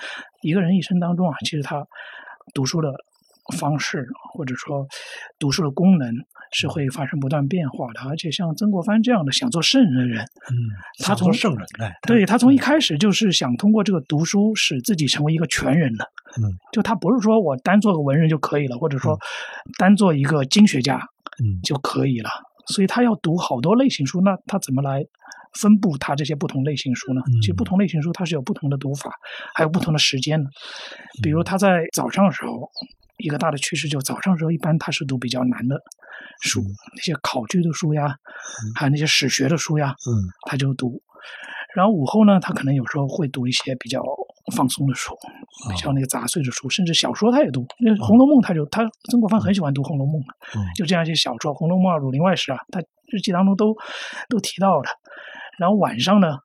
[0.43, 1.85] 一个人一生当中啊，其实他
[2.55, 2.95] 读书的
[3.57, 4.87] 方式或者说
[5.39, 6.09] 读书的功能
[6.53, 8.01] 是会发生不断变化的。
[8.09, 10.55] 而且像曾国藩这样的想做圣人的人，嗯，
[11.03, 16.05] 他从圣人哎，对他从一开始就是想通过这个读书使自己成为一个全人的。
[16.39, 19.19] 嗯，就他不是说我单做个文人就可以了，或者说
[19.79, 22.31] 单做一个经学家嗯就可以了。
[22.69, 25.03] 所以他要读好多类型书，那他怎么来
[25.61, 27.21] 分布他这些不同类型书呢？
[27.43, 29.11] 其实嗯不同类型书它是有不同的读法，
[29.55, 30.49] 还有不同的时间的。
[31.23, 32.71] 比如他在早上的时候，
[33.23, 35.81] 一个大的趋势就早上的时候一般他是读比较难的
[36.41, 36.75] 书，嗯。
[36.97, 38.17] 那些考据的书呀，
[38.75, 40.11] 还有那些史学的书呀，嗯。
[40.49, 41.01] 他就读。
[41.75, 44.03] 然后午后呢，他可能有时候会读一些比较
[44.55, 45.17] 放松的书，
[45.71, 47.65] 比较那个杂碎的书，甚至小说他也读。
[47.79, 50.21] 那《红楼梦》他就他曾国藩很喜欢读《红楼梦》，
[50.55, 50.61] 嗯。
[50.75, 53.75] 就这样一些小说，《红楼梦》啊、《儒林外史》啊，他日记当中都
[54.29, 54.85] 都提到了。
[55.59, 56.39] 然后晚上呢，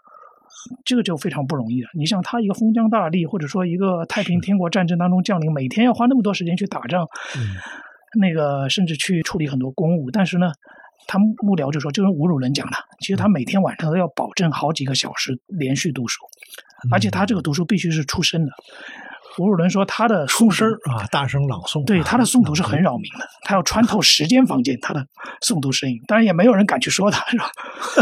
[0.85, 1.89] 这个就非常不容易了。
[1.93, 7.55] 你像，他一个封疆大吏，或者说一个太平天国战争当中将领，每天要花那么多时间去打仗，嗯
[8.19, 10.51] 那个甚至去处理很多公务，但是呢。
[11.09, 16.19] 他幕僚就说，就跟侮辱人讲的，其实他每天晚上都要保证好几个小时连续读书，
[16.91, 18.51] 而且他这个读书必须是出身的。
[19.37, 25.07] 吴汝伦说，他的出诵声儿啊，大声朗诵啊，对他的诵读是很扰民的，他要穿透时间房间，他的
[25.41, 27.49] 诵读声音，当然也没有人敢去说他，是吧？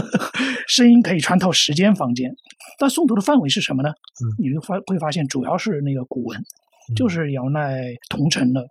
[0.67, 2.31] 声音可以穿透时间房间，
[2.79, 3.89] 但诵读的范围是什么呢？
[3.89, 6.39] 嗯你就发会发现，主要是那个古文，
[6.89, 8.65] 嗯就是姚鼐、桐城的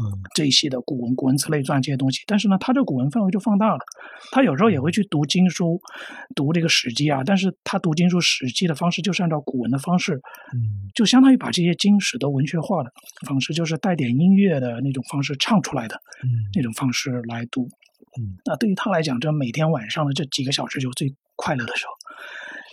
[0.00, 0.22] 嗯。
[0.34, 2.22] 这一系的古文、古文词类传这些东西。
[2.26, 3.80] 但是呢，他这个古文范围就放大了，
[4.30, 5.80] 他有时候也会去读经书，
[6.34, 10.14] 读这个史记啊，但是他读经书、史记的方式就是按照古文的方式，
[10.54, 10.88] 嗯。
[10.94, 12.90] 就相当于把这些经史都文学化的
[13.26, 16.28] 方式，就是带点音乐的那种方式唱出来的嗯。
[16.54, 17.68] 那种方式来读。
[18.20, 21.92] 嗯，那对于他来讲，这每天晚上的这几个小时就是最快乐的时候，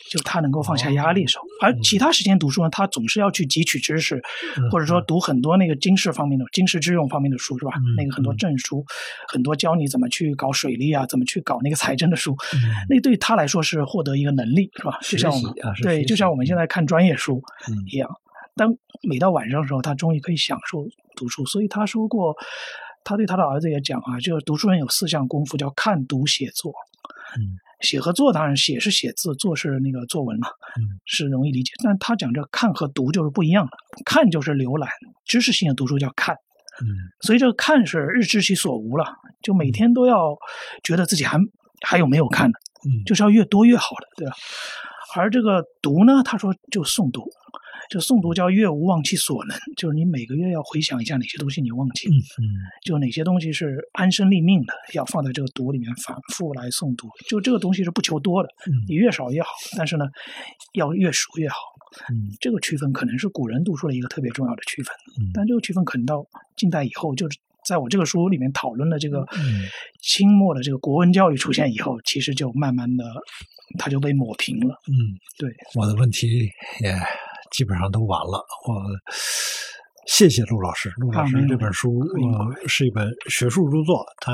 [0.09, 1.45] 就他能够放下压力的时候。
[1.61, 4.21] 而其他时间读书呢，他总是要去汲取知识，
[4.57, 7.71] 嗯或者说读很多那个经世方面的、经世致用方面的书，是吧？
[7.77, 8.83] 嗯那个很多嗯证书，
[9.27, 12.35] 很多教你怎么去搞水利啊，怎么去搞那个财政的书。
[12.53, 12.59] 嗯
[12.89, 14.97] 那对他来说是获得一个能力，是吧？
[15.03, 18.09] 就像我们啊对，就像我们现在看专业书嗯一样。
[18.55, 18.75] 当
[19.07, 21.45] 每到晚上的时候，他终于可以享受读书。
[21.45, 22.35] 所以他说过，
[23.03, 26.73] 他对他的儿子也讲啊，就是读书人有四项功夫，叫看、读、写、作。
[27.37, 30.47] 嗯写和做当然写是写字，做是那个作文嘛，
[30.77, 31.73] 嗯 是容易理解。
[31.83, 33.71] 但他讲这看和读就是不一样的，
[34.05, 34.89] 看就是浏览，
[35.25, 36.35] 知识性的读书叫看。
[36.81, 36.87] 嗯
[37.19, 39.05] 所以这个看是日知其所无了，
[39.41, 40.37] 就每天都要
[40.81, 41.37] 觉得自己还
[41.85, 44.33] 还有没有看的，嗯就是要越多越好的，对吧？
[45.15, 47.27] 而这个读呢，他说就诵读，
[47.89, 52.45] 就诵读叫“月无忘其所能”，就是你每个月要回想一下哪些东西你忘记了，嗯
[52.85, 57.07] 就哪些东西是安身立命的，要放在这个读里面反复来诵读。
[57.27, 60.05] 就这个东西是不求多的，嗯你越少越好，但是呢，
[60.73, 61.55] 要越熟越好。
[62.13, 66.23] 嗯这个区分可能是古人读书的一个特别重要的区分，嗯但这个区分可能到
[66.55, 69.65] 近代以后，就是在我这个书里面讨论的这个嗯
[69.99, 73.03] 清末的这个国文教育出现以后，其实就慢慢的
[73.79, 74.75] 它就被抹平了。
[74.87, 74.93] 嗯，
[75.39, 76.27] 对，我的问题
[76.81, 76.95] 也
[77.51, 78.45] 基本上都完了。
[78.67, 78.81] 我
[80.07, 82.01] 谢谢陆老师，陆老师这本书
[82.67, 84.33] 是一本学术著作，它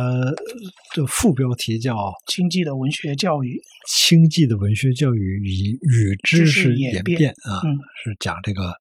[0.95, 3.61] 的副标题叫《经济的文学教育，
[4.07, 8.73] 经济的文学教育与与知识演变》啊，嗯是讲这个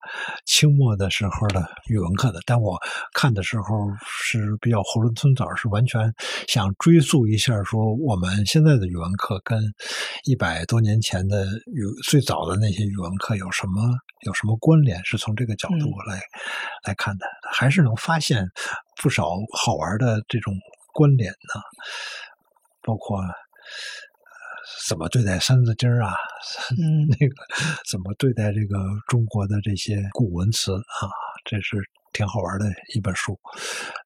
[0.47, 2.40] 清末的时候的语文课的。
[2.47, 2.78] 但我
[3.12, 6.12] 看的时候是比较囫囵吞枣，是完全
[6.47, 9.59] 想追溯一下，说我们现在的语文课跟
[10.24, 13.82] 一百多年前的语最早的那些语文课有什么
[14.27, 15.02] 有什么关联？
[15.05, 15.90] 是从这个角度
[16.84, 18.47] 嗯来、看的，还是能发现
[19.02, 20.55] 不少好玩的这种
[20.93, 21.61] 关联呢，
[22.82, 23.19] 包括。
[23.19, 23.35] 呃
[24.89, 26.15] 怎么对待《三字经》啊？
[26.78, 27.35] 嗯 那个
[27.90, 28.78] 怎么对待这个
[29.09, 31.09] 中国的这些古文词啊？
[31.44, 31.77] 这是
[32.12, 33.39] 挺好玩的一本书。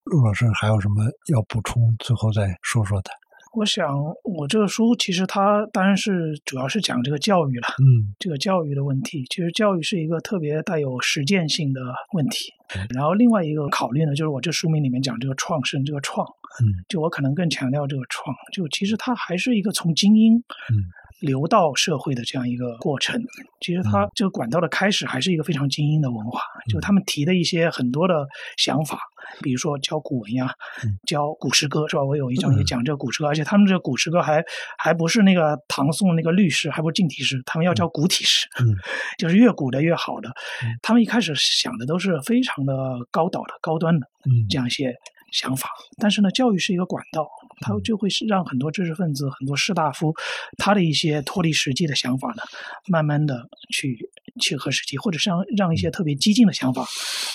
[0.05, 1.94] 陆老师还有什么要补充？
[2.00, 3.10] 最后再说说的。
[3.54, 7.68] 我想我这个书其实它当然是主要是讲这个教育了。
[7.78, 11.80] 嗯这个教育的问题，其实教育是一个特别带有实践性的
[12.12, 12.86] 问题嗯。
[12.90, 16.26] 然后另外一个考虑呢，就是我这书名里面讲这个创生，这个创，
[16.60, 20.74] 嗯就我可能更强调这个创，就其实它还是一个从精英嗯
[21.20, 23.20] 流到社会的这样一个过程。
[23.60, 28.26] 其实它嗯这个管道的开始还是一个非常精英的文化，就他们提的一些很多的
[28.56, 29.00] 想法，
[29.42, 30.54] 比如说教古文呀
[30.84, 32.04] 嗯，教古诗歌是吧？
[32.04, 34.44] 我有一章也嗯讲这个古诗歌，而且他们这个古诗歌还
[34.78, 38.46] 还不是那个唐宋那个律诗，还不是近体诗，他们要教古体诗。
[38.60, 38.76] 嗯
[39.18, 40.28] 就是越古的越好的
[40.64, 40.70] 嗯。
[40.82, 42.72] 他们一开始想的都是非常的
[43.10, 44.94] 高导的、高端的嗯这样一些
[45.32, 45.68] 想法，
[46.00, 47.28] 但是呢，教育是一个管道，
[47.60, 50.14] 它嗯就会是让很多知识分子、很多士大夫，
[50.56, 52.42] 他的一些脱离实际的想法呢，
[52.88, 53.98] 慢慢的去
[54.40, 56.86] 切合实际，或者是让让一些特别激进的想法，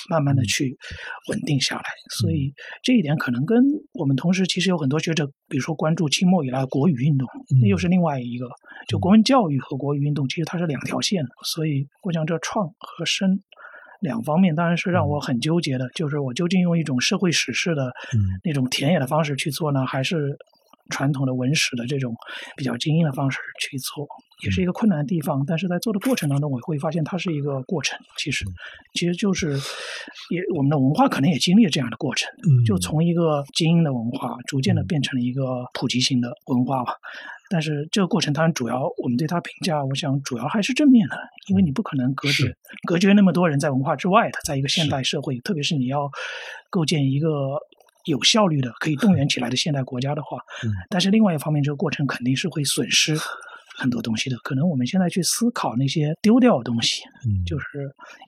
[0.10, 0.78] 慢慢的嗯去
[1.30, 1.84] 稳定下来。
[2.20, 3.64] 所以这一点可能跟
[3.94, 7.28] 我们同时其实有很多学者，比如说关注清末以来的国语运动，
[7.62, 8.48] 那又是另外一个，
[8.88, 13.42] 就国文教育和国语运动其实它是两条线的，所以我想这创和生。
[14.04, 18.38] 两方面当然是让我很纠结的，就是我究竟用一种社会史式的嗯。
[18.44, 20.38] 那种田野的方式去做呢，还是
[20.90, 22.16] 传统的文史的这种
[22.56, 24.08] 比较精英的方式去做，
[24.44, 25.44] 也是一个困难的地方。
[25.46, 28.46] 但是在做的过程当中，我会发现它是一个过程，其实
[28.94, 29.52] 其实就是
[30.30, 34.88] 也我们的文化可能也经历了这样的过程，嗯，就从一个精英的文化，逐渐的嗯。
[34.94, 36.94] 变成了一个普及性的文化吧。
[37.50, 42.56] 但是这个过程当然主要我们对它评价，我想主要还是正面的，因为你不可能隔绝
[42.86, 46.12] 隔绝那么多人在文化之外的，在一个现代社会，特别是你要
[46.70, 47.30] 构建一个
[48.06, 53.16] 有效率的、可以动员起来的现代国家的话，嗯但是另外一方面，这个过程肯定是会损失
[53.78, 54.38] 很多东西的。
[54.44, 57.66] 可能我们现在去思考那些丢掉的东西，嗯就是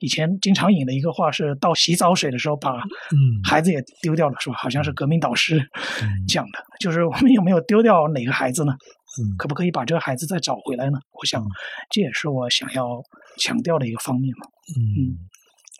[0.00, 4.56] 以前经常引的一个话是，倒洗澡水的时候把嗯孩子也丢掉了，是吧？
[4.56, 5.58] 好像是革命导师
[6.02, 8.72] 嗯讲的，就是我们有没有丢掉哪个孩子呢？
[9.18, 10.98] 嗯可不可以把这个孩子再找回来呢？
[11.12, 11.48] 我想嗯，
[11.90, 13.00] 这也是我想要
[13.38, 14.46] 强调的一个方面嘛。
[14.76, 15.16] 嗯。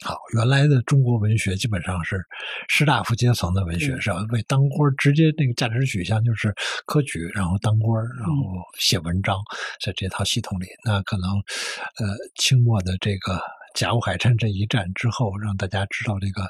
[0.05, 2.23] 好，原来的中国文学基本上是
[2.69, 4.25] 士大夫阶层的文学，嗯是吧？
[4.31, 6.55] 为当官直接那个价值取向就是
[6.85, 8.35] 科举，然后当官，然后
[8.79, 9.39] 写文章，
[9.83, 13.41] 在这套系统里，那可能呃清末的这个
[13.75, 16.43] 甲午海战这一战之后，让大家知道这个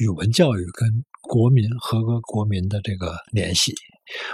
[0.00, 3.74] 语文教育跟国民合格国民的这个联系。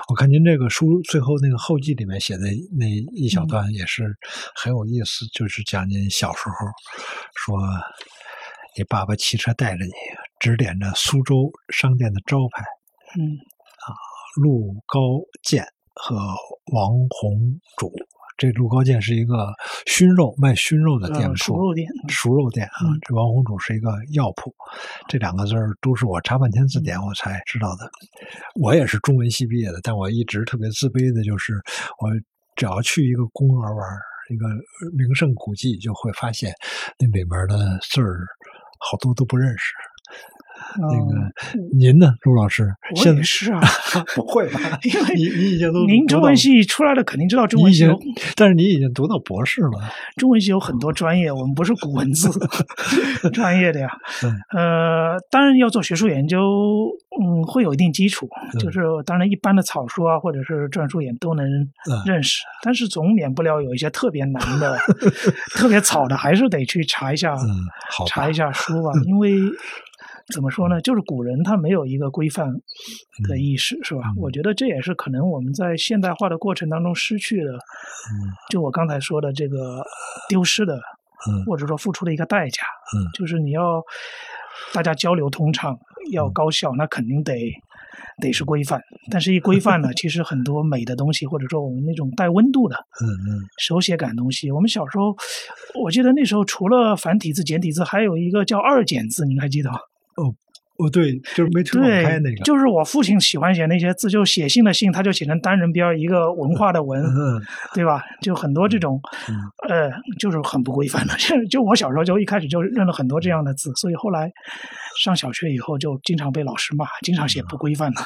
[0.08, 2.42] 我看您这个书最后那个后记里面写的
[2.76, 4.16] 那一小段也是
[4.54, 6.54] 很有意思，就是讲您小时候
[7.36, 7.56] 说，
[8.76, 9.92] 你爸爸骑车带着你，
[10.38, 12.64] 指点着苏州商店的招牌
[13.18, 13.94] 嗯啊
[14.40, 15.00] 陆高
[15.42, 15.64] 健
[15.94, 16.16] 和
[16.72, 17.92] 王红主。
[18.36, 19.52] 这陆高健是一个
[19.86, 24.50] 熏肉卖熏肉的店呃，铺，熟肉店，熟肉店啊嗯，这王红主是一个药铺，
[25.08, 27.90] 这两个字儿都是我查半天字典我才知道的。
[28.54, 31.52] 我也是中文系毕业的，但我一直特别自卑的就是，
[31.98, 32.08] 我
[32.56, 34.46] 只要去一个公园玩儿，一个
[34.96, 36.50] 名胜古迹，就会发现
[36.98, 38.24] 那里面的字儿
[38.80, 39.74] 好多都不认识。
[40.78, 41.14] 那个
[41.76, 42.72] 您呢，陆老师？
[42.96, 43.60] 我也是啊，
[44.14, 44.60] 不会吧？
[44.82, 47.98] 因为你你已经都您中文系出来的，肯定知道中文系有，
[48.36, 49.70] 但是你已经读到博士了。
[50.16, 52.28] 中文系有很多专业，我们不是古文字
[53.32, 53.88] 专业的呀。
[54.54, 56.38] 呃，当然要做学术研究，
[57.20, 58.28] 嗯，会有一定基础，
[58.58, 61.46] 就是当然一般的草书啊，或者是篆书也都能
[62.06, 64.76] 认识，但是总免不了有一些特别难的、
[65.54, 67.34] 特别草的，还是得去查一下，
[68.06, 69.30] 查一下书吧，因为。
[70.30, 70.80] 怎么说呢？
[70.80, 72.48] 就是古人他没有一个规范
[73.28, 74.02] 的意识，是吧？
[74.16, 77.58] 我觉得这也是可能我们在现代化的过程当中失去的。
[78.48, 79.82] 就我刚才说的这个
[80.28, 80.80] 丢失的，
[81.46, 82.62] 或者说付出的一个代价。
[83.18, 83.82] 就是你要
[84.72, 85.78] 大家交流通畅，
[86.12, 87.34] 要高效，那肯定得
[88.18, 88.80] 得是规范。
[89.10, 95.14] 但是，一规范呢， 其实很多美的东西，或者说我们那种带温度的，嗯嗯，手写感东西，我们小时候，
[95.82, 99.78] 我记得那时候除了繁体字、简体字，还有一个叫二简字，您还记得吗？
[100.16, 100.34] 哦，
[100.80, 107.04] 哦，对，就是没推广开那个，就是我父亲喜欢写那些字，就写信的信，他就写成单人边一个文化的文，
[107.74, 108.02] 对吧？
[108.22, 108.98] 就很多这种，
[109.68, 111.14] 呃，就是很不规范的。
[111.18, 114.32] 就 就我小时候就一开始就认了很多这样的字，所以后来
[114.98, 118.00] 上小学以后就经常被老师骂，经常写不规范的、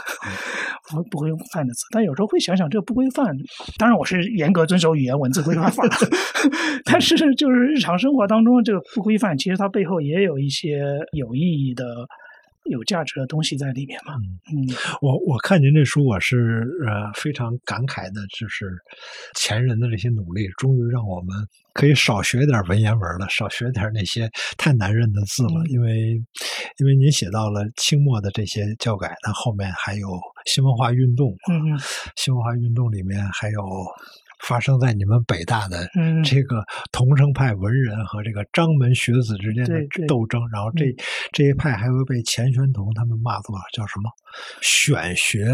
[0.91, 1.87] 不不规范的字。
[1.93, 3.27] 但有时候会想想，这个不规范，
[3.79, 5.85] 当然我是严格遵守语言文字规范法，
[6.85, 10.83] 但是就是日常生活当中这个不规范，其实它背后也有一些
[11.13, 11.85] 有意义的。
[12.71, 14.15] 有价值的东西在里面嘛？
[14.53, 14.67] 嗯，
[15.03, 18.71] 我我看您这书，我是呃非常感慨的，就是
[19.35, 21.37] 前人的这些努力，终于让我们
[21.73, 25.65] 可以少学点文言文了，少学点那些太难认的字了。
[25.69, 26.15] 因为
[26.79, 30.09] 因为您写到了清末的这些教改，那后面还有
[30.47, 31.81] 新文化运动，嗯嗯，
[32.17, 33.61] 新文化运动里面还有。
[34.47, 35.89] 发生在你们北大的
[36.23, 36.63] 这个
[36.93, 40.95] 桐城派文人和这个张门学子之间的斗争，然后这
[41.33, 44.11] 这一派还会被钱玄同他们骂作叫什么
[44.61, 45.47] 选学？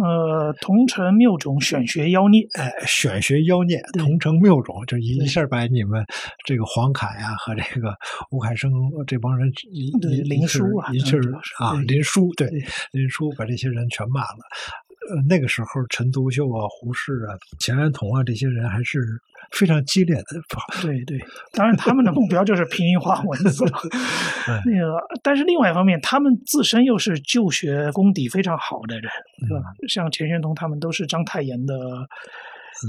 [0.00, 2.46] 呃，桐城谬种，选学妖孽。
[2.54, 6.04] 哎，选学妖孽，桐城谬种，就一下把你们
[6.44, 7.96] 这个黄侃呀和这个
[8.30, 8.70] 吴海生
[9.06, 9.90] 这帮人一
[10.22, 11.16] 林书啊，一气
[11.58, 12.48] 啊，林书对
[12.92, 14.38] 林书把这些人全骂了。
[15.08, 19.00] 呃，那个时候陈独秀啊、胡适啊、钱玄同啊这些人还是
[19.52, 20.24] 非常激烈的。
[20.82, 21.18] 对对，
[21.52, 23.64] 当然他们的目标就是拼音化文字。
[24.66, 29.10] 那个，但是另外一方面，他们自身又是就学功底非常好的人，
[29.48, 29.64] 对吧？
[29.88, 31.74] 像钱玄同他们都是章太炎的。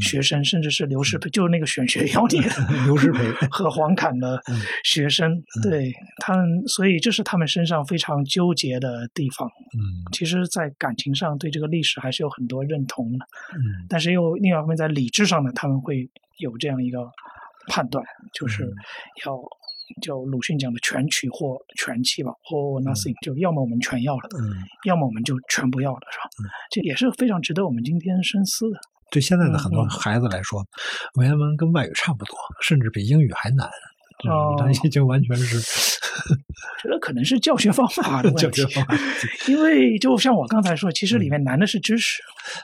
[0.02, 2.42] 学生，甚至是刘师培，就是那个选学妖孽
[2.86, 3.28] 刘师培。
[3.52, 4.42] 和黄侃的
[4.84, 5.32] 学生，
[5.62, 9.48] 对他们，所以这是他们身上非常纠结的地方。
[9.48, 9.82] 嗯，
[10.12, 13.26] 其实，在感情上对这个历史还是有很多认同的。
[13.54, 16.10] 嗯，但是又另外一方面，在理智上呢，他们会
[16.40, 17.00] 有这样一个
[17.68, 18.04] 判断，
[18.34, 18.64] 就是
[19.26, 19.38] 要
[20.02, 26.30] 就鲁迅讲的全取或全弃吧，或 nothing，就要么我们全要了，嗯，要么我们就全不要了，是吧？
[26.44, 28.80] 嗯，这也是非常值得我们今天深思的。
[29.10, 30.66] 对现在的很多孩子来说，
[31.16, 33.70] 文言文跟外语差不多，甚至比英语还难。
[34.26, 35.60] 哦，他已经完全是，
[36.82, 38.62] 觉得可能是教学方法的 问题。
[39.48, 42.22] 因为就像我刚才说，其实里面难的是知识。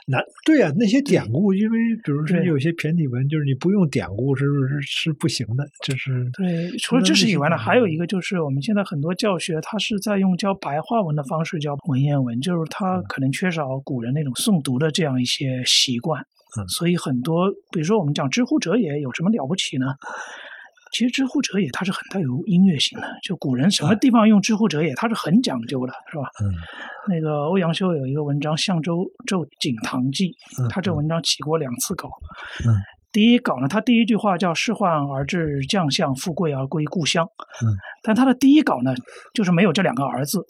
[0.08, 5.64] 难，对呀，那些典故，因为比如说有些骈体文，就是你不用典故是是是不行的。
[5.84, 16.20] 就是对，除了知识以外呢，还有一个就是我们现在很多教学，它是在用教白话文的方式教文言文，就是它可能缺少古人那种诵读的这样一些习惯。
[16.56, 19.86] 嗯，所以很多，比如说我们讲“知乎者也”，有什么了不起呢？
[20.94, 23.06] 其实“知乎者也”它是很带有音乐性的。
[23.20, 26.30] 就古人什么地方用“知乎者也”，它是很讲究的，是吧？
[26.40, 26.54] 嗯。
[27.08, 30.30] 那个欧阳修有一个文章《象州奏景堂记》，
[30.70, 32.08] 他这文章起过两次稿。
[32.64, 32.72] 嗯。
[33.10, 37.28] 第一稿呢，他第一句话叫“仕宦而至将相，富贵而归故乡”。
[37.60, 37.74] 嗯。
[38.04, 38.94] 但他的第一稿呢，
[39.34, 40.46] 就是没有这两个“儿”字，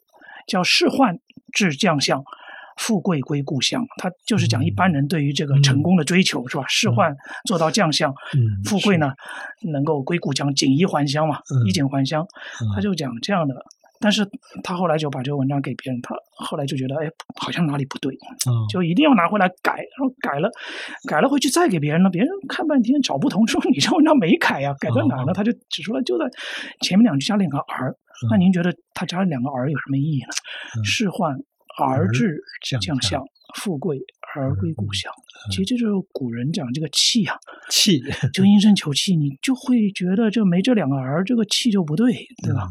[0.46, 1.18] 叫“仕宦
[1.52, 2.22] 至将相”。
[2.76, 6.64] 富贵归故乡，他就是讲一般人对于这个成功的追求，是吧？
[6.68, 7.14] 仕宦
[7.46, 8.12] 做到将相，
[8.64, 9.12] 富贵呢
[9.72, 12.26] 能够归故乡，锦衣还乡嘛，衣锦还乡。
[12.74, 13.54] 他就讲这样的，
[14.00, 14.26] 但是
[14.62, 17.08] 他后来就把这个文章给别人，他后来就觉得，哎，
[17.40, 18.12] 好像哪里不对，
[18.68, 20.50] 就一定要拿回来改，然后改了，
[21.08, 25.32] 改了回去再给别人了，别人看半天找不同，说你这文章没改呀，改在哪呢？
[25.32, 26.24] 他就指出来，就在
[26.80, 27.94] 前面两句加了两个儿。
[28.30, 30.84] 那您觉得他加了两个儿有什么意义呢？
[30.84, 31.36] 仕宦。
[31.78, 32.40] 而至
[32.80, 33.22] 将相，
[33.56, 33.98] 富贵
[34.34, 35.12] 而归故乡。
[35.50, 37.36] 其实这就是古人讲这个气啊，
[37.70, 38.02] 气
[38.32, 42.68] 就应声求气，你就会觉得这没这两个儿，这个气就不对，对吧？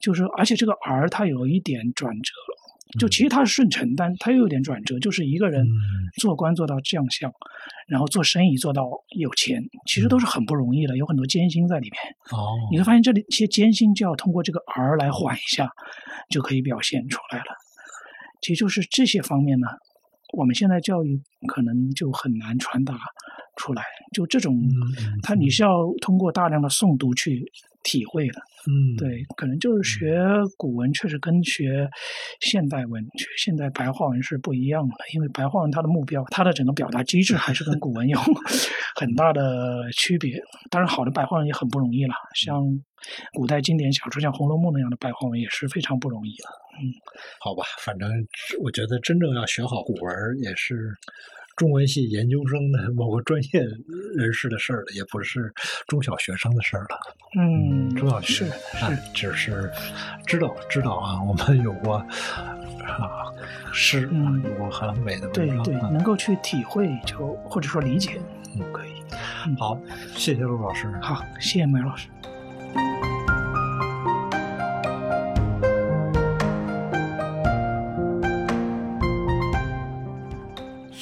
[0.00, 2.32] 就是而且这个儿它有一点转折，
[2.98, 5.64] 就其实它是顺承，但它又有点转折，就是一个人
[6.16, 7.30] 做官做到将相，
[7.86, 12.00] 然后做生意做到有钱，其实都是很不容易的，有很多艰辛在里面。
[12.32, 15.70] 哦，你会发现这里一些艰辛就要通过这个儿来缓一下，
[16.30, 17.44] 就可以表现出来了。
[18.40, 19.66] 其实就是这些方面呢，
[20.32, 22.98] 我们现在教育可能就很难传达
[23.56, 23.82] 出来。
[24.12, 24.58] 就这种，
[25.22, 27.44] 他你是要通过大量的诵读去
[27.82, 28.40] 体会的。
[28.68, 30.20] 嗯，对，可能就是学
[30.58, 31.88] 古文，确实跟学
[32.40, 34.94] 现代文、学现代白话文是不一样的。
[35.14, 38.18] 因为白话文它的目标、它的整个表达机制还是跟古文有
[39.00, 40.38] 很大的区别。
[40.70, 42.62] 当然，好的白话文也很不容易了，像
[43.32, 46.44] 古代经典小说，像《红楼梦》那样的白话文也是非常不容易的。
[46.76, 46.92] 嗯，
[47.40, 48.10] 好吧，反正
[48.62, 50.94] 我觉得真正要学好古文，也是。
[51.60, 53.60] 中文系研究生的 某个专业
[54.16, 55.52] 人士的事儿了，也不是
[55.86, 56.98] 中小学生的事儿了。
[57.38, 59.70] 嗯，中小学是是，只是
[60.26, 63.28] 知道知道啊， 我们有过啊
[63.74, 64.08] 诗，
[64.42, 68.18] 有过很美的文章，对对，能够去体会就或者说理解，
[68.58, 68.90] 嗯，可以。
[69.58, 69.78] 好，
[70.16, 70.90] 谢谢陆老师。
[71.02, 72.08] 好，谢谢梅老师。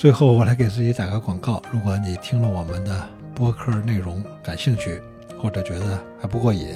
[0.01, 1.61] 最后，我来给自己打个广告。
[1.73, 5.03] 如果你听了我们的播客内容感兴趣，
[5.43, 6.69] 或者觉得还不过瘾，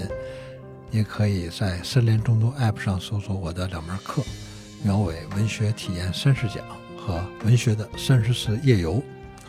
[0.91, 4.23] 也可以在三联中读 App 上搜索我的两门课
[4.83, 6.57] 《苗伟文学体验三十讲》
[6.99, 8.95] 和《文学的三十次夜游》，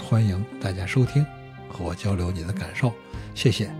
[0.07, 1.25] 欢迎大家收听，
[1.67, 2.93] 和我交流你的感受。
[3.33, 3.71] 谢谢。